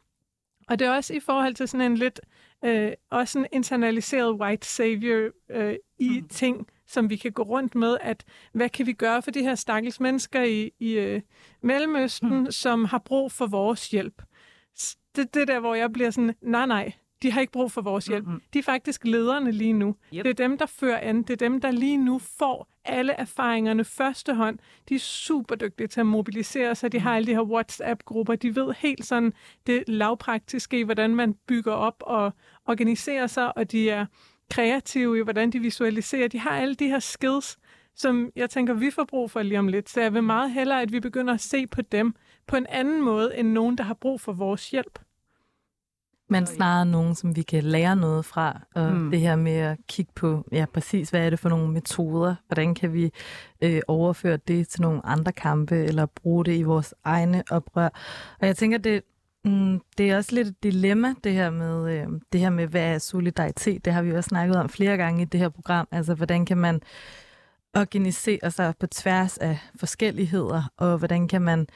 Og 0.69 0.79
det 0.79 0.87
er 0.87 0.93
også 0.93 1.15
i 1.15 1.21
forhold 1.21 1.55
til 1.55 1.69
sådan 1.69 1.93
en 1.93 1.97
lidt, 1.97 2.21
øh, 2.65 2.93
også 3.11 3.39
en 3.39 3.47
internaliseret 3.53 4.41
white 4.41 4.67
savior 4.67 5.31
øh, 5.51 5.77
i 5.99 6.21
mm. 6.21 6.29
ting, 6.29 6.67
som 6.89 7.11
vi 7.11 7.17
kan 7.17 7.33
gå 7.33 7.43
rundt 7.43 7.75
med, 7.75 7.99
at 8.01 8.25
hvad 8.53 8.69
kan 8.69 8.87
vi 8.87 8.93
gøre 8.93 9.23
for 9.23 9.31
de 9.31 9.43
her 9.43 9.55
stakkels 9.55 10.01
mennesker 10.01 10.43
i, 10.43 10.71
i 10.79 10.93
øh, 10.93 11.21
Mellemøsten, 11.63 12.39
mm. 12.39 12.51
som 12.51 12.85
har 12.85 12.99
brug 12.99 13.33
for 13.33 13.47
vores 13.47 13.91
hjælp. 13.91 14.23
Det, 15.17 15.35
det 15.35 15.49
der, 15.49 15.61
hvor 15.61 15.75
jeg 15.75 15.93
bliver 15.93 16.11
sådan, 16.11 16.35
nej, 16.43 16.67
nej, 16.67 16.93
de 17.23 17.33
har 17.33 17.41
ikke 17.41 17.53
brug 17.53 17.73
for 17.73 17.81
vores 17.81 18.07
hjælp. 18.07 18.27
Mm-hmm. 18.27 18.43
De 18.53 18.59
er 18.59 18.63
faktisk 18.63 19.05
lederne 19.05 19.53
lige 19.53 19.73
nu. 19.73 19.95
Yep. 20.15 20.25
Det 20.25 20.31
er 20.31 20.35
dem, 20.35 20.59
der 20.59 20.67
fører 20.67 20.99
an. 20.99 21.23
Det 21.23 21.31
er 21.31 21.37
dem, 21.37 21.61
der 21.61 21.71
lige 21.71 21.97
nu 21.97 22.19
får 22.19 22.69
alle 22.85 23.13
erfaringerne 23.13 23.85
første 23.85 24.35
hånd. 24.35 24.59
De 24.89 24.95
er 24.95 24.99
super 24.99 25.55
dygtige 25.55 25.87
til 25.87 26.01
at 26.01 26.07
mobilisere 26.07 26.75
sig. 26.75 26.93
De 26.93 27.01
har 27.01 27.17
alle 27.17 27.27
de 27.27 27.35
her 27.35 27.43
WhatsApp-grupper. 27.43 28.37
De 28.37 28.57
ved 28.57 28.75
helt 28.79 29.07
sådan 29.07 29.33
det 29.67 29.85
lavpraktiske 29.87 30.79
i, 30.79 30.83
hvordan 30.83 31.15
man 31.15 31.35
bygger 31.35 31.73
op 31.73 32.03
og 32.07 32.33
organiserer 32.67 33.27
sig, 33.27 33.57
og 33.57 33.73
de 33.73 33.91
er 33.91 34.07
kreative 34.51 35.19
i, 35.19 35.23
hvordan 35.23 35.51
de 35.51 35.59
visualiserer. 35.59 36.29
De 36.29 36.39
har 36.39 36.51
alle 36.51 36.75
de 36.75 36.89
her 36.89 36.99
skills, 36.99 37.59
som 37.95 38.31
jeg 38.37 38.51
tænker, 38.51 38.75
vi 38.75 38.91
får 38.91 39.05
brug 39.05 39.31
for 39.31 39.43
lige 39.43 39.59
om 39.59 39.69
lidt. 39.69 39.89
Så 39.89 40.01
jeg 40.01 40.15
vil 40.15 40.23
meget 40.23 40.53
hellere, 40.53 40.83
at 40.83 40.93
vi 40.93 41.01
begynder 41.01 41.35
at 41.35 41.41
se 41.41 41.67
på 41.67 41.83
dem 41.83 42.15
på 42.47 42.57
en 42.57 42.67
anden 42.69 43.03
måde, 43.03 43.39
end 43.39 43.49
nogen, 43.49 43.79
der 43.79 43.85
har 43.85 43.95
brug 43.95 44.21
for 44.21 44.33
vores 44.33 44.71
hjælp. 44.71 44.99
Men 46.31 46.47
snarere 46.47 46.87
nogen, 46.87 47.15
som 47.15 47.37
vi 47.37 47.43
kan 47.43 47.65
lære 47.65 47.97
noget 47.97 48.25
fra. 48.25 48.61
Og 48.75 48.93
mm. 48.93 49.11
det 49.11 49.21
her 49.21 49.37
med 49.37 49.53
at 49.53 49.79
kigge 49.89 50.13
på, 50.15 50.49
ja 50.53 50.67
præcis, 50.73 51.11
hvad 51.11 51.27
er 51.27 51.31
det 51.31 51.39
for 51.39 51.49
nogle 51.49 51.73
metoder? 51.73 52.35
Hvordan 52.47 52.75
kan 52.75 52.93
vi 52.93 53.11
øh, 53.61 53.81
overføre 53.89 54.37
det 54.37 54.69
til 54.69 54.83
nogle 54.83 55.07
andre 55.07 55.33
kampe, 55.33 55.77
eller 55.77 56.07
bruge 56.07 56.45
det 56.45 56.57
i 56.57 56.63
vores 56.63 56.95
egne 57.05 57.43
oprør? 57.51 57.89
Og 58.41 58.47
jeg 58.47 58.57
tænker, 58.57 58.79
det, 58.79 59.03
mm, 59.49 59.81
det 59.99 60.11
er 60.11 60.17
også 60.17 60.35
lidt 60.35 60.49
et 60.49 60.63
dilemma, 60.63 61.15
det 61.25 61.33
her, 61.33 61.51
med, 61.51 61.93
øh, 61.93 62.07
det 62.33 62.41
her 62.41 62.51
med, 62.51 62.67
hvad 62.67 62.95
er 62.95 62.99
solidaritet? 62.99 63.85
Det 63.85 63.93
har 63.93 64.03
vi 64.03 64.11
jo 64.11 64.17
også 64.17 64.29
snakket 64.29 64.57
om 64.57 64.69
flere 64.69 64.97
gange 64.97 65.23
i 65.23 65.25
det 65.25 65.41
her 65.41 65.49
program. 65.49 65.89
Altså, 65.91 66.15
hvordan 66.15 66.45
kan 66.45 66.59
man 66.59 66.81
organisere 67.75 68.51
sig 68.51 68.75
på 68.81 68.87
tværs 68.87 69.39
af 69.39 69.59
forskelligheder, 69.77 70.63
og 70.77 70.99
hvordan 70.99 71.29
kan 71.29 71.43
man 71.43 71.67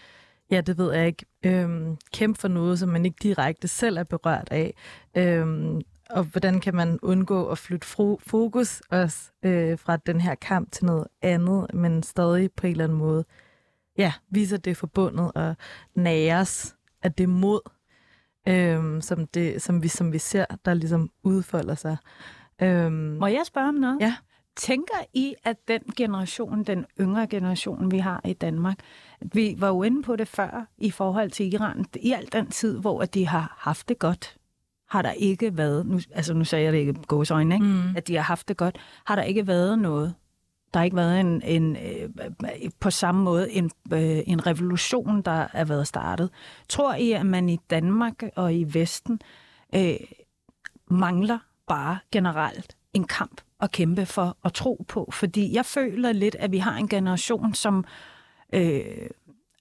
ja, 0.53 0.61
det 0.61 0.79
ved 0.79 0.93
jeg 0.95 1.07
ikke, 1.07 1.27
øh, 1.43 1.97
kæmpe 2.13 2.41
for 2.41 2.49
noget, 2.49 2.79
som 2.79 2.89
man 2.89 3.05
ikke 3.05 3.17
direkte 3.23 3.69
selv 3.69 3.97
er 3.97 4.05
berørt 4.05 4.49
af. 4.51 4.75
Øh, 5.15 5.47
og 6.11 6.25
hvordan 6.25 6.61
kan 6.61 6.75
man 6.75 6.99
undgå 7.03 7.47
at 7.47 7.59
flytte 7.59 7.87
fokus 8.21 8.81
også 8.81 9.33
øh, 9.43 9.79
fra 9.79 9.97
den 9.97 10.21
her 10.21 10.35
kamp 10.35 10.73
til 10.73 10.85
noget 10.85 11.07
andet, 11.23 11.75
men 11.75 12.03
stadig 12.03 12.53
på 12.53 12.67
en 12.67 12.71
eller 12.71 12.85
anden 12.85 12.99
måde 12.99 13.25
ja, 13.99 14.13
viser 14.31 14.57
det 14.57 14.77
forbundet 14.77 15.33
og 15.35 15.57
næres 15.95 16.77
af 17.03 17.13
det 17.13 17.29
mod, 17.29 17.61
øhm, 18.49 19.01
som, 19.01 19.27
det, 19.27 19.63
som, 19.63 19.83
vi, 19.83 19.89
som 19.89 20.13
vi 20.13 20.19
ser, 20.19 20.45
der 20.65 20.75
ligesom 20.75 21.11
udfolder 21.23 21.75
sig. 21.75 21.97
Øhm, 22.63 22.93
Må 22.93 23.27
jeg 23.27 23.43
spørge 23.45 23.69
om 23.69 23.75
noget? 23.75 24.01
Ja. 24.01 24.15
Tænker 24.57 24.95
I, 25.15 25.35
at 25.45 25.57
den 25.69 25.81
generation, 25.97 26.65
den 26.65 26.87
yngre 27.01 27.27
generation, 27.27 27.91
vi 27.91 27.99
har 27.99 28.21
i 28.25 28.33
Danmark, 28.33 28.79
vi 29.21 29.55
var 29.59 29.69
jo 29.69 29.83
inde 29.83 30.03
på 30.03 30.17
det 30.17 30.29
før 30.29 30.67
i 30.79 30.91
forhold 30.91 31.31
til 31.31 31.55
Iran, 31.55 31.87
i 31.97 32.13
al 32.13 32.29
den 32.33 32.47
tid, 32.47 32.79
hvor 32.79 33.05
de 33.05 33.27
har 33.27 33.57
haft 33.59 33.89
det 33.89 33.99
godt, 33.99 34.37
har 34.89 35.03
der 35.03 35.13
ikke 35.13 35.57
været, 35.57 35.87
nu, 35.87 36.01
altså 36.15 36.35
nu 36.35 36.45
sagde 36.45 36.65
jeg 36.65 36.73
det 36.73 36.79
ikke 36.79 36.95
gåsøjne, 36.95 37.55
ikke? 37.55 37.67
Mm. 37.67 37.97
at 37.97 38.09
de 38.09 38.15
har 38.15 38.23
haft 38.23 38.49
det 38.49 38.57
godt, 38.57 38.79
har 39.07 39.17
der 39.17 39.23
ikke 39.23 39.47
været 39.47 39.79
noget. 39.79 40.15
Der 40.75 40.81
har 40.81 40.85
ikke 40.85 40.97
været 40.97 41.21
en, 41.21 41.43
en 41.43 41.77
øh, 41.77 42.11
på 42.81 42.91
samme 42.91 43.23
måde 43.23 43.53
en, 43.53 43.71
øh, 43.93 44.19
en 44.27 44.47
revolution, 44.47 45.23
der 45.23 45.47
er 45.53 45.65
været 45.65 45.87
startet. 45.87 46.31
Tror 46.69 46.95
I, 46.95 47.13
at 47.13 47.27
man 47.27 47.49
i 47.49 47.59
Danmark 47.71 48.23
og 48.37 48.55
i 48.55 48.65
Vesten 48.69 49.21
øh, 49.75 49.95
mangler 50.91 51.39
bare 51.69 51.99
generelt 52.13 52.77
en 52.95 53.05
kamp 53.05 53.41
at 53.61 53.73
kæmpe 53.73 54.07
for 54.07 54.37
og 54.43 54.55
tro 54.55 54.85
på? 54.89 55.09
Fordi 55.13 55.55
jeg 55.55 55.67
føler 55.67 56.13
lidt, 56.13 56.35
at 56.35 56.53
vi 56.53 56.59
har 56.59 56.77
en 56.77 56.89
generation, 56.89 57.55
som 57.55 57.85
øh, 58.55 59.09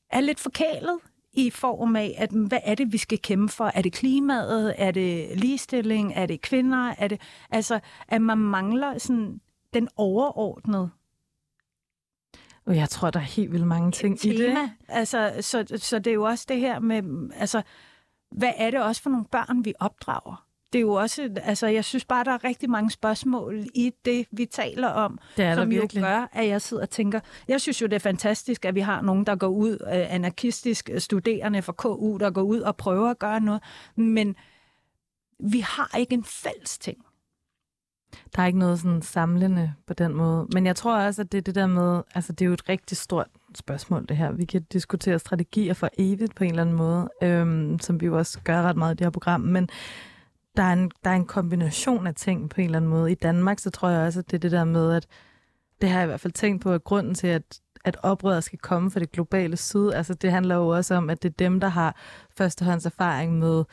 er 0.10 0.22
lidt 0.22 0.40
forkælet 0.40 1.00
i 1.34 1.50
form 1.50 1.96
af, 1.96 2.16
at 2.18 2.30
hvad 2.32 2.60
er 2.64 2.76
det, 2.76 2.94
vi 2.94 2.98
skal 2.98 3.20
kæmpe 3.20 3.54
for? 3.54 3.72
Er 3.74 3.82
det 3.82 3.94
klimaet? 3.94 4.74
Er 4.78 4.92
det 4.92 5.40
ligestilling? 5.40 6.14
Er 6.16 6.26
det 6.26 6.42
kvinder? 6.42 6.94
Er 6.98 7.08
det, 7.08 7.22
altså, 7.50 7.80
at 8.08 8.22
man 8.22 8.38
mangler 8.38 8.98
sådan 8.98 9.42
den 9.74 9.88
overordnede 9.96 10.90
jeg 12.76 12.90
tror, 12.90 13.10
der 13.10 13.20
er 13.20 13.24
helt 13.24 13.52
vildt 13.52 13.68
mange 13.68 13.92
ting 13.92 14.20
tema. 14.20 14.34
i 14.34 14.38
det. 14.38 14.72
Altså, 14.88 15.34
så, 15.42 15.66
så 15.78 16.00
det 16.00 16.12
er 16.12 16.14
jo 16.14 16.24
også 16.24 16.46
det 16.48 16.60
her 16.60 16.80
med, 16.80 17.30
altså, 17.36 17.62
hvad 18.32 18.52
er 18.58 18.72
det 18.72 18.84
også 18.84 19.02
for 19.02 19.10
nogle 19.10 19.26
børn, 19.26 19.66
vi 19.66 19.74
opdrager? 19.80 20.46
det 20.74 20.80
er 20.80 20.82
jo 20.82 20.94
også, 20.94 21.30
altså 21.44 21.68
jeg 21.68 21.86
synes 21.86 22.06
bare, 22.06 22.24
der 22.24 22.32
er 22.32 22.44
rigtig 22.44 22.70
mange 22.70 22.92
spørgsmål 22.92 23.66
i 23.76 23.92
det, 24.06 24.28
vi 24.32 24.46
taler 24.46 24.88
om, 24.88 25.20
det 25.38 25.46
er 25.46 25.56
som 25.56 25.72
jo 25.72 25.88
gør, 25.94 26.28
at 26.32 26.48
jeg 26.48 26.62
sidder 26.62 26.84
og 26.84 26.90
tænker, 26.90 27.20
jeg 27.48 27.62
synes 27.62 27.82
jo, 27.82 27.88
det 27.88 27.94
er 27.94 28.00
fantastisk, 28.00 28.66
at 28.66 28.76
vi 28.76 28.80
har 28.80 29.02
nogen, 29.02 29.26
der 29.26 29.36
går 29.36 29.48
ud, 29.48 29.72
øh, 29.72 30.14
anarkistisk 30.14 30.90
studerende 30.98 31.62
fra 31.62 31.74
KU, 31.74 32.18
der 32.18 32.30
går 32.30 32.42
ud 32.42 32.60
og 32.60 32.78
prøver 32.78 33.10
at 33.10 33.20
gøre 33.20 33.40
noget, 33.40 33.62
men 33.96 34.36
vi 35.40 35.60
har 35.60 35.98
ikke 35.98 36.14
en 36.14 36.24
fælles 36.24 36.78
ting. 36.78 36.98
Der 38.36 38.42
er 38.42 38.46
ikke 38.48 38.60
noget 38.60 38.80
sådan 38.80 39.02
samlende 39.02 39.74
på 39.88 39.94
den 39.94 40.16
måde. 40.16 40.48
Men 40.54 40.66
jeg 40.66 40.76
tror 40.76 40.98
også, 40.98 41.22
at 41.22 41.32
det 41.32 41.38
er 41.38 41.42
det 41.42 41.56
der 41.56 41.68
med, 41.68 42.02
altså 42.16 42.34
det 42.34 42.42
er 42.42 42.48
jo 42.48 42.54
et 42.54 42.70
rigtig 42.70 42.98
stort 42.98 43.28
spørgsmål 43.56 44.06
det 44.10 44.18
her. 44.18 44.32
Vi 44.32 44.46
kan 44.46 44.64
diskutere 44.74 45.20
strategier 45.20 45.74
for 45.74 45.90
evigt 45.98 46.36
på 46.36 46.44
en 46.44 46.50
eller 46.50 46.62
anden 46.62 46.76
måde, 46.76 47.10
øhm, 47.24 47.80
som 47.80 48.02
vi 48.02 48.06
jo 48.06 48.18
også 48.18 48.40
gør 48.44 48.62
ret 48.62 48.78
meget 48.78 48.96
i 48.96 48.98
det 48.98 49.06
her 49.06 49.12
program. 49.12 49.42
Men 49.42 49.70
der 50.58 50.64
er, 50.64 50.74
en, 50.74 50.92
der 51.04 51.10
er 51.10 51.16
en 51.16 51.26
kombination 51.26 52.08
af 52.08 52.16
ting 52.16 52.50
på 52.50 52.62
en 52.62 52.66
eller 52.66 52.78
anden 52.78 52.92
måde. 52.92 53.12
I 53.12 53.16
Danmark, 53.16 53.60
så 53.60 53.70
tror 53.70 53.90
jeg 53.90 54.06
også, 54.06 54.20
at 54.20 54.32
det 54.32 54.38
er 54.38 54.40
det 54.40 54.52
der 54.52 54.64
med, 54.64 54.94
at 54.94 55.08
det 55.82 55.90
har 55.90 56.00
jeg 56.00 56.06
i 56.06 56.08
hvert 56.08 56.20
fald 56.20 56.34
tænkt 56.34 56.64
på, 56.64 56.74
at 56.74 56.84
grunden 56.84 57.16
til, 57.16 57.28
at, 57.28 57.60
at 57.86 57.98
oprøret 58.04 58.44
skal 58.44 58.60
komme 58.60 58.92
fra 58.92 59.00
det 59.00 59.12
globale 59.12 59.58
syd, 59.58 59.92
altså 59.92 60.14
det 60.14 60.32
handler 60.32 60.56
jo 60.56 60.68
også 60.68 60.96
om, 60.96 61.10
at 61.10 61.24
det 61.24 61.30
er 61.30 61.34
dem, 61.40 61.60
der 61.60 61.68
har 61.68 61.96
førstehånds 62.38 62.86
erfaring 62.86 63.40
med 63.40 63.64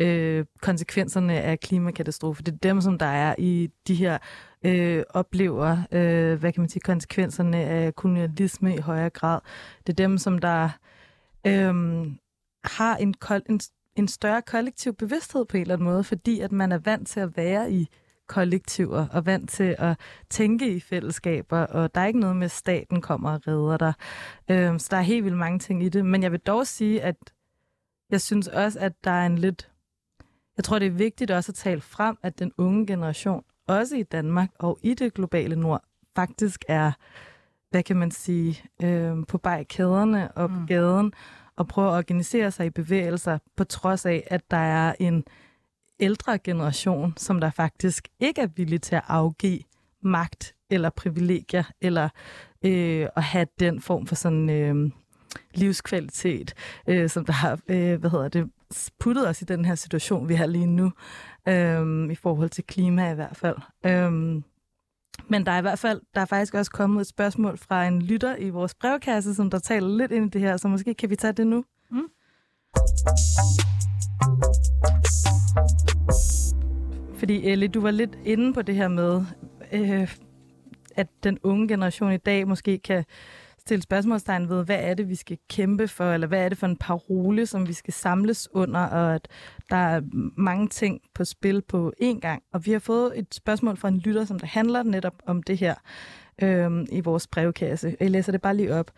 øh, 0.00 0.44
konsekvenserne 0.62 1.40
af 1.40 1.60
klimakatastrofe. 1.60 2.42
Det 2.42 2.54
er 2.54 2.58
dem, 2.58 2.80
som 2.80 2.98
der 2.98 3.06
er 3.06 3.34
i 3.38 3.70
de 3.88 3.94
her 3.94 4.18
øh, 4.62 5.02
oplever, 5.10 5.76
øh, 5.92 6.38
hvad 6.40 6.52
kan 6.52 6.60
man 6.60 6.68
sige, 6.68 6.80
konsekvenserne 6.80 7.56
af 7.56 7.94
kolonialisme 7.94 8.74
i 8.74 8.80
højere 8.80 9.10
grad. 9.10 9.40
Det 9.86 9.92
er 9.92 9.96
dem, 9.96 10.18
som 10.18 10.38
der 10.38 10.68
øh, 11.46 11.74
har 12.64 12.96
en, 12.96 13.14
en 13.48 13.60
en 13.98 14.08
større 14.08 14.42
kollektiv 14.42 14.94
bevidsthed 14.94 15.44
på 15.44 15.56
en 15.56 15.60
eller 15.60 15.74
anden 15.74 15.84
måde, 15.84 16.04
fordi 16.04 16.40
at 16.40 16.52
man 16.52 16.72
er 16.72 16.78
vant 16.78 17.08
til 17.08 17.20
at 17.20 17.36
være 17.36 17.72
i 17.72 17.88
kollektiver 18.26 19.06
og 19.08 19.26
vant 19.26 19.50
til 19.50 19.76
at 19.78 20.00
tænke 20.30 20.74
i 20.74 20.80
fællesskaber, 20.80 21.58
og 21.58 21.94
der 21.94 22.00
er 22.00 22.06
ikke 22.06 22.20
noget 22.20 22.36
med, 22.36 22.44
at 22.44 22.50
staten 22.50 23.00
kommer 23.00 23.32
og 23.32 23.40
redder 23.48 23.76
dig. 23.76 23.92
Øh, 24.50 24.80
så 24.80 24.88
der 24.90 24.96
er 24.96 25.02
helt 25.02 25.24
vildt 25.24 25.38
mange 25.38 25.58
ting 25.58 25.82
i 25.82 25.88
det. 25.88 26.06
Men 26.06 26.22
jeg 26.22 26.32
vil 26.32 26.40
dog 26.40 26.66
sige, 26.66 27.02
at 27.02 27.16
jeg 28.10 28.20
synes 28.20 28.48
også, 28.48 28.78
at 28.78 28.92
der 29.04 29.10
er 29.10 29.26
en 29.26 29.38
lidt... 29.38 29.70
Jeg 30.58 30.64
tror, 30.64 30.78
det 30.78 30.86
er 30.86 30.90
vigtigt 30.90 31.30
også 31.30 31.52
at 31.52 31.56
tale 31.56 31.80
frem, 31.80 32.18
at 32.22 32.38
den 32.38 32.52
unge 32.58 32.86
generation, 32.86 33.44
også 33.66 33.96
i 33.96 34.02
Danmark 34.02 34.50
og 34.58 34.78
i 34.82 34.94
det 34.94 35.14
globale 35.14 35.56
nord, 35.56 35.82
faktisk 36.16 36.64
er, 36.68 36.92
hvad 37.70 37.82
kan 37.82 37.96
man 37.96 38.10
sige, 38.10 38.64
øh, 38.82 39.16
på 39.28 39.38
barrikaderne 39.38 40.32
og 40.32 40.48
på 40.48 40.54
mm. 40.54 40.66
gaden, 40.66 41.12
og 41.56 41.68
prøve 41.68 41.88
at 41.88 41.96
organisere 41.96 42.50
sig 42.50 42.66
i 42.66 42.70
bevægelser, 42.70 43.38
på 43.56 43.64
trods 43.64 44.06
af, 44.06 44.26
at 44.30 44.50
der 44.50 44.56
er 44.56 44.94
en 45.00 45.24
ældre 46.00 46.38
generation, 46.38 47.14
som 47.16 47.40
der 47.40 47.50
faktisk 47.50 48.08
ikke 48.20 48.40
er 48.40 48.46
villig 48.46 48.82
til 48.82 48.94
at 48.94 49.04
afgive 49.08 49.60
magt 50.02 50.54
eller 50.70 50.90
privilegier, 50.90 51.64
eller 51.80 52.08
øh, 52.64 53.08
at 53.16 53.22
have 53.22 53.46
den 53.60 53.80
form 53.80 54.06
for 54.06 54.14
sådan 54.14 54.50
øh, 54.50 54.90
livskvalitet, 55.54 56.54
øh, 56.86 57.10
som 57.10 57.24
der 57.24 57.32
har, 57.32 57.58
øh, 57.68 58.00
hvad 58.00 58.10
hedder 58.10 58.28
det, 58.28 58.50
puttet 59.00 59.28
os 59.28 59.42
i 59.42 59.44
den 59.44 59.64
her 59.64 59.74
situation, 59.74 60.28
vi 60.28 60.34
har 60.34 60.46
lige 60.46 60.66
nu, 60.66 60.92
øh, 61.48 62.10
i 62.10 62.14
forhold 62.14 62.50
til 62.50 62.64
klima 62.64 63.10
i 63.10 63.14
hvert 63.14 63.36
fald. 63.36 63.56
Øh, 63.86 64.42
men 65.28 65.46
der 65.46 65.52
er 65.52 65.58
i 65.58 65.62
hvert 65.62 65.78
fald, 65.78 66.00
der 66.14 66.20
er 66.20 66.24
faktisk 66.24 66.54
også 66.54 66.70
kommet 66.70 67.00
et 67.00 67.06
spørgsmål 67.06 67.58
fra 67.58 67.86
en 67.86 68.02
lytter 68.02 68.36
i 68.36 68.50
vores 68.50 68.74
brevkasse, 68.74 69.34
som 69.34 69.50
der 69.50 69.58
taler 69.58 69.88
lidt 69.88 70.12
ind 70.12 70.26
i 70.26 70.28
det 70.28 70.40
her, 70.40 70.56
så 70.56 70.68
måske 70.68 70.94
kan 70.94 71.10
vi 71.10 71.16
tage 71.16 71.32
det 71.32 71.46
nu. 71.46 71.64
Mm. 71.90 72.08
Fordi 77.14 77.46
Ellie, 77.46 77.68
du 77.68 77.80
var 77.80 77.90
lidt 77.90 78.18
inde 78.24 78.52
på 78.52 78.62
det 78.62 78.74
her 78.74 78.88
med, 78.88 79.24
øh, 79.72 80.16
at 80.96 81.06
den 81.22 81.38
unge 81.42 81.68
generation 81.68 82.12
i 82.12 82.16
dag 82.16 82.48
måske 82.48 82.78
kan 82.78 83.04
stille 83.68 83.82
spørgsmålstegn 83.82 84.48
ved, 84.48 84.64
hvad 84.64 84.78
er 84.80 84.94
det, 84.94 85.08
vi 85.08 85.14
skal 85.14 85.38
kæmpe 85.48 85.88
for, 85.88 86.12
eller 86.12 86.26
hvad 86.26 86.44
er 86.44 86.48
det 86.48 86.58
for 86.58 86.66
en 86.66 86.76
parole, 86.76 87.46
som 87.46 87.68
vi 87.68 87.72
skal 87.72 87.94
samles 87.94 88.48
under, 88.52 88.80
og 88.80 89.14
at 89.14 89.28
der 89.70 89.76
er 89.76 90.00
mange 90.36 90.68
ting 90.68 91.00
på 91.14 91.24
spil 91.24 91.62
på 91.62 91.92
én 92.02 92.20
gang. 92.20 92.42
Og 92.52 92.66
vi 92.66 92.72
har 92.72 92.78
fået 92.78 93.18
et 93.18 93.34
spørgsmål 93.34 93.76
fra 93.76 93.88
en 93.88 93.98
lytter, 93.98 94.24
som 94.24 94.38
der 94.38 94.46
handler 94.46 94.82
netop 94.82 95.22
om 95.26 95.42
det 95.42 95.58
her 95.58 95.74
øh, 96.42 96.86
i 96.92 97.00
vores 97.00 97.26
brevkasse. 97.26 97.96
Jeg 98.00 98.10
læser 98.10 98.32
det 98.32 98.42
bare 98.42 98.56
lige 98.56 98.74
op. 98.74 98.90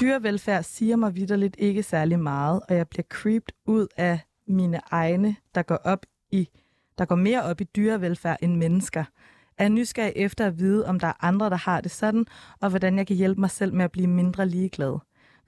Dyrevelfærd 0.00 0.62
siger 0.62 0.96
mig 0.96 1.16
vidderligt 1.16 1.56
ikke 1.58 1.82
særlig 1.82 2.20
meget, 2.20 2.60
og 2.68 2.76
jeg 2.76 2.88
bliver 2.88 3.04
creeped 3.10 3.54
ud 3.66 3.86
af 3.96 4.20
mine 4.48 4.80
egne, 4.90 5.36
der 5.54 5.62
går 5.62 5.78
op 5.84 6.06
i 6.30 6.48
der 6.98 7.04
går 7.04 7.16
mere 7.16 7.42
op 7.42 7.60
i 7.60 7.64
dyrevelfærd 7.64 8.36
end 8.42 8.56
mennesker. 8.56 9.04
Er 9.58 9.68
nysgerrig 9.68 10.12
efter 10.16 10.46
at 10.46 10.58
vide, 10.58 10.86
om 10.86 11.00
der 11.00 11.06
er 11.06 11.24
andre, 11.24 11.50
der 11.50 11.56
har 11.56 11.80
det 11.80 11.90
sådan, 11.90 12.26
og 12.60 12.70
hvordan 12.70 12.98
jeg 12.98 13.06
kan 13.06 13.16
hjælpe 13.16 13.40
mig 13.40 13.50
selv 13.50 13.74
med 13.74 13.84
at 13.84 13.92
blive 13.92 14.06
mindre 14.06 14.48
ligeglad. 14.48 14.98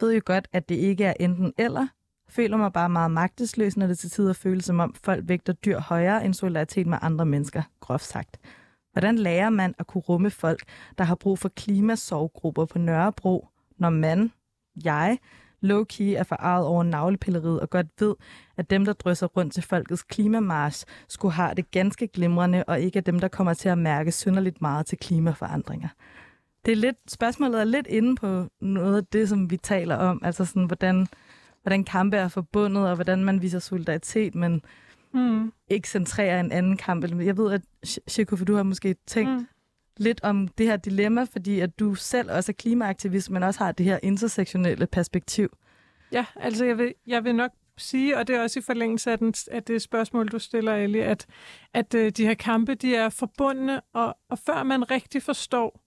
Ved 0.00 0.14
jo 0.14 0.20
godt, 0.24 0.48
at 0.52 0.68
det 0.68 0.74
ikke 0.74 1.04
er 1.04 1.14
enten 1.20 1.52
eller. 1.58 1.86
Føler 2.28 2.56
mig 2.56 2.72
bare 2.72 2.88
meget 2.88 3.10
magtesløs, 3.10 3.76
når 3.76 3.86
det 3.86 3.98
til 3.98 4.10
tider 4.10 4.32
føles 4.32 4.64
som 4.64 4.80
om 4.80 4.94
folk 5.04 5.28
vægter 5.28 5.52
dyr 5.52 5.80
højere 5.80 6.24
end 6.24 6.34
solidaritet 6.34 6.86
med 6.86 6.98
andre 7.02 7.26
mennesker, 7.26 7.62
groft 7.80 8.04
sagt. 8.04 8.40
Hvordan 8.92 9.18
lærer 9.18 9.50
man 9.50 9.74
at 9.78 9.86
kunne 9.86 10.02
rumme 10.02 10.30
folk, 10.30 10.62
der 10.98 11.04
har 11.04 11.14
brug 11.14 11.38
for 11.38 11.48
klimasovgrupper 11.48 12.64
på 12.64 12.78
Nørrebro, 12.78 13.48
når 13.78 13.90
man, 13.90 14.32
jeg, 14.84 15.18
low-key 15.64 16.18
er 16.18 16.22
forarvet 16.22 16.66
over 16.66 16.82
navlepilleriet 16.82 17.60
og 17.60 17.70
godt 17.70 17.86
ved, 18.00 18.14
at 18.56 18.70
dem, 18.70 18.84
der 18.84 18.92
drysser 18.92 19.26
rundt 19.26 19.52
til 19.52 19.62
folkets 19.62 20.02
klimamars, 20.02 20.84
skulle 21.08 21.34
have 21.34 21.54
det 21.56 21.70
ganske 21.70 22.08
glimrende, 22.08 22.64
og 22.64 22.80
ikke 22.80 22.96
er 22.96 23.02
dem, 23.02 23.20
der 23.20 23.28
kommer 23.28 23.54
til 23.54 23.68
at 23.68 23.78
mærke 23.78 24.12
synderligt 24.12 24.62
meget 24.62 24.86
til 24.86 24.98
klimaforandringer. 24.98 25.88
Det 26.64 26.72
er 26.72 26.76
lidt, 26.76 26.96
spørgsmålet 27.08 27.60
er 27.60 27.64
lidt 27.64 27.86
inde 27.86 28.16
på 28.16 28.46
noget 28.60 28.96
af 28.96 29.06
det, 29.06 29.28
som 29.28 29.50
vi 29.50 29.56
taler 29.56 29.96
om, 29.96 30.20
altså 30.24 30.44
sådan, 30.44 30.66
hvordan, 30.66 31.06
hvordan 31.62 31.84
kampe 31.84 32.16
er 32.16 32.28
forbundet, 32.28 32.88
og 32.88 32.94
hvordan 32.94 33.24
man 33.24 33.42
viser 33.42 33.58
solidaritet, 33.58 34.34
men 34.34 34.62
mm. 35.14 35.52
ikke 35.68 35.88
centrerer 35.88 36.40
en 36.40 36.52
anden 36.52 36.76
kamp. 36.76 37.04
Jeg 37.20 37.36
ved, 37.36 37.52
at 37.52 37.62
Chico, 38.10 38.36
for 38.36 38.44
du 38.44 38.54
har 38.54 38.62
måske 38.62 38.96
tænkt 39.06 39.30
mm 39.30 39.46
lidt 39.96 40.20
om 40.22 40.48
det 40.48 40.66
her 40.66 40.76
dilemma, 40.76 41.24
fordi 41.32 41.60
at 41.60 41.78
du 41.78 41.94
selv 41.94 42.30
også 42.30 42.52
er 42.52 42.54
klimaaktivist, 42.54 43.30
men 43.30 43.42
også 43.42 43.64
har 43.64 43.72
det 43.72 43.86
her 43.86 43.98
intersektionelle 44.02 44.86
perspektiv. 44.86 45.48
Ja, 46.12 46.24
altså 46.36 46.64
jeg 46.64 46.78
vil, 46.78 46.94
jeg 47.06 47.24
vil 47.24 47.34
nok 47.34 47.50
sige, 47.76 48.18
og 48.18 48.26
det 48.26 48.36
er 48.36 48.42
også 48.42 48.58
i 48.58 48.62
forlængelse 48.62 49.10
af, 49.10 49.18
den, 49.18 49.34
af 49.50 49.62
det 49.62 49.82
spørgsmål, 49.82 50.28
du 50.28 50.38
stiller, 50.38 50.74
Ellie, 50.74 51.04
at, 51.04 51.26
at 51.74 51.94
øh, 51.94 52.10
de 52.10 52.26
her 52.26 52.34
kampe, 52.34 52.74
de 52.74 52.96
er 52.96 53.08
forbundne, 53.08 53.80
og, 53.92 54.16
og 54.28 54.38
før 54.38 54.62
man 54.62 54.90
rigtig 54.90 55.22
forstår, 55.22 55.80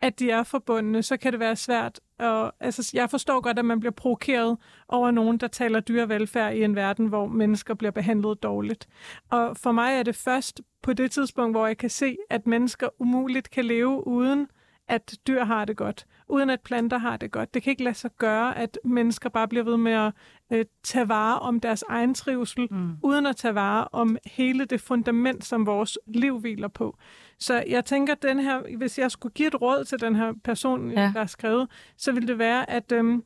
at 0.00 0.18
de 0.18 0.30
er 0.30 0.42
forbundne, 0.42 1.02
så 1.02 1.16
kan 1.16 1.32
det 1.32 1.40
være 1.40 1.56
svært. 1.56 2.00
Og, 2.18 2.52
altså, 2.60 2.90
jeg 2.94 3.10
forstår 3.10 3.40
godt, 3.40 3.58
at 3.58 3.64
man 3.64 3.80
bliver 3.80 3.92
provokeret 3.92 4.58
over 4.88 5.10
nogen, 5.10 5.38
der 5.38 5.46
taler 5.46 5.80
dyrevelfærd 5.80 6.54
i 6.54 6.64
en 6.64 6.76
verden, 6.76 7.06
hvor 7.06 7.26
mennesker 7.26 7.74
bliver 7.74 7.90
behandlet 7.90 8.42
dårligt. 8.42 8.88
Og 9.30 9.56
for 9.56 9.72
mig 9.72 9.94
er 9.94 10.02
det 10.02 10.16
først 10.16 10.60
på 10.82 10.92
det 10.92 11.10
tidspunkt, 11.10 11.56
hvor 11.56 11.66
jeg 11.66 11.76
kan 11.76 11.90
se, 11.90 12.16
at 12.30 12.46
mennesker 12.46 12.88
umuligt 12.98 13.50
kan 13.50 13.64
leve 13.64 14.06
uden 14.06 14.46
at 14.88 15.14
dyr 15.26 15.44
har 15.44 15.64
det 15.64 15.76
godt, 15.76 16.06
uden 16.28 16.50
at 16.50 16.60
planter 16.60 16.98
har 16.98 17.16
det 17.16 17.30
godt. 17.30 17.54
Det 17.54 17.62
kan 17.62 17.70
ikke 17.70 17.84
lade 17.84 17.94
sig 17.94 18.10
gøre, 18.18 18.58
at 18.58 18.78
mennesker 18.84 19.28
bare 19.28 19.48
bliver 19.48 19.64
ved 19.64 19.76
med 19.76 19.92
at 19.92 20.12
øh, 20.52 20.64
tage 20.82 21.08
vare 21.08 21.38
om 21.38 21.60
deres 21.60 21.84
egen 21.88 22.14
trivsel, 22.14 22.68
mm. 22.70 22.90
uden 23.02 23.26
at 23.26 23.36
tage 23.36 23.54
vare 23.54 23.88
om 23.92 24.16
hele 24.26 24.64
det 24.64 24.80
fundament, 24.80 25.44
som 25.44 25.66
vores 25.66 25.98
liv 26.06 26.40
hviler 26.40 26.68
på. 26.68 26.98
Så 27.38 27.64
jeg 27.68 27.84
tænker, 27.84 28.14
den 28.14 28.40
her, 28.40 28.76
hvis 28.76 28.98
jeg 28.98 29.10
skulle 29.10 29.32
give 29.32 29.48
et 29.48 29.60
råd 29.62 29.84
til 29.84 30.00
den 30.00 30.16
her 30.16 30.32
person, 30.44 30.90
ja. 30.90 31.00
der 31.00 31.18
har 31.18 31.26
skrevet, 31.26 31.68
så 31.96 32.12
ville 32.12 32.28
det 32.28 32.38
være, 32.38 32.70
at... 32.70 32.92
Øh, 32.92 33.18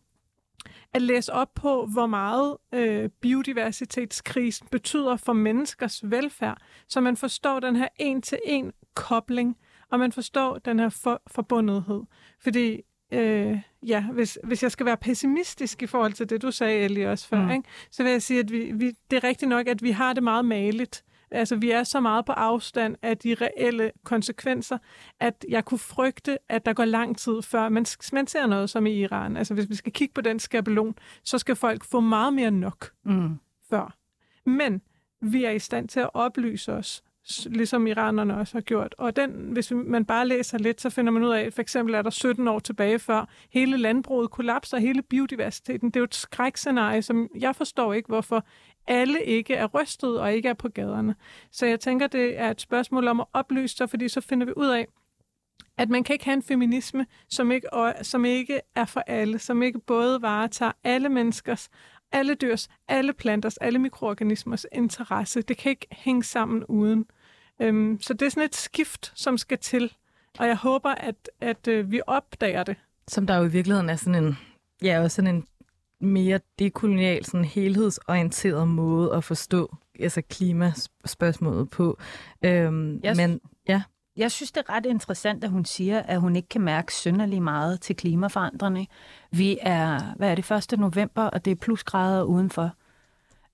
at 0.92 1.02
læse 1.02 1.32
op 1.32 1.54
på, 1.54 1.86
hvor 1.86 2.06
meget 2.06 2.56
øh, 2.74 3.08
biodiversitetskrisen 3.20 4.68
betyder 4.70 5.16
for 5.16 5.32
menneskers 5.32 6.10
velfærd, 6.10 6.58
så 6.88 7.00
man 7.00 7.16
forstår 7.16 7.60
den 7.60 7.76
her 7.76 7.88
en-til-en 7.96 8.72
kobling, 8.94 9.56
og 9.90 9.98
man 9.98 10.12
forstår 10.12 10.58
den 10.58 10.78
her 10.78 10.88
for, 10.88 11.22
forbundethed. 11.26 12.02
Fordi 12.40 12.80
øh, 13.12 13.58
ja, 13.86 14.02
hvis, 14.02 14.38
hvis 14.44 14.62
jeg 14.62 14.72
skal 14.72 14.86
være 14.86 14.96
pessimistisk 14.96 15.82
i 15.82 15.86
forhold 15.86 16.12
til 16.12 16.30
det, 16.30 16.42
du 16.42 16.50
sagde, 16.50 16.78
Ellie, 16.78 17.10
også 17.10 17.28
før, 17.28 17.44
mm. 17.44 17.50
ikke? 17.50 17.68
så 17.90 18.02
vil 18.02 18.12
jeg 18.12 18.22
sige, 18.22 18.40
at 18.40 18.52
vi, 18.52 18.72
vi, 18.74 18.92
det 19.10 19.16
er 19.16 19.24
rigtigt 19.24 19.48
nok, 19.48 19.66
at 19.66 19.82
vi 19.82 19.90
har 19.90 20.12
det 20.12 20.22
meget 20.22 20.44
maligt. 20.44 21.04
Altså, 21.30 21.56
vi 21.56 21.70
er 21.70 21.82
så 21.82 22.00
meget 22.00 22.24
på 22.24 22.32
afstand 22.32 22.96
af 23.02 23.18
de 23.18 23.34
reelle 23.34 23.92
konsekvenser, 24.04 24.78
at 25.20 25.44
jeg 25.48 25.64
kunne 25.64 25.78
frygte, 25.78 26.38
at 26.48 26.66
der 26.66 26.72
går 26.72 26.84
lang 26.84 27.18
tid 27.18 27.42
før 27.42 27.68
man, 27.68 27.86
man 28.12 28.26
ser 28.26 28.46
noget 28.46 28.70
som 28.70 28.86
i 28.86 28.92
Iran. 28.92 29.36
Altså, 29.36 29.54
hvis 29.54 29.68
vi 29.68 29.74
skal 29.74 29.92
kigge 29.92 30.14
på 30.14 30.20
den 30.20 30.38
skabelon, 30.38 30.94
så 31.24 31.38
skal 31.38 31.56
folk 31.56 31.84
få 31.84 32.00
meget 32.00 32.32
mere 32.32 32.50
nok 32.50 32.90
mm. 33.04 33.38
før. 33.70 33.96
Men 34.46 34.82
vi 35.20 35.44
er 35.44 35.50
i 35.50 35.58
stand 35.58 35.88
til 35.88 36.00
at 36.00 36.10
oplyse 36.14 36.72
os, 36.72 37.02
ligesom 37.46 37.86
iranerne 37.86 38.36
også 38.36 38.54
har 38.54 38.60
gjort. 38.60 38.94
Og 38.98 39.16
den, 39.16 39.30
hvis 39.30 39.72
man 39.72 40.04
bare 40.04 40.28
læser 40.28 40.58
lidt, 40.58 40.80
så 40.80 40.90
finder 40.90 41.12
man 41.12 41.24
ud 41.24 41.30
af, 41.30 41.40
at 41.40 41.54
for 41.54 41.62
eksempel 41.62 41.94
er 41.94 42.02
der 42.02 42.10
17 42.10 42.48
år 42.48 42.58
tilbage 42.58 42.98
før 42.98 43.28
hele 43.50 43.76
landbruget 43.76 44.30
kollapser, 44.30 44.78
hele 44.78 45.02
biodiversiteten. 45.02 45.90
Det 45.90 45.96
er 45.96 46.00
jo 46.00 46.04
et 46.04 46.14
skrækscenarie, 46.14 47.02
som 47.02 47.28
jeg 47.38 47.56
forstår 47.56 47.92
ikke, 47.92 48.06
hvorfor 48.06 48.44
alle 48.86 49.24
ikke 49.24 49.54
er 49.54 49.66
rystet 49.66 50.20
og 50.20 50.32
ikke 50.32 50.48
er 50.48 50.54
på 50.54 50.68
gaderne. 50.68 51.14
Så 51.50 51.66
jeg 51.66 51.80
tænker, 51.80 52.06
det 52.06 52.38
er 52.38 52.50
et 52.50 52.60
spørgsmål 52.60 53.08
om 53.08 53.20
at 53.20 53.26
oplyse 53.32 53.76
sig, 53.76 53.90
fordi 53.90 54.08
så 54.08 54.20
finder 54.20 54.46
vi 54.46 54.52
ud 54.56 54.68
af, 54.68 54.86
at 55.78 55.88
man 55.88 56.04
kan 56.04 56.14
ikke 56.14 56.24
have 56.24 56.36
en 56.36 56.42
feminisme, 56.42 57.06
som 57.28 57.50
ikke, 57.50 57.72
og, 57.72 57.94
som 58.02 58.24
ikke 58.24 58.60
er 58.74 58.84
for 58.84 59.00
alle, 59.00 59.38
som 59.38 59.62
ikke 59.62 59.78
både 59.78 60.22
varetager 60.22 60.72
alle 60.84 61.08
menneskers, 61.08 61.68
alle 62.12 62.34
dyrs, 62.34 62.68
alle 62.88 63.12
planters, 63.12 63.56
alle 63.56 63.78
mikroorganismers 63.78 64.66
interesse. 64.72 65.42
Det 65.42 65.56
kan 65.56 65.70
ikke 65.70 65.86
hænge 65.92 66.24
sammen 66.24 66.64
uden. 66.64 67.06
Øhm, 67.60 68.00
så 68.00 68.14
det 68.14 68.26
er 68.26 68.30
sådan 68.30 68.44
et 68.44 68.54
skift, 68.54 69.12
som 69.14 69.38
skal 69.38 69.58
til, 69.58 69.92
og 70.38 70.46
jeg 70.46 70.56
håber, 70.56 70.90
at, 70.90 71.30
at 71.40 71.68
øh, 71.68 71.90
vi 71.90 72.00
opdager 72.06 72.62
det. 72.62 72.76
Som 73.08 73.26
der 73.26 73.36
jo 73.36 73.44
i 73.44 73.50
virkeligheden 73.50 73.90
er 73.90 73.96
sådan 73.96 74.24
en, 74.24 74.38
ja, 74.82 75.02
også 75.02 75.14
sådan 75.14 75.34
en 75.34 75.46
mere 76.00 76.40
dekolonial, 76.58 77.24
sådan 77.24 77.44
helhedsorienteret 77.44 78.68
måde 78.68 79.14
at 79.14 79.24
forstå 79.24 79.76
altså 80.00 80.22
klimaspørgsmålet 80.22 81.70
på. 81.70 81.98
Øhm, 82.42 83.00
jeg, 83.02 83.16
men 83.16 83.40
ja. 83.68 83.82
Jeg 84.16 84.30
synes, 84.30 84.52
det 84.52 84.64
er 84.68 84.74
ret 84.74 84.86
interessant, 84.86 85.44
at 85.44 85.50
hun 85.50 85.64
siger, 85.64 86.02
at 86.02 86.20
hun 86.20 86.36
ikke 86.36 86.48
kan 86.48 86.60
mærke 86.60 86.94
synderlig 86.94 87.42
meget 87.42 87.80
til 87.80 87.96
klimaforandring. 87.96 88.88
Vi 89.30 89.58
er, 89.60 90.14
hvad 90.16 90.30
er 90.30 90.34
det, 90.34 90.72
1. 90.72 90.78
november, 90.78 91.22
og 91.22 91.44
det 91.44 91.50
er 91.50 91.54
plusgrader 91.54 92.22
udenfor. 92.22 92.72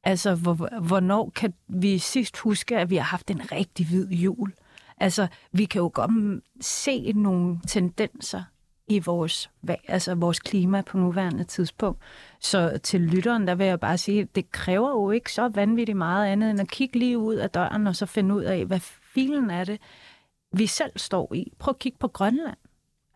Altså, 0.05 0.35
hvor, 0.35 0.81
hvornår 0.81 1.33
kan 1.35 1.55
vi 1.69 1.99
sidst 1.99 2.39
huske, 2.39 2.79
at 2.79 2.91
vi 2.91 2.97
har 2.97 3.05
haft 3.05 3.31
en 3.31 3.53
rigtig 3.53 3.87
hvid 3.87 4.09
jul? 4.09 4.53
Altså, 5.01 5.27
vi 5.53 5.65
kan 5.65 5.81
jo 5.81 5.91
godt 5.95 6.43
se 6.61 7.13
nogle 7.13 7.61
tendenser 7.69 8.43
i 8.89 8.99
vores, 8.99 9.51
altså 9.89 10.15
vores 10.15 10.39
klima 10.39 10.83
på 10.83 10.99
nuværende 10.99 11.45
tidspunkt. 11.45 12.03
Så 12.41 12.79
til 12.83 13.01
lytteren, 13.01 13.47
der 13.47 13.55
vil 13.55 13.67
jeg 13.67 13.81
bare 13.81 13.99
sige, 13.99 14.21
at 14.21 14.35
det 14.35 14.53
kræver 14.53 14.91
jo 14.91 15.11
ikke 15.11 15.33
så 15.33 15.49
vanvittigt 15.49 15.99
meget 15.99 16.27
andet, 16.27 16.51
end 16.51 16.61
at 16.61 16.71
kigge 16.71 16.99
lige 16.99 17.19
ud 17.19 17.35
af 17.35 17.51
døren, 17.51 17.87
og 17.87 17.97
så 17.97 18.07
finde 18.07 18.35
ud 18.35 18.43
af, 18.43 18.65
hvad 18.65 18.81
filen 19.15 19.51
er 19.51 19.65
det, 19.65 19.81
vi 20.53 20.67
selv 20.67 20.93
står 20.97 21.35
i. 21.35 21.53
Prøv 21.59 21.71
at 21.71 21.79
kigge 21.79 21.99
på 21.99 22.09
Grønland. 22.09 22.57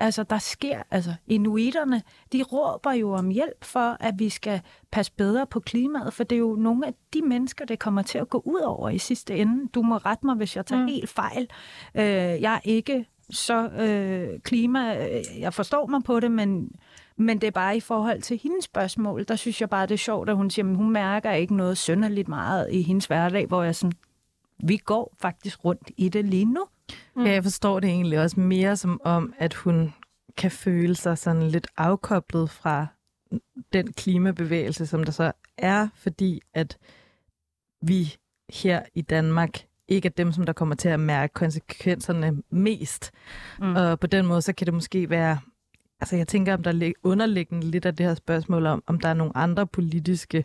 Altså, 0.01 0.23
der 0.23 0.39
sker, 0.39 0.83
altså, 0.91 1.15
inuiterne, 1.27 2.03
de 2.33 2.43
råber 2.43 2.93
jo 2.93 3.13
om 3.13 3.29
hjælp 3.29 3.65
for, 3.65 3.97
at 4.01 4.15
vi 4.19 4.29
skal 4.29 4.61
passe 4.91 5.13
bedre 5.13 5.47
på 5.47 5.61
klimaet, 5.61 6.13
for 6.13 6.25
det 6.25 6.37
er 6.37 6.41
jo 6.41 6.57
nogle 6.57 6.87
af 6.87 6.95
de 7.15 7.23
mennesker, 7.23 7.65
det 7.65 7.79
kommer 7.79 8.03
til 8.03 8.19
at 8.19 8.29
gå 8.29 8.43
ud 8.45 8.61
over 8.61 8.89
i 8.89 8.99
sidste 8.99 9.37
ende. 9.37 9.69
Du 9.75 9.83
må 9.83 9.97
rette 9.97 10.27
mig, 10.27 10.37
hvis 10.37 10.57
jeg 10.57 10.67
tager 10.67 10.83
mm. 10.83 10.89
helt 10.89 11.09
fejl. 11.09 11.49
Øh, 11.95 12.03
jeg 12.43 12.55
er 12.55 12.61
ikke 12.65 13.07
så 13.31 13.69
øh, 13.69 14.41
klima, 14.41 15.09
øh, 15.09 15.41
jeg 15.41 15.55
forstår 15.55 15.87
mig 15.87 16.03
på 16.05 16.21
det, 16.21 16.31
men, 16.31 16.71
men 17.17 17.41
det 17.41 17.47
er 17.47 17.51
bare 17.51 17.77
i 17.77 17.81
forhold 17.81 18.23
til 18.23 18.41
hendes 18.43 18.65
spørgsmål, 18.65 19.25
der 19.29 19.37
synes 19.37 19.61
jeg 19.61 19.71
bare, 19.71 19.87
det 19.87 19.95
er 19.95 19.99
sjovt, 19.99 20.31
at 20.31 20.37
hun 20.37 20.51
siger, 20.51 20.71
at 20.71 20.77
hun 20.77 20.91
mærker 20.91 21.33
ikke 21.33 21.57
noget 21.57 21.79
sønderligt 21.79 22.29
meget 22.29 22.73
i 22.73 22.83
hendes 22.83 23.07
hverdag, 23.07 23.47
hvor 23.47 23.63
jeg 23.63 23.75
sådan, 23.75 23.93
vi 24.65 24.77
går 24.77 25.15
faktisk 25.19 25.65
rundt 25.65 25.91
i 25.97 26.09
det 26.09 26.25
lige 26.25 26.45
nu. 26.45 26.65
Mm. 27.16 27.26
Ja, 27.26 27.32
jeg 27.32 27.43
forstår 27.43 27.80
det 27.80 27.91
egentlig 27.91 28.20
også 28.20 28.41
mere 28.41 28.76
som 28.76 29.01
om, 29.05 29.34
at 29.39 29.55
hun 29.55 29.95
kan 30.36 30.51
føle 30.51 30.95
sig 30.95 31.18
sådan 31.18 31.43
lidt 31.43 31.66
afkoblet 31.76 32.51
fra 32.51 32.86
den 33.72 33.93
klimabevægelse, 33.93 34.86
som 34.86 35.05
der 35.05 35.12
så 35.12 35.32
er, 35.57 35.89
fordi 35.95 36.41
at 36.55 36.78
vi 37.82 38.16
her 38.51 38.82
i 38.95 39.03
Danmark 39.03 39.51
ikke 39.89 40.07
er 40.07 40.11
dem, 40.11 40.32
som 40.32 40.47
der 40.47 40.53
kommer 40.53 40.74
til 40.74 40.89
at 40.89 41.01
mærke 41.01 41.34
konsekvenserne 41.34 42.43
mest. 42.51 43.11
Mm. 43.61 43.76
Og 43.76 44.01
på 44.01 44.07
den 44.07 44.26
måde, 44.26 44.43
så 44.43 44.53
kan 44.53 44.66
det 44.66 44.74
måske 44.74 45.11
være... 45.11 45.39
Altså, 46.01 46.16
jeg 46.16 46.28
tænker, 46.28 46.55
om 46.55 46.62
der 46.62 46.70
er 46.70 46.93
underliggende 47.03 47.66
lidt 47.66 47.86
af 47.86 47.97
det 47.97 48.07
her 48.07 48.14
spørgsmål 48.14 48.66
om, 48.66 48.82
om 48.86 49.01
der 49.01 49.09
er 49.09 49.14
nogle 49.14 49.36
andre 49.36 49.66
politiske 49.66 50.39
øh, 50.39 50.45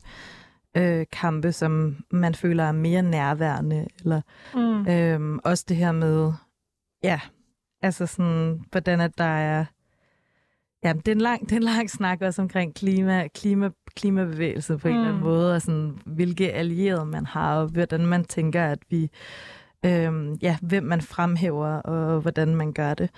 kampe, 1.12 1.52
som 1.52 1.98
man 2.12 2.36
føler 2.36 2.64
er 2.64 2.72
mere 2.72 3.02
nærværende. 3.02 3.88
Eller, 4.00 4.22
Mm. 4.56 4.88
øhm, 4.88 5.40
også 5.44 5.66
det 5.68 5.78
her 5.78 5.92
med, 5.92 6.34
ja, 7.04 7.20
altså 7.82 8.06
sådan, 8.06 8.62
hvordan 8.72 9.02
at 9.02 9.18
der 9.18 9.24
er... 9.24 9.66
Ja, 10.84 10.94
det 10.94 11.08
er, 11.08 11.12
en 11.12 11.22
lang, 11.22 11.42
det 11.50 11.52
er 11.52 11.56
en 11.58 11.64
lang 11.64 11.90
snak 11.90 12.22
også 12.22 12.42
omkring 12.42 12.76
klima, 12.76 13.28
klima, 13.28 13.70
klimabevægelse 13.96 14.78
på 14.78 14.88
en 14.88 14.94
eller 14.96 15.08
anden 15.08 15.20
Mm. 15.22 15.28
måde, 15.28 15.56
og 15.56 15.62
sådan, 15.62 16.00
hvilke 16.06 16.52
allierede 16.54 17.06
man 17.06 17.26
har, 17.26 17.56
og 17.58 17.68
hvordan 17.68 18.06
man 18.06 18.26
tænker, 18.26 18.66
at 18.66 18.80
vi... 18.90 19.10
Øhm, 19.86 20.34
ja, 20.34 20.58
hvem 20.62 20.84
man 20.84 21.02
fremhæver, 21.02 21.68
og 21.68 22.22
hvordan 22.22 22.56
man 22.56 22.74
gør 22.74 22.94
det. 22.94 23.10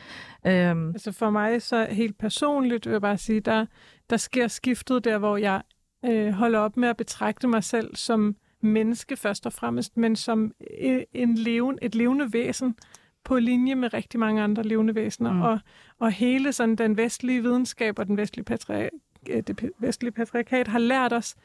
Øhm, 0.48 0.90
Altså 0.90 1.12
for 1.12 1.30
mig 1.30 1.62
så 1.62 1.88
helt 1.92 2.18
personligt 2.18 2.86
vil 2.86 2.92
jeg 2.92 3.02
bare 3.02 3.18
sige, 3.18 3.40
der, 3.40 3.66
der 4.10 4.18
sker 4.18 4.48
skiftet 4.48 5.04
der, 5.04 5.18
hvor 5.18 5.38
jeg 5.38 5.62
øh, 6.08 6.32
holder 6.32 6.60
op 6.60 6.78
med 6.78 6.90
at 6.90 6.98
betragte 6.98 7.48
mig 7.48 7.64
selv 7.64 7.96
som 7.96 8.36
menneske 8.62 9.16
først 9.16 9.46
og 9.46 9.54
fremmest, 9.54 9.98
men 9.98 10.16
som 10.16 10.52
øh, 10.82 11.02
en 11.14 11.36
leven, 11.36 11.80
et 11.82 11.96
levende 11.96 12.34
væsen 12.34 12.76
på 13.24 13.40
linje 13.40 13.76
med 13.76 13.94
rigtig 13.94 14.20
mange 14.20 14.42
andre 14.42 14.64
levende 14.64 14.96
væsener. 14.96 15.34
Mm. 15.34 15.42
Og, 15.42 15.60
og 16.00 16.12
hele 16.12 16.54
sådan 16.54 16.76
den 16.76 16.98
vestlige 16.98 17.42
videnskab 17.42 18.00
og 18.00 18.08
den 18.08 18.18
vestlige 18.18 18.46
patri- 18.46 18.90
øh, 19.30 19.44
det 19.48 19.72
vestlige 19.80 20.12
patriarkat 20.12 20.68
har 20.68 20.80
lært 20.80 21.14
os, 21.14 21.36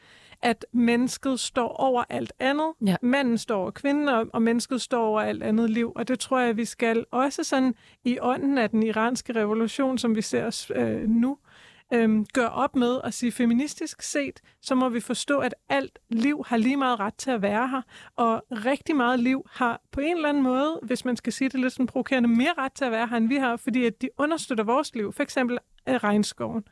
at 0.41 0.65
mennesket 0.71 1.39
står 1.39 1.67
over 1.67 2.03
alt 2.09 2.33
andet. 2.39 2.73
Ja. 2.85 2.95
Manden 3.01 3.37
står 3.37 3.61
over 3.61 3.71
kvinden, 3.71 4.09
og, 4.09 4.27
og 4.33 4.41
mennesket 4.41 4.81
står 4.81 5.05
over 5.05 5.21
alt 5.21 5.43
andet 5.43 5.69
liv. 5.69 5.91
Og 5.95 6.07
det 6.07 6.19
tror 6.19 6.39
jeg, 6.39 6.57
vi 6.57 6.65
skal 6.65 7.05
også 7.11 7.43
sådan 7.43 7.75
i 8.03 8.17
ånden 8.21 8.57
af 8.57 8.69
den 8.69 8.83
iranske 8.83 9.35
revolution, 9.35 9.97
som 9.97 10.15
vi 10.15 10.21
ser 10.21 10.45
os 10.45 10.71
øh, 10.75 11.09
nu, 11.09 11.31
øh, 11.31 11.50
øhm, 11.93 12.25
gøre 12.33 12.49
op 12.49 12.75
med 12.75 13.01
at 13.03 13.13
sige 13.13 13.31
feministisk 13.31 14.01
set, 14.01 14.41
så 14.61 14.75
må 14.75 14.89
vi 14.89 14.99
forstå, 14.99 15.39
at 15.39 15.55
alt 15.69 15.99
liv 16.09 16.43
har 16.47 16.57
lige 16.57 16.77
meget 16.77 16.99
ret 16.99 17.15
til 17.15 17.31
at 17.31 17.41
være 17.41 17.67
her, 17.67 17.81
og 18.15 18.43
rigtig 18.51 18.95
meget 18.95 19.19
liv 19.19 19.45
har 19.51 19.81
på 19.91 19.99
en 19.99 20.15
eller 20.15 20.29
anden 20.29 20.43
måde, 20.43 20.79
hvis 20.83 21.05
man 21.05 21.17
skal 21.17 21.33
sige 21.33 21.49
det 21.49 21.59
lidt 21.59 21.73
sådan 21.73 21.87
provokerende, 21.87 22.29
mere 22.29 22.53
ret 22.57 22.73
til 22.73 22.85
at 22.85 22.91
være 22.91 23.07
her, 23.07 23.17
end 23.17 23.27
vi 23.27 23.35
har, 23.35 23.57
fordi 23.57 23.85
at 23.85 24.01
de 24.01 24.09
understøtter 24.17 24.63
vores 24.63 24.95
liv, 24.95 25.13
for 25.13 25.23
eksempel 25.23 25.57
øh, 25.89 25.95
regnskoven. 25.95 26.63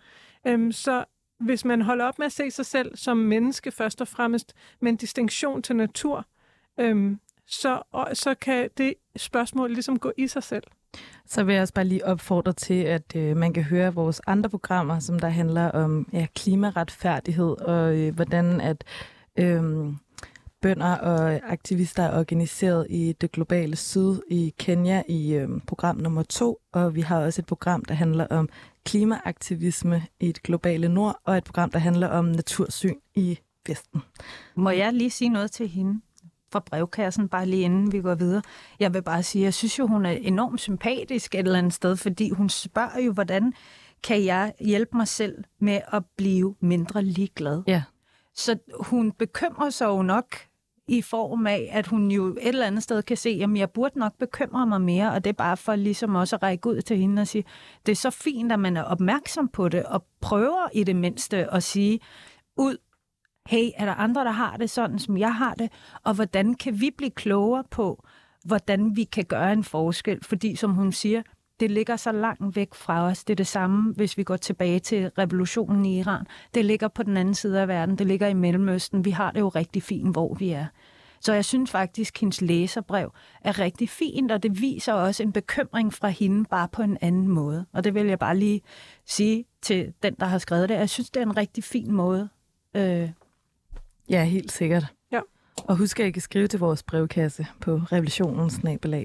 Øhm, 0.47 0.71
så 0.71 1.05
hvis 1.39 1.65
man 1.65 1.81
holder 1.81 2.05
op 2.05 2.19
med 2.19 2.25
at 2.25 2.31
se 2.31 2.51
sig 2.51 2.65
selv 2.65 2.97
som 2.97 3.17
menneske 3.17 3.71
først 3.71 4.01
og 4.01 4.07
fremmest, 4.07 4.53
med 4.79 4.91
en 4.91 4.97
distinktion 4.97 5.61
til 5.61 5.75
natur, 5.75 6.25
øhm, 6.79 7.19
så, 7.45 7.81
og, 7.91 8.09
så 8.13 8.35
kan 8.35 8.69
det 8.77 8.93
spørgsmål 9.15 9.71
ligesom 9.71 9.99
gå 9.99 10.11
i 10.17 10.27
sig 10.27 10.43
selv. 10.43 10.63
Så 11.25 11.43
vil 11.43 11.53
jeg 11.53 11.61
også 11.61 11.73
bare 11.73 11.85
lige 11.85 12.05
opfordre 12.05 12.53
til, 12.53 12.83
at 12.83 13.15
øh, 13.15 13.37
man 13.37 13.53
kan 13.53 13.63
høre 13.63 13.93
vores 13.93 14.21
andre 14.27 14.49
programmer, 14.49 14.99
som 14.99 15.19
der 15.19 15.29
handler 15.29 15.71
om 15.71 16.07
ja, 16.13 16.27
klimaretfærdighed 16.35 17.61
og 17.61 17.97
øh, 17.97 18.15
hvordan 18.15 18.61
at 18.61 18.83
øh, 19.35 19.93
bønder 20.61 20.95
og 20.95 21.39
aktivister 21.51 22.03
er 22.03 22.19
organiseret 22.19 22.87
i 22.89 23.15
det 23.21 23.31
globale 23.31 23.75
syd 23.75 24.19
i 24.29 24.53
Kenya 24.59 25.03
i 25.07 25.33
øh, 25.33 25.49
program 25.67 25.97
nummer 25.97 26.23
to. 26.23 26.59
Og 26.71 26.95
vi 26.95 27.01
har 27.01 27.21
også 27.21 27.41
et 27.41 27.45
program, 27.45 27.85
der 27.85 27.93
handler 27.93 28.27
om 28.27 28.49
klimaaktivisme 28.85 30.03
i 30.19 30.27
det 30.27 30.43
globale 30.43 30.89
nord, 30.89 31.19
og 31.25 31.37
et 31.37 31.43
program, 31.43 31.71
der 31.71 31.79
handler 31.79 32.07
om 32.07 32.25
natursyn 32.25 32.95
i 33.15 33.39
Vesten. 33.67 34.01
Må 34.55 34.69
jeg 34.69 34.93
lige 34.93 35.09
sige 35.09 35.29
noget 35.29 35.51
til 35.51 35.67
hende 35.67 36.01
fra 36.51 36.59
brevkassen, 36.59 37.29
bare 37.29 37.45
lige 37.45 37.63
inden 37.63 37.91
vi 37.91 38.01
går 38.01 38.15
videre? 38.15 38.41
Jeg 38.79 38.93
vil 38.93 39.01
bare 39.03 39.23
sige, 39.23 39.43
jeg 39.43 39.53
synes 39.53 39.79
jo, 39.79 39.87
hun 39.87 40.05
er 40.05 40.11
enormt 40.11 40.61
sympatisk 40.61 41.35
et 41.35 41.39
eller 41.39 41.57
andet 41.57 41.73
sted, 41.73 41.95
fordi 41.95 42.29
hun 42.29 42.49
spørger 42.49 42.99
jo, 43.05 43.11
hvordan 43.11 43.53
kan 44.03 44.25
jeg 44.25 44.53
hjælpe 44.59 44.97
mig 44.97 45.07
selv 45.07 45.43
med 45.59 45.79
at 45.93 46.03
blive 46.17 46.55
mindre 46.59 47.03
ligeglad? 47.03 47.63
Ja. 47.67 47.83
Så 48.35 48.57
hun 48.79 49.11
bekymrer 49.11 49.69
sig 49.69 49.85
jo 49.85 50.01
nok 50.01 50.25
i 50.87 51.01
form 51.01 51.47
af, 51.47 51.69
at 51.71 51.87
hun 51.87 52.11
jo 52.11 52.27
et 52.27 52.37
eller 52.47 52.65
andet 52.65 52.83
sted 52.83 53.03
kan 53.03 53.17
se, 53.17 53.29
at 53.29 53.57
jeg 53.57 53.71
burde 53.71 53.99
nok 53.99 54.13
bekymre 54.19 54.67
mig 54.67 54.81
mere, 54.81 55.11
og 55.11 55.23
det 55.23 55.29
er 55.29 55.33
bare 55.33 55.57
for 55.57 55.75
ligesom 55.75 56.15
også 56.15 56.35
at 56.35 56.43
række 56.43 56.69
ud 56.69 56.81
til 56.81 56.97
hende 56.97 57.21
og 57.21 57.27
sige, 57.27 57.43
det 57.85 57.91
er 57.91 57.95
så 57.95 58.09
fint, 58.09 58.51
at 58.51 58.59
man 58.59 58.77
er 58.77 58.83
opmærksom 58.83 59.47
på 59.47 59.69
det, 59.69 59.83
og 59.83 60.05
prøver 60.21 60.69
i 60.73 60.83
det 60.83 60.95
mindste 60.95 61.53
at 61.53 61.63
sige, 61.63 61.99
ud, 62.57 62.77
hey, 63.49 63.69
er 63.77 63.85
der 63.85 63.93
andre, 63.93 64.23
der 64.23 64.31
har 64.31 64.57
det 64.57 64.69
sådan, 64.69 64.99
som 64.99 65.17
jeg 65.17 65.35
har 65.35 65.53
det, 65.53 65.71
og 66.03 66.13
hvordan 66.13 66.53
kan 66.53 66.81
vi 66.81 66.91
blive 66.97 67.11
klogere 67.11 67.63
på, 67.71 68.03
hvordan 68.45 68.95
vi 68.95 69.03
kan 69.03 69.25
gøre 69.25 69.53
en 69.53 69.63
forskel, 69.63 70.23
fordi 70.23 70.55
som 70.55 70.71
hun 70.71 70.91
siger, 70.91 71.21
det 71.59 71.71
ligger 71.71 71.95
så 71.95 72.11
langt 72.11 72.55
væk 72.55 72.73
fra 72.73 73.03
os. 73.03 73.23
Det 73.23 73.33
er 73.33 73.35
det 73.35 73.47
samme, 73.47 73.93
hvis 73.93 74.17
vi 74.17 74.23
går 74.23 74.37
tilbage 74.37 74.79
til 74.79 75.09
revolutionen 75.17 75.85
i 75.85 75.99
Iran. 75.99 76.25
Det 76.53 76.65
ligger 76.65 76.87
på 76.87 77.03
den 77.03 77.17
anden 77.17 77.33
side 77.33 77.61
af 77.61 77.67
verden. 77.67 77.97
Det 77.97 78.07
ligger 78.07 78.27
i 78.27 78.33
Mellemøsten. 78.33 79.05
Vi 79.05 79.11
har 79.11 79.31
det 79.31 79.39
jo 79.39 79.49
rigtig 79.49 79.83
fint, 79.83 80.11
hvor 80.11 80.33
vi 80.33 80.49
er. 80.49 80.65
Så 81.21 81.33
jeg 81.33 81.45
synes 81.45 81.71
faktisk, 81.71 82.15
at 82.15 82.19
hendes 82.19 82.41
læserbrev 82.41 83.13
er 83.41 83.59
rigtig 83.59 83.89
fint, 83.89 84.31
og 84.31 84.43
det 84.43 84.61
viser 84.61 84.93
også 84.93 85.23
en 85.23 85.31
bekymring 85.31 85.93
fra 85.93 86.07
hende, 86.07 86.45
bare 86.49 86.67
på 86.67 86.81
en 86.81 86.97
anden 87.01 87.27
måde. 87.27 87.65
Og 87.73 87.83
det 87.83 87.93
vil 87.93 88.05
jeg 88.05 88.19
bare 88.19 88.37
lige 88.37 88.61
sige 89.05 89.45
til 89.61 89.93
den, 90.03 90.15
der 90.19 90.25
har 90.25 90.37
skrevet 90.37 90.69
det. 90.69 90.75
Jeg 90.75 90.89
synes, 90.89 91.09
det 91.09 91.19
er 91.21 91.25
en 91.25 91.37
rigtig 91.37 91.63
fin 91.63 91.91
måde. 91.91 92.29
Øh, 92.75 93.09
Ja, 94.09 94.23
helt 94.23 94.51
sikkert. 94.51 94.85
Ja. 95.11 95.21
Og 95.63 95.77
husk, 95.77 95.99
at 95.99 96.07
I 96.07 96.11
kan 96.11 96.21
skrive 96.21 96.47
til 96.47 96.59
vores 96.59 96.83
brevkasse 96.83 97.47
på 97.61 97.75
revolutionen 97.75 98.49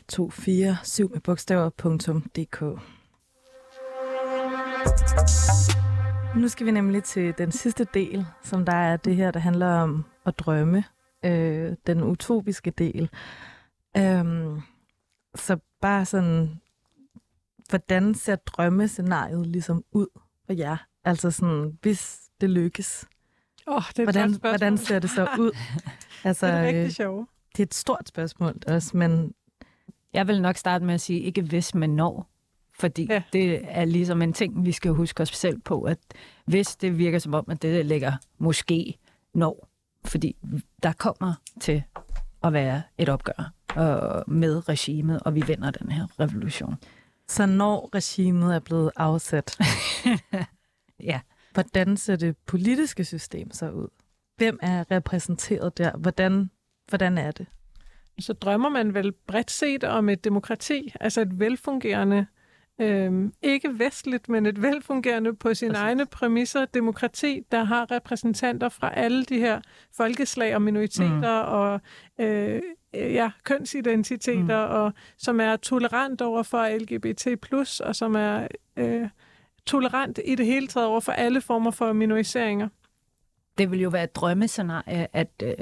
247 0.08 1.08
med 1.12 1.20
bogstaver.dk. 1.20 2.60
Nu 6.36 6.48
skal 6.48 6.66
vi 6.66 6.70
nemlig 6.70 7.04
til 7.04 7.34
den 7.38 7.52
sidste 7.52 7.86
del, 7.94 8.26
som 8.42 8.64
der 8.64 8.72
er 8.72 8.96
det 8.96 9.16
her, 9.16 9.30
der 9.30 9.40
handler 9.40 9.66
om 9.66 10.04
at 10.26 10.38
drømme. 10.38 10.84
Øh, 11.24 11.72
den 11.86 12.02
utopiske 12.02 12.70
del. 12.70 13.10
Øhm, 13.96 14.60
så 15.34 15.58
bare 15.80 16.04
sådan, 16.04 16.60
hvordan 17.68 18.14
ser 18.14 18.36
drømmescenariet 18.36 19.46
ligesom 19.46 19.84
ud 19.92 20.06
for 20.46 20.52
jer? 20.52 20.76
Altså 21.04 21.30
sådan, 21.30 21.78
hvis 21.82 22.20
det 22.40 22.50
lykkes. 22.50 23.06
Oh, 23.66 23.82
det 23.88 23.98
er 23.98 24.02
Hvordan, 24.04 24.34
hvordan 24.34 24.78
ser 24.78 24.98
det 24.98 25.10
så 25.10 25.28
ud? 25.38 25.50
Altså, 26.24 26.46
det 26.46 26.54
er 26.54 26.60
øh, 26.60 26.66
rigtig 26.66 26.94
sjovt. 26.94 27.28
det 27.56 27.62
er 27.62 27.66
et 27.66 27.74
stort 27.74 28.08
spørgsmål 28.08 28.54
også, 28.66 28.96
men 28.96 29.34
Jeg 30.12 30.28
vil 30.28 30.42
nok 30.42 30.56
starte 30.56 30.84
med 30.84 30.94
at 30.94 31.00
sige, 31.00 31.20
ikke 31.20 31.42
hvis, 31.42 31.74
men 31.74 31.96
når. 31.96 32.28
Fordi 32.80 33.06
Ja. 33.06 33.14
ja. 33.14 33.22
det 33.32 33.60
er 33.64 33.84
ligesom 33.84 34.22
en 34.22 34.32
ting, 34.32 34.64
vi 34.64 34.72
skal 34.72 34.90
huske 34.90 35.22
os 35.22 35.28
selv 35.28 35.60
på, 35.60 35.82
at 35.82 35.98
hvis 36.44 36.76
det 36.76 36.98
virker 36.98 37.18
som 37.18 37.34
om, 37.34 37.44
at 37.48 37.62
det 37.62 37.86
ligger 37.86 38.12
måske 38.38 38.98
når. 39.34 39.68
Fordi 40.04 40.36
der 40.82 40.92
kommer 40.92 41.34
til 41.60 41.82
at 42.44 42.52
være 42.52 42.82
et 42.98 43.08
opgør 43.08 43.52
øh, 43.78 44.32
med 44.34 44.68
regimet, 44.68 45.20
og 45.22 45.34
vi 45.34 45.42
vinder 45.46 45.70
den 45.70 45.90
her 45.92 46.06
revolution. 46.20 46.74
så 47.28 47.46
når 47.46 47.90
regimet 47.94 48.54
er 48.54 48.58
blevet 48.58 48.90
afsat, 48.96 49.58
Ja. 51.00 51.20
Hvordan 51.54 51.96
ser 51.96 52.16
det 52.16 52.36
politiske 52.46 53.04
system 53.04 53.50
så 53.50 53.70
ud? 53.70 53.88
Hvem 54.36 54.58
er 54.62 54.90
repræsenteret 54.90 55.78
der? 55.78 55.96
Hvordan, 55.96 56.50
hvordan 56.88 57.18
er 57.18 57.30
det? 57.30 57.46
så 58.18 58.32
drømmer 58.32 58.68
man 58.68 58.94
vel 58.94 59.12
bredt 59.12 59.50
set 59.50 59.84
om 59.84 60.08
et 60.08 60.24
demokrati, 60.24 60.92
altså 61.00 61.20
et 61.20 61.40
velfungerende, 61.40 62.26
øhm, 62.80 63.32
ikke 63.42 63.78
vestligt, 63.78 64.28
men 64.28 64.46
et 64.46 64.62
velfungerende 64.62 65.34
på 65.34 65.54
sine 65.54 65.70
Præcis. 65.70 65.82
egne 65.82 66.06
præmisser 66.06 66.64
demokrati, 66.64 67.40
der 67.52 67.64
har 67.64 67.90
repræsentanter 67.90 68.68
fra 68.68 68.94
alle 68.94 69.24
de 69.24 69.38
her 69.38 69.60
folkeslag 69.96 70.54
og 70.54 70.62
minoriteter 70.62 71.42
mm. 71.46 71.52
og 71.52 71.80
øh, 72.18 72.62
øh, 72.94 73.14
ja, 73.14 73.30
kønsidentiteter, 73.44 74.66
mm. 74.66 74.74
og 74.74 74.92
som 75.18 75.40
er 75.40 75.56
tolerant 75.56 76.22
over 76.22 76.42
for 76.42 76.78
LGBT+, 76.78 77.26
og 77.80 77.96
som 77.96 78.14
er 78.14 78.46
øh, 78.76 79.08
tolerant 79.66 80.20
i 80.24 80.34
det 80.34 80.46
hele 80.46 80.66
taget 80.66 80.86
over 80.86 81.00
for 81.00 81.12
alle 81.12 81.40
former 81.40 81.70
for 81.70 81.92
minoriseringer. 81.92 82.68
Det 83.58 83.70
vil 83.70 83.80
jo 83.80 83.88
være 83.88 84.04
et 84.04 84.16
drømmescenarie, 84.16 85.06
at, 85.12 85.30
øh, 85.42 85.54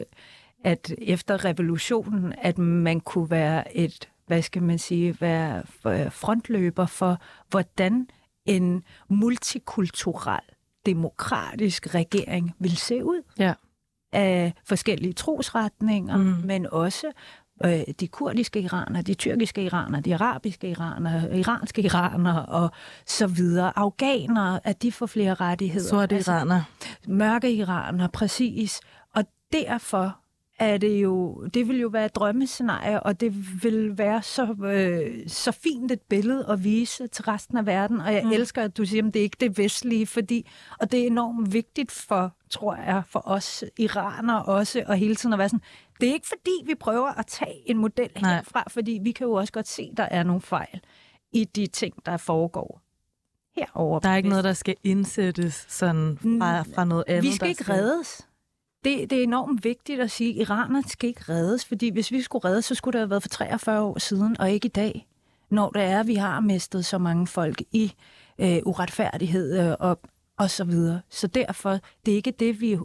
at 0.64 0.94
efter 0.98 1.44
revolutionen, 1.44 2.34
at 2.38 2.58
man 2.58 3.00
kunne 3.00 3.30
være 3.30 3.76
et, 3.76 4.08
hvad 4.26 4.42
skal 4.42 4.62
man 4.62 4.78
sige, 4.78 5.16
være 5.20 5.62
f- 5.62 6.08
frontløber 6.08 6.86
for, 6.86 7.20
hvordan 7.50 8.08
en 8.46 8.84
multikulturel, 9.08 10.40
demokratisk 10.86 11.94
regering 11.94 12.54
vil 12.58 12.76
se 12.76 13.04
ud. 13.04 13.22
Ja. 13.38 13.54
Af 14.12 14.52
forskellige 14.64 15.12
trosretninger, 15.12 16.16
mm. 16.16 16.34
men 16.44 16.66
også 16.66 17.12
øh, 17.64 17.94
de 18.00 18.08
kurdiske 18.08 18.60
iranere, 18.60 19.02
de 19.02 19.14
tyrkiske 19.14 19.62
iranere, 19.64 20.00
de 20.00 20.14
arabiske 20.14 20.70
iranere, 20.70 21.38
iranske 21.38 21.82
iranere 21.82 22.46
og 22.46 22.70
så 23.06 23.26
videre. 23.26 23.78
Afghanere, 23.78 24.60
at 24.64 24.82
de 24.82 24.92
får 24.92 25.06
flere 25.06 25.34
rettigheder. 25.34 25.88
Sorte 25.88 26.14
Altså, 26.16 26.32
iraner. 26.32 26.62
mørke 27.08 27.52
iraner, 27.54 28.08
præcis. 28.08 28.80
Og 29.14 29.24
derfor 29.52 30.16
er 30.58 30.78
det 30.78 31.02
jo, 31.02 31.46
det 31.54 31.68
vil 31.68 31.80
jo 31.80 31.88
være 31.88 32.04
et 32.04 32.14
drømmescenarie, 32.14 33.02
og 33.02 33.20
det 33.20 33.62
vil 33.62 33.98
være 33.98 34.22
så, 34.22 34.54
øh, 34.64 35.28
så 35.28 35.52
fint 35.52 35.92
et 35.92 36.00
billede 36.00 36.46
at 36.48 36.64
vise 36.64 37.06
til 37.06 37.24
resten 37.24 37.58
af 37.58 37.66
verden. 37.66 38.00
Og 38.00 38.14
jeg 38.14 38.24
mm. 38.24 38.32
elsker, 38.32 38.62
at 38.62 38.76
du 38.76 38.84
siger, 38.84 39.06
at 39.06 39.14
det 39.14 39.20
er 39.20 39.24
ikke 39.24 39.36
det 39.40 39.58
vestlige, 39.58 40.06
fordi, 40.06 40.50
og 40.80 40.92
det 40.92 41.02
er 41.02 41.06
enormt 41.06 41.52
vigtigt 41.52 41.92
for, 41.92 42.36
tror 42.50 42.76
jeg, 42.76 43.02
for 43.08 43.22
os 43.28 43.64
iranere 43.78 44.42
også, 44.42 44.84
og 44.86 44.96
hele 44.96 45.14
tiden 45.14 45.32
at 45.32 45.38
være 45.38 45.48
sådan, 45.48 45.62
det 46.00 46.08
er 46.08 46.12
ikke 46.12 46.28
fordi, 46.28 46.50
vi 46.66 46.74
prøver 46.74 47.18
at 47.18 47.26
tage 47.26 47.70
en 47.70 47.78
model 47.78 48.10
Nej. 48.20 48.34
herfra, 48.34 48.64
fordi 48.68 49.00
vi 49.02 49.12
kan 49.12 49.26
jo 49.26 49.32
også 49.32 49.52
godt 49.52 49.68
se, 49.68 49.88
at 49.90 49.96
der 49.96 50.08
er 50.10 50.22
nogle 50.22 50.42
fejl 50.42 50.80
i 51.32 51.44
de 51.44 51.66
ting, 51.66 51.94
der 52.06 52.16
foregår 52.16 52.82
herover. 53.56 54.00
Der 54.00 54.08
er 54.08 54.16
ikke 54.16 54.28
noget, 54.28 54.44
der 54.44 54.52
skal 54.52 54.76
indsættes 54.84 55.66
sådan 55.68 56.18
fra, 56.18 56.62
fra 56.62 56.84
noget 56.84 57.04
andet. 57.06 57.22
Vi 57.22 57.32
skal 57.32 57.44
der 57.44 57.48
ikke 57.48 57.72
reddes. 57.72 58.28
Det, 58.84 59.10
det 59.10 59.18
er 59.18 59.22
enormt 59.22 59.64
vigtigt 59.64 60.00
at 60.00 60.10
sige, 60.10 60.30
at 60.30 60.36
iranerne 60.36 60.88
skal 60.88 61.08
ikke 61.08 61.24
reddes, 61.28 61.64
fordi 61.64 61.90
hvis 61.90 62.10
vi 62.10 62.22
skulle 62.22 62.48
reddes, 62.48 62.64
så 62.64 62.74
skulle 62.74 62.92
det 62.92 63.00
have 63.00 63.10
været 63.10 63.22
for 63.22 63.28
43 63.28 63.82
år 63.82 63.98
siden, 63.98 64.40
og 64.40 64.50
ikke 64.50 64.66
i 64.66 64.68
dag, 64.68 65.08
når 65.50 65.70
det 65.70 65.82
er, 65.82 66.00
at 66.00 66.06
vi 66.06 66.14
har 66.14 66.40
mistet 66.40 66.84
så 66.84 66.98
mange 66.98 67.26
folk 67.26 67.62
i 67.72 67.92
øh, 68.38 68.58
uretfærdighed 68.64 69.60
øh, 69.60 69.76
og, 69.80 70.00
og 70.38 70.50
så 70.50 70.64
videre. 70.64 71.00
Så 71.08 71.26
derfor, 71.26 71.78
det 72.06 72.12
er 72.12 72.16
ikke 72.16 72.30
det, 72.30 72.60
vi... 72.60 72.78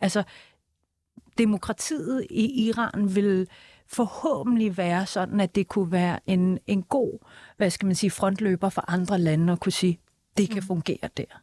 Altså, 0.00 0.22
demokratiet 1.38 2.26
i 2.30 2.66
Iran 2.68 3.14
vil 3.14 3.48
forhåbentlig 3.86 4.76
være 4.76 5.06
sådan, 5.06 5.40
at 5.40 5.54
det 5.54 5.68
kunne 5.68 5.92
være 5.92 6.18
en, 6.26 6.58
en 6.66 6.82
god, 6.82 7.18
hvad 7.56 7.70
skal 7.70 7.86
man 7.86 7.94
sige, 7.94 8.10
frontløber 8.10 8.68
for 8.68 8.90
andre 8.90 9.18
lande 9.18 9.52
at 9.52 9.60
kunne 9.60 9.72
sige, 9.72 10.00
det 10.36 10.50
kan 10.50 10.62
fungere 10.62 11.08
der. 11.16 11.42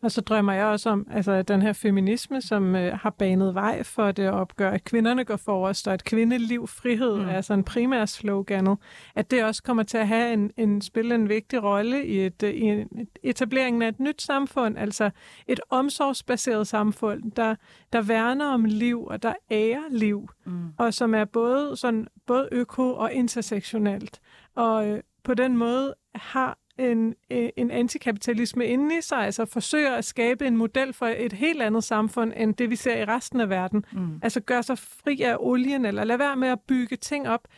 Og 0.00 0.10
så 0.10 0.20
drømmer 0.20 0.52
jeg 0.52 0.66
også 0.66 0.90
om 0.90 1.06
altså, 1.10 1.42
den 1.42 1.62
her 1.62 1.72
feminisme, 1.72 2.42
som 2.42 2.76
øh, 2.76 2.98
har 2.98 3.10
banet 3.10 3.54
vej 3.54 3.82
for 3.82 4.12
det 4.12 4.22
at 4.22 4.32
opgøre, 4.32 4.74
at 4.74 4.84
kvinderne 4.84 5.24
går 5.24 5.36
forrest, 5.36 5.88
og 5.88 5.94
at 5.94 6.04
kvindeliv, 6.04 6.66
frihed 6.66 7.16
mm. 7.16 7.28
er 7.28 7.40
sådan 7.40 7.64
primær 7.64 8.04
sloganet, 8.04 8.78
at 9.14 9.30
det 9.30 9.44
også 9.44 9.62
kommer 9.62 9.82
til 9.82 9.98
at 9.98 10.08
have 10.08 10.32
en, 10.32 10.50
en 10.56 10.80
spille 10.80 11.14
en 11.14 11.28
vigtig 11.28 11.62
rolle 11.62 12.06
i, 12.06 12.26
et, 12.26 12.42
i 12.42 12.60
en, 12.60 13.08
etableringen 13.22 13.82
af 13.82 13.88
et 13.88 14.00
nyt 14.00 14.22
samfund, 14.22 14.78
altså 14.78 15.10
et 15.46 15.60
omsorgsbaseret 15.70 16.66
samfund, 16.66 17.32
der, 17.32 17.54
der 17.92 18.02
værner 18.02 18.46
om 18.46 18.64
liv, 18.64 19.04
og 19.04 19.22
der 19.22 19.34
ærer 19.50 19.90
liv, 19.90 20.28
mm. 20.44 20.72
og 20.78 20.94
som 20.94 21.14
er 21.14 21.24
både, 21.24 21.76
sådan, 21.76 22.06
både 22.26 22.48
øko- 22.52 22.94
og 22.94 23.12
intersektionelt. 23.12 24.20
Og 24.54 24.88
øh, 24.88 25.00
på 25.24 25.34
den 25.34 25.56
måde 25.56 25.94
har 26.14 26.58
en, 26.78 27.14
øh, 27.30 27.48
en 27.56 27.70
antikapitalisme 27.70 28.66
inde 28.66 28.98
i 28.98 29.00
sig, 29.00 29.18
altså 29.18 29.44
forsøger 29.44 29.94
at 29.94 30.04
skabe 30.04 30.46
en 30.46 30.56
model 30.56 30.92
for 30.92 31.06
et 31.06 31.32
helt 31.32 31.62
andet 31.62 31.84
samfund, 31.84 32.32
end 32.36 32.54
det 32.54 32.70
vi 32.70 32.76
ser 32.76 32.96
i 32.96 33.04
resten 33.04 33.40
af 33.40 33.48
verden. 33.48 33.84
Mm. 33.92 34.20
Altså 34.22 34.40
gør 34.40 34.60
sig 34.60 34.78
fri 34.78 35.22
af 35.22 35.36
olien, 35.38 35.84
eller 35.84 36.04
lad 36.04 36.18
være 36.18 36.36
med 36.36 36.48
at 36.48 36.60
bygge 36.60 36.96
ting 36.96 37.28
op 37.28 37.48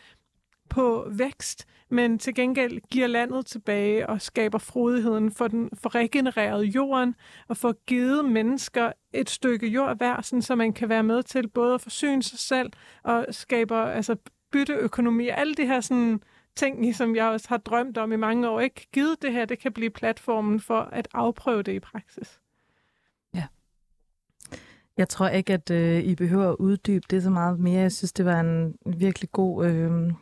på 0.69 1.07
vækst, 1.11 1.67
men 1.89 2.19
til 2.19 2.35
gengæld 2.35 2.81
giver 2.91 3.07
landet 3.07 3.45
tilbage 3.45 4.09
og 4.09 4.21
skaber 4.21 4.57
frodigheden 4.57 5.31
for 5.31 5.47
den 5.47 5.69
for 5.73 5.95
regenereret 5.95 6.63
jorden 6.63 7.15
og 7.47 7.57
for 7.57 7.75
givet 7.85 8.25
mennesker 8.25 8.91
et 9.13 9.29
stykke 9.29 9.67
jord 9.67 9.97
hver, 9.97 10.21
sådan, 10.21 10.41
så 10.41 10.55
man 10.55 10.73
kan 10.73 10.89
være 10.89 11.03
med 11.03 11.23
til 11.23 11.47
både 11.47 11.73
at 11.73 11.81
forsyne 11.81 12.23
sig 12.23 12.39
selv 12.39 12.71
og 13.03 13.25
skaber 13.31 13.77
altså 13.77 14.15
bytteøkonomi, 14.51 15.27
alle 15.27 15.55
de 15.55 15.65
her 15.65 15.81
sådan, 15.81 16.21
ting, 16.55 16.95
som 16.95 17.15
jeg 17.15 17.25
også 17.25 17.49
har 17.49 17.57
drømt 17.57 17.97
om 17.97 18.11
i 18.11 18.15
mange 18.15 18.49
år, 18.49 18.59
ikke 18.59 18.87
givet 18.93 19.21
det 19.21 19.33
her, 19.33 19.45
det 19.45 19.59
kan 19.59 19.73
blive 19.73 19.89
platformen 19.89 20.59
for 20.59 20.79
at 20.81 21.07
afprøve 21.13 21.63
det 21.63 21.71
i 21.71 21.79
praksis. 21.79 22.39
Ja. 23.33 23.43
Jeg 24.97 25.09
tror 25.09 25.27
ikke, 25.27 25.53
at 25.53 25.71
øh, 25.71 26.03
I 26.03 26.15
behøver 26.15 26.49
at 26.49 26.55
uddybe 26.59 27.05
det 27.09 27.23
så 27.23 27.29
meget 27.29 27.59
mere. 27.59 27.81
Jeg 27.81 27.91
synes, 27.91 28.13
det 28.13 28.25
var 28.25 28.39
en 28.39 28.75
virkelig 28.85 29.31
god 29.31 29.65
øh, 29.65 30.13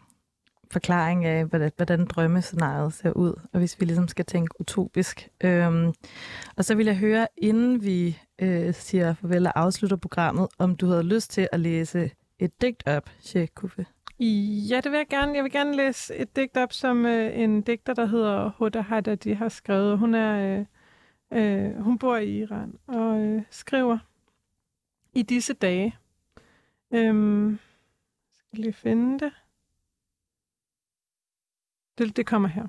forklaring 0.71 1.25
af, 1.25 1.45
hvordan, 1.45 1.71
hvordan 1.75 2.05
drømmescenariet 2.05 2.93
ser 2.93 3.11
ud, 3.11 3.33
og 3.53 3.59
hvis 3.59 3.79
vi 3.79 3.85
ligesom 3.85 4.07
skal 4.07 4.25
tænke 4.25 4.61
utopisk. 4.61 5.29
Øh, 5.43 5.93
og 6.55 6.65
så 6.65 6.75
vil 6.75 6.85
jeg 6.85 6.97
høre, 6.97 7.27
inden 7.37 7.83
vi 7.83 8.19
øh, 8.39 8.73
siger 8.73 9.13
farvel 9.13 9.47
og 9.47 9.59
afslutter 9.59 9.97
programmet, 9.97 10.47
om 10.57 10.75
du 10.75 10.87
havde 10.87 11.03
lyst 11.03 11.31
til 11.31 11.47
at 11.51 11.59
læse 11.59 12.11
et 12.39 12.61
digt 12.61 12.87
op, 12.87 13.09
Sheikh 13.19 13.53
Kufi. 13.53 13.83
Ja, 14.19 14.81
det 14.83 14.91
vil 14.91 14.97
jeg 14.97 15.07
gerne. 15.07 15.33
Jeg 15.33 15.43
vil 15.43 15.51
gerne 15.51 15.75
læse 15.75 16.15
et 16.15 16.35
digt 16.35 16.57
op, 16.57 16.73
som 16.73 17.05
øh, 17.05 17.39
en 17.39 17.61
digter, 17.61 17.93
der 17.93 18.05
hedder 18.05 18.49
Huda 18.49 18.81
Haddadi 18.81 19.31
har 19.31 19.49
skrevet. 19.49 19.99
Hun 19.99 20.13
er 20.15 20.59
øh, 20.59 20.65
øh, 21.33 21.75
hun 21.75 21.97
bor 21.97 22.15
i 22.17 22.39
Iran 22.39 22.79
og 22.87 23.19
øh, 23.19 23.43
skriver 23.49 23.97
i 25.13 25.21
disse 25.21 25.53
dage. 25.53 25.97
Øhm, 26.91 27.59
skal 28.31 28.59
lige 28.59 28.73
finde 28.73 29.19
det. 29.19 29.33
det. 31.97 32.15
Det 32.17 32.25
kommer 32.25 32.49
her. 32.49 32.67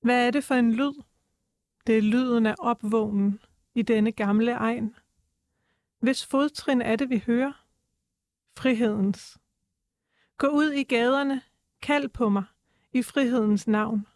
Hvad 0.00 0.26
er 0.26 0.30
det 0.30 0.44
for 0.44 0.54
en 0.54 0.72
lyd? 0.72 1.02
Det 1.86 1.98
er 1.98 2.02
lyden 2.02 2.46
af 2.46 2.54
opvågnen 2.58 3.40
i 3.74 3.82
denne 3.82 4.12
gamle 4.12 4.52
egen. 4.52 4.94
Hvis 5.98 6.26
fodtrin 6.26 6.82
er 6.82 6.96
det, 6.96 7.10
vi 7.10 7.22
hører? 7.26 7.64
Frihedens. 8.58 9.38
Gå 10.38 10.46
ud 10.46 10.70
i 10.70 10.82
gaderne, 10.82 11.42
kald 11.82 12.08
på 12.08 12.28
mig 12.28 12.44
i 12.92 13.02
frihedens 13.02 13.66
navn. 13.66 14.06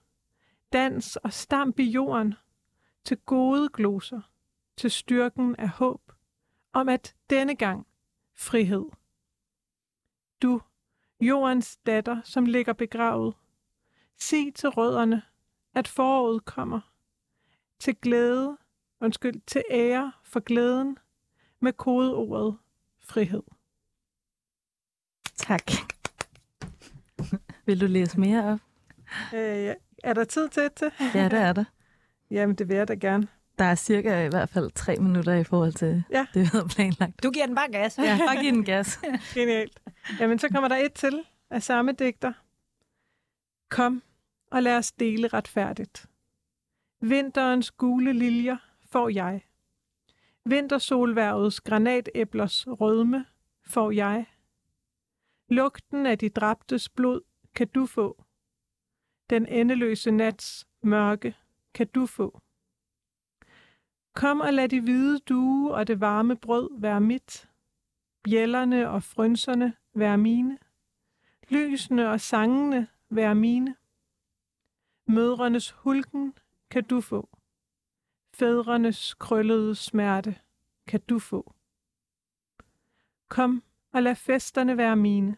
Dans 0.73 1.17
og 1.17 1.33
stamp 1.33 1.79
i 1.79 1.91
jorden 1.91 2.35
til 3.05 3.17
gode 3.17 3.69
gloser, 3.69 4.21
til 4.77 4.91
styrken 4.91 5.57
af 5.57 5.69
håb, 5.69 6.13
om 6.73 6.89
at 6.89 7.17
denne 7.31 7.57
gang 7.57 7.87
frihed. 8.35 8.85
Du, 10.43 10.63
jordens 11.21 11.77
datter, 11.77 12.23
som 12.25 12.45
ligger 12.45 12.73
begravet, 12.73 13.35
sig 14.17 14.55
til 14.55 14.69
rødderne, 14.69 15.23
at 15.75 15.89
foråret 15.89 16.45
kommer, 16.45 16.81
til 17.79 17.97
glæde, 17.97 18.59
undskyld, 19.01 19.41
til 19.47 19.63
ære 19.71 20.13
for 20.25 20.41
glæden, 20.41 20.99
med 21.61 21.73
kodeordet 21.73 22.59
frihed. 23.01 23.43
Tak. 25.37 25.63
Vil 27.67 27.81
du 27.81 27.87
læse 27.87 28.21
mere 28.21 28.45
op? 28.45 28.59
Øh, 29.35 29.75
er 30.05 30.13
der 30.15 30.25
tid 30.25 30.49
til 30.49 30.63
det? 30.63 30.93
Ja, 31.15 31.25
det 31.25 31.39
er 31.39 31.53
der. 31.53 31.65
Jamen, 32.31 32.57
det 32.57 32.69
vil 32.69 32.77
jeg 32.77 32.89
da 32.89 32.95
gerne. 32.95 33.29
Der 33.59 33.65
er 33.65 33.75
cirka 33.75 34.25
i 34.25 34.29
hvert 34.29 34.49
fald 34.49 34.71
tre 34.71 34.97
minutter 34.97 35.35
i 35.35 35.45
forhold 35.45 35.73
til 35.73 36.05
ja. 36.11 36.27
det, 36.35 36.41
vi 36.41 36.47
havde 36.53 36.69
planlagt. 36.69 37.23
Du 37.23 37.31
giver 37.31 37.47
den 37.47 37.55
bare 37.55 37.71
gas. 37.73 37.99
Ja, 37.99 38.19
bare 38.27 38.43
giv 38.43 38.53
den 38.53 38.65
gas. 38.65 39.01
Genialt. 39.35 39.81
Jamen, 40.21 40.39
så 40.39 40.49
kommer 40.49 40.69
der 40.69 40.77
et 40.77 40.93
til 40.93 41.23
af 41.51 41.63
samme 41.63 41.93
digter. 41.93 42.33
Kom, 43.71 44.03
og 44.51 44.63
lad 44.63 44.77
os 44.77 44.93
dele 44.93 45.29
retfærdigt. 45.29 46.07
Vinterens 47.01 47.71
gule 47.71 48.13
liljer 48.13 48.57
får 48.91 49.09
jeg. 49.09 49.41
Vintersolværvets 50.45 51.61
granatæblers 51.61 52.67
rødme 52.69 53.25
får 53.67 53.91
jeg. 53.91 54.27
Lugten 55.49 56.07
af 56.07 56.19
de 56.19 56.29
dræbtes 56.29 56.89
blod 56.89 57.21
kan 57.55 57.69
du 57.69 57.87
få. 57.87 58.25
Den 59.31 59.47
endeløse 59.47 60.11
nats 60.11 60.67
mørke 60.83 61.37
kan 61.75 61.87
du 61.87 62.07
få. 62.07 62.41
Kom 64.15 64.41
og 64.41 64.55
lad 64.55 64.69
de 64.69 64.81
hvide 64.81 65.19
due 65.19 65.75
og 65.75 65.87
det 65.87 66.01
varme 66.01 66.37
brød 66.37 66.81
være 66.81 67.01
mit. 67.01 67.49
Bjællerne 68.23 68.91
og 68.91 69.03
frønserne 69.03 69.77
være 69.95 70.19
mine. 70.19 70.59
Lysene 71.49 72.11
og 72.11 72.21
sangene 72.21 72.89
være 73.11 73.35
mine. 73.35 73.77
Mødrenes 75.07 75.71
hulken 75.71 76.35
kan 76.71 76.85
du 76.85 77.01
få. 77.01 77.29
Fædrenes 78.35 79.15
krøllede 79.15 79.75
smerte 79.75 80.41
kan 80.87 81.01
du 81.01 81.19
få. 81.19 81.55
Kom 83.29 83.63
og 83.93 84.03
lad 84.03 84.15
festerne 84.15 84.77
være 84.77 84.97
mine. 84.97 85.37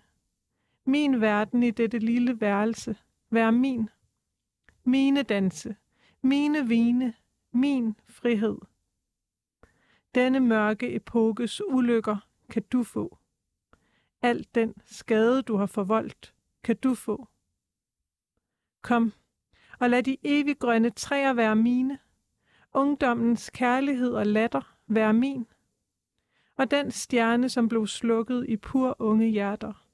Min 0.85 1.21
verden 1.21 1.63
i 1.63 1.71
dette 1.71 1.99
lille 1.99 2.41
værelse 2.41 2.97
være 3.31 3.53
min. 3.53 3.91
Mine 4.85 5.23
danse, 5.23 5.77
mine 6.23 6.69
vine, 6.69 7.15
min 7.53 7.97
frihed. 8.09 8.59
Denne 10.15 10.41
mørke 10.41 10.95
epokes 10.95 11.61
ulykker 11.69 12.29
kan 12.51 12.63
du 12.73 12.83
få. 12.83 13.19
Alt 14.23 14.55
den 14.55 14.75
skade, 14.85 15.43
du 15.43 15.57
har 15.57 15.67
forvoldt, 15.67 16.35
kan 16.65 16.77
du 16.77 16.95
få. 16.95 17.29
Kom, 18.83 19.13
og 19.81 19.91
lad 19.91 20.03
de 20.03 20.17
eviggrønne 20.23 20.91
træer 20.91 21.33
være 21.33 21.57
mine. 21.57 21.99
Ungdommens 22.75 23.51
kærlighed 23.51 24.13
og 24.15 24.27
latter 24.27 24.77
være 24.87 25.13
min 25.13 25.47
og 26.57 26.71
den 26.71 26.91
stjerne, 26.91 27.49
som 27.49 27.69
blev 27.69 27.87
slukket 27.87 28.47
i 28.49 28.57
pur 28.57 28.97
unge 28.99 29.29
hjerter, 29.29 29.87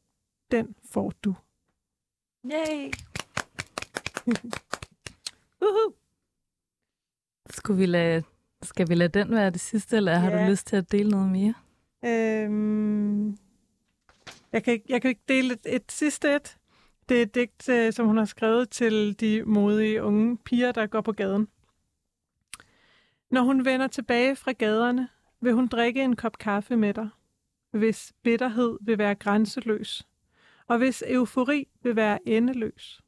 den 0.51 0.74
får 0.92 1.12
du. 1.24 1.34
Yay! 2.53 2.92
uh-huh. 5.64 5.92
Skulle 7.51 7.78
vi 7.78 7.86
lade, 7.86 8.22
skal 8.62 8.88
vi 8.88 8.94
lade 8.94 9.18
den 9.18 9.30
være 9.34 9.51
det 9.51 9.61
sidste, 9.61 9.96
eller 9.96 10.14
har 10.14 10.30
ja. 10.30 10.44
du 10.44 10.51
lyst 10.51 10.66
til 10.66 10.76
at 10.76 10.92
dele 10.92 11.11
noget 11.11 11.28
mere? 11.32 11.55
Øhm, 12.05 13.38
Jeg 14.53 14.64
kan, 14.64 14.72
ikke, 14.72 14.86
jeg 14.88 15.03
kan 15.03 15.09
ikke 15.09 15.24
dele 15.28 15.55
et, 15.55 15.66
et 15.66 15.92
sidste 15.92 16.34
et. 16.34 16.57
Det 17.09 17.18
er 17.18 17.22
et 17.22 17.34
digt, 17.34 17.68
øh, 17.68 17.92
som 17.92 18.07
hun 18.07 18.16
har 18.16 18.24
skrevet 18.24 18.70
til 18.70 19.20
de 19.20 19.42
modige 19.42 20.03
unge 20.03 20.36
piger, 20.36 20.72
der 20.72 20.86
går 20.86 21.01
på 21.01 21.12
gaden. 21.12 21.49
Når 23.30 23.42
hun 23.42 23.64
vender 23.64 23.86
tilbage 23.86 24.36
fra 24.36 24.53
gaderne, 24.53 25.09
vil 25.40 25.53
hun 25.53 25.66
drikke 25.66 26.03
en 26.03 26.16
kop 26.16 26.38
kaffe 26.38 26.76
med 26.76 26.94
dig, 26.94 27.09
hvis 27.70 28.12
bitterhed 28.22 28.78
vil 28.80 28.99
være 28.99 29.14
grænseløs, 29.14 30.07
og 30.68 30.78
hvis 30.78 31.04
eufori 31.06 31.68
vil 31.82 31.96
være 31.96 32.28
endeløs. 32.28 33.00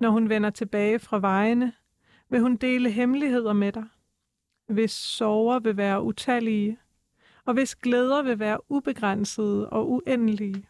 Når 0.00 0.10
hun 0.10 0.28
vender 0.28 0.50
tilbage 0.50 0.98
fra 0.98 1.18
vejene, 1.18 1.72
vil 2.28 2.40
hun 2.40 2.56
dele 2.56 2.90
hemmeligheder 2.90 3.52
med 3.52 3.72
dig, 3.72 3.86
hvis 4.66 4.90
sorger 4.90 5.58
vil 5.58 5.76
være 5.76 6.02
utallige, 6.02 6.78
og 7.44 7.54
hvis 7.54 7.76
glæder 7.76 8.22
vil 8.22 8.38
være 8.38 8.70
ubegrænsede 8.70 9.70
og 9.70 9.90
uendelige. 9.90 10.68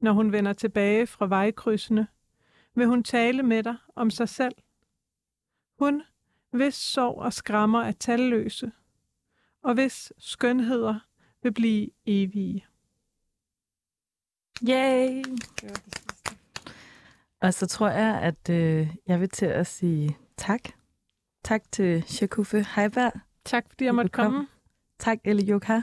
Når 0.00 0.12
hun 0.12 0.32
vender 0.32 0.52
tilbage 0.52 1.06
fra 1.06 1.26
vejkrydsene, 1.26 2.06
vil 2.74 2.86
hun 2.86 3.02
tale 3.02 3.42
med 3.42 3.62
dig 3.62 3.76
om 3.94 4.10
sig 4.10 4.28
selv. 4.28 4.54
Hun, 5.78 6.02
hvis 6.50 6.74
sorg 6.74 7.18
og 7.18 7.32
skrammer 7.32 7.82
er 7.82 7.92
talløse, 7.92 8.72
og 9.62 9.74
hvis 9.74 10.12
skønheder 10.18 10.98
vil 11.42 11.52
blive 11.52 11.90
evige. 12.06 12.66
Yay! 14.62 15.22
Og 17.42 17.54
så 17.54 17.66
tror 17.66 17.88
jeg, 17.88 18.20
at 18.22 18.50
øh, 18.50 18.90
jeg 19.06 19.20
vil 19.20 19.28
til 19.28 19.46
at 19.46 19.66
sige 19.66 20.16
tak. 20.36 20.60
Tak 21.44 21.62
til 21.72 22.02
Shakuffe 22.06 22.66
Heiberg. 22.76 23.12
Tak 23.44 23.64
fordi 23.68 23.84
jeg 23.84 23.94
måtte 23.94 24.10
komme. 24.10 24.46
Tak, 24.98 25.18
Elle 25.24 25.42
Jokha. 25.42 25.80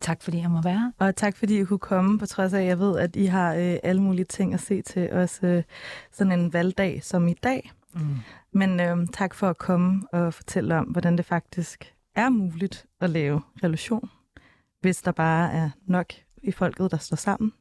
Tak 0.00 0.22
fordi 0.22 0.38
jeg 0.38 0.50
må 0.50 0.62
være. 0.62 0.92
Og 0.98 1.16
tak 1.16 1.36
fordi 1.36 1.60
I 1.60 1.64
kunne 1.64 1.78
komme, 1.78 2.18
på 2.18 2.26
trods 2.26 2.52
af, 2.52 2.60
at 2.60 2.66
jeg 2.66 2.78
ved, 2.78 2.98
at 2.98 3.16
I 3.16 3.24
har 3.24 3.54
øh, 3.54 3.76
alle 3.82 4.02
mulige 4.02 4.24
ting 4.24 4.54
at 4.54 4.60
se 4.60 4.82
til, 4.82 5.12
også 5.12 5.46
øh, 5.46 5.62
sådan 6.12 6.40
en 6.40 6.52
valgdag 6.52 7.04
som 7.04 7.28
i 7.28 7.32
dag. 7.32 7.72
Mm. 7.94 8.16
Men 8.52 8.80
øh, 8.80 9.06
tak 9.12 9.34
for 9.34 9.48
at 9.48 9.58
komme 9.58 10.02
og 10.12 10.34
fortælle 10.34 10.76
om, 10.76 10.84
hvordan 10.84 11.16
det 11.16 11.24
faktisk 11.24 11.94
er 12.14 12.28
muligt 12.28 12.86
at 13.00 13.10
lave 13.10 13.42
revolution, 13.62 14.10
hvis 14.80 15.02
der 15.02 15.12
bare 15.12 15.52
er 15.52 15.70
nok 15.86 16.06
i 16.42 16.52
folket, 16.52 16.90
der 16.90 16.96
står 16.96 17.16
sammen. 17.16 17.52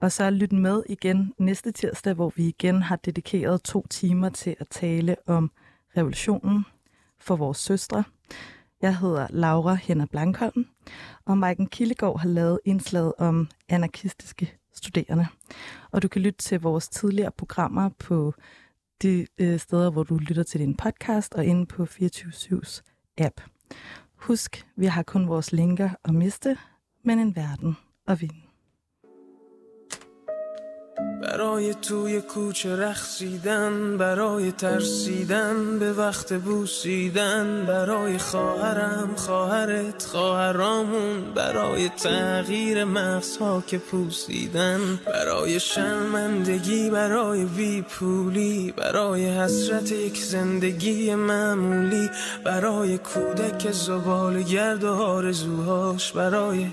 Og 0.00 0.12
så 0.12 0.30
lyt 0.30 0.52
med 0.52 0.82
igen 0.88 1.34
næste 1.38 1.72
tirsdag, 1.72 2.14
hvor 2.14 2.32
vi 2.36 2.48
igen 2.48 2.82
har 2.82 2.96
dedikeret 2.96 3.62
to 3.62 3.86
timer 3.90 4.28
til 4.28 4.56
at 4.60 4.68
tale 4.68 5.16
om 5.26 5.50
revolutionen 5.96 6.64
for 7.18 7.36
vores 7.36 7.58
søstre. 7.58 8.04
Jeg 8.82 8.98
hedder 8.98 9.26
Laura 9.30 9.74
Henner 9.74 10.06
Blankholm, 10.06 10.66
og 11.24 11.38
Maiken 11.38 11.66
Kildegård 11.66 12.20
har 12.20 12.28
lavet 12.28 12.60
indslaget 12.64 13.12
om 13.18 13.48
anarkistiske 13.68 14.54
studerende. 14.72 15.26
Og 15.90 16.02
du 16.02 16.08
kan 16.08 16.22
lytte 16.22 16.38
til 16.38 16.60
vores 16.60 16.88
tidligere 16.88 17.30
programmer 17.30 17.88
på 17.88 18.34
de 19.02 19.26
øh, 19.38 19.58
steder, 19.58 19.90
hvor 19.90 20.02
du 20.02 20.16
lytter 20.16 20.42
til 20.42 20.60
din 20.60 20.76
podcast, 20.76 21.34
og 21.34 21.44
inde 21.44 21.66
på 21.66 21.82
24-7's 21.82 22.82
app. 23.18 23.40
Husk, 24.14 24.66
vi 24.76 24.86
har 24.86 25.02
kun 25.02 25.28
vores 25.28 25.52
linker 25.52 25.90
at 26.04 26.14
miste, 26.14 26.58
men 27.04 27.18
en 27.18 27.36
verden 27.36 27.76
at 28.06 28.20
vinde. 28.20 28.41
برای 30.98 31.74
توی 31.74 32.20
کوچه 32.20 32.76
رخصیدن 32.76 33.96
برای 33.96 34.52
ترسیدن 34.52 35.78
به 35.78 35.92
وقت 35.92 36.32
بوسیدن 36.32 37.64
برای 37.68 38.18
خواهرم 38.18 39.10
خواهرت 39.16 40.04
خواهرامون 40.04 41.34
برای 41.34 41.88
تغییر 41.88 42.84
مغزها 42.84 43.62
که 43.66 43.78
پوسیدن 43.78 45.00
برای 45.06 45.60
شرمندگی 45.60 46.90
برای 46.90 47.44
بی 47.44 47.82
پولی 47.82 48.74
برای 48.76 49.26
حسرت 49.26 49.92
یک 49.92 50.18
زندگی 50.18 51.14
معمولی 51.14 52.10
برای 52.44 52.98
کودک 52.98 53.72
زبال 53.72 54.42
گرد 54.42 54.84
و 54.84 54.92
آرزوهاش 54.92 56.12
برای 56.12 56.66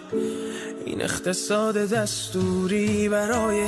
این 0.86 1.02
اقتصاد 1.02 1.78
دستوری 1.78 3.10
برای 3.10 3.68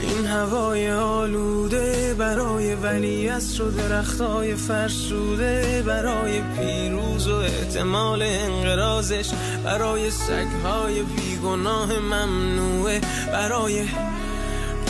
این 0.00 0.26
هوای 0.26 0.90
آلوده 0.90 2.14
برای 2.18 2.74
ولی 2.74 3.28
و 3.28 3.70
درختای 3.70 4.54
فرسوده 4.54 5.82
برای 5.86 6.40
پیروز 6.40 7.28
و 7.28 7.34
احتمال 7.34 8.22
انقرازش 8.22 9.30
برای 9.64 10.10
سگهای 10.10 11.02
بیگناه 11.02 11.98
ممنوعه 11.98 13.00
برای 13.32 13.84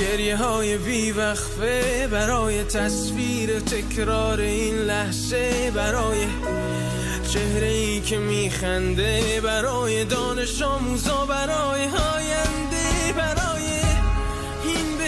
گریه 0.00 0.36
های 0.36 0.78
بیوقفه 0.78 2.08
برای 2.10 2.64
تصویر 2.64 3.60
تکرار 3.60 4.40
این 4.40 4.74
لحظه 4.74 5.70
برای 5.74 6.26
چهره 7.28 7.66
ای 7.66 8.00
که 8.00 8.18
میخنده 8.18 9.40
برای 9.44 10.04
دانش 10.04 10.62
آموزا 10.62 11.26
برای 11.26 11.80
آینده 11.80 13.12
برای 13.16 13.75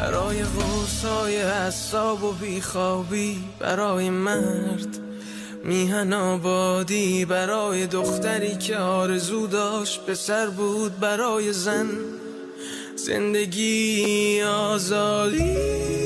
برای 0.00 0.42
غوصای 0.44 1.42
حساب 1.42 2.24
و 2.24 2.32
بیخوابی 2.32 3.44
برای 3.58 4.10
مرد 4.10 4.98
میهن 5.64 6.12
آبادی 6.12 7.24
برای 7.24 7.86
دختری 7.86 8.56
که 8.56 8.76
آرزو 8.76 9.46
داشت 9.46 10.06
به 10.06 10.14
سر 10.14 10.46
بود 10.46 11.00
برای 11.00 11.52
زن 11.52 11.88
زندگی 12.96 14.42
آزادی. 14.42 16.05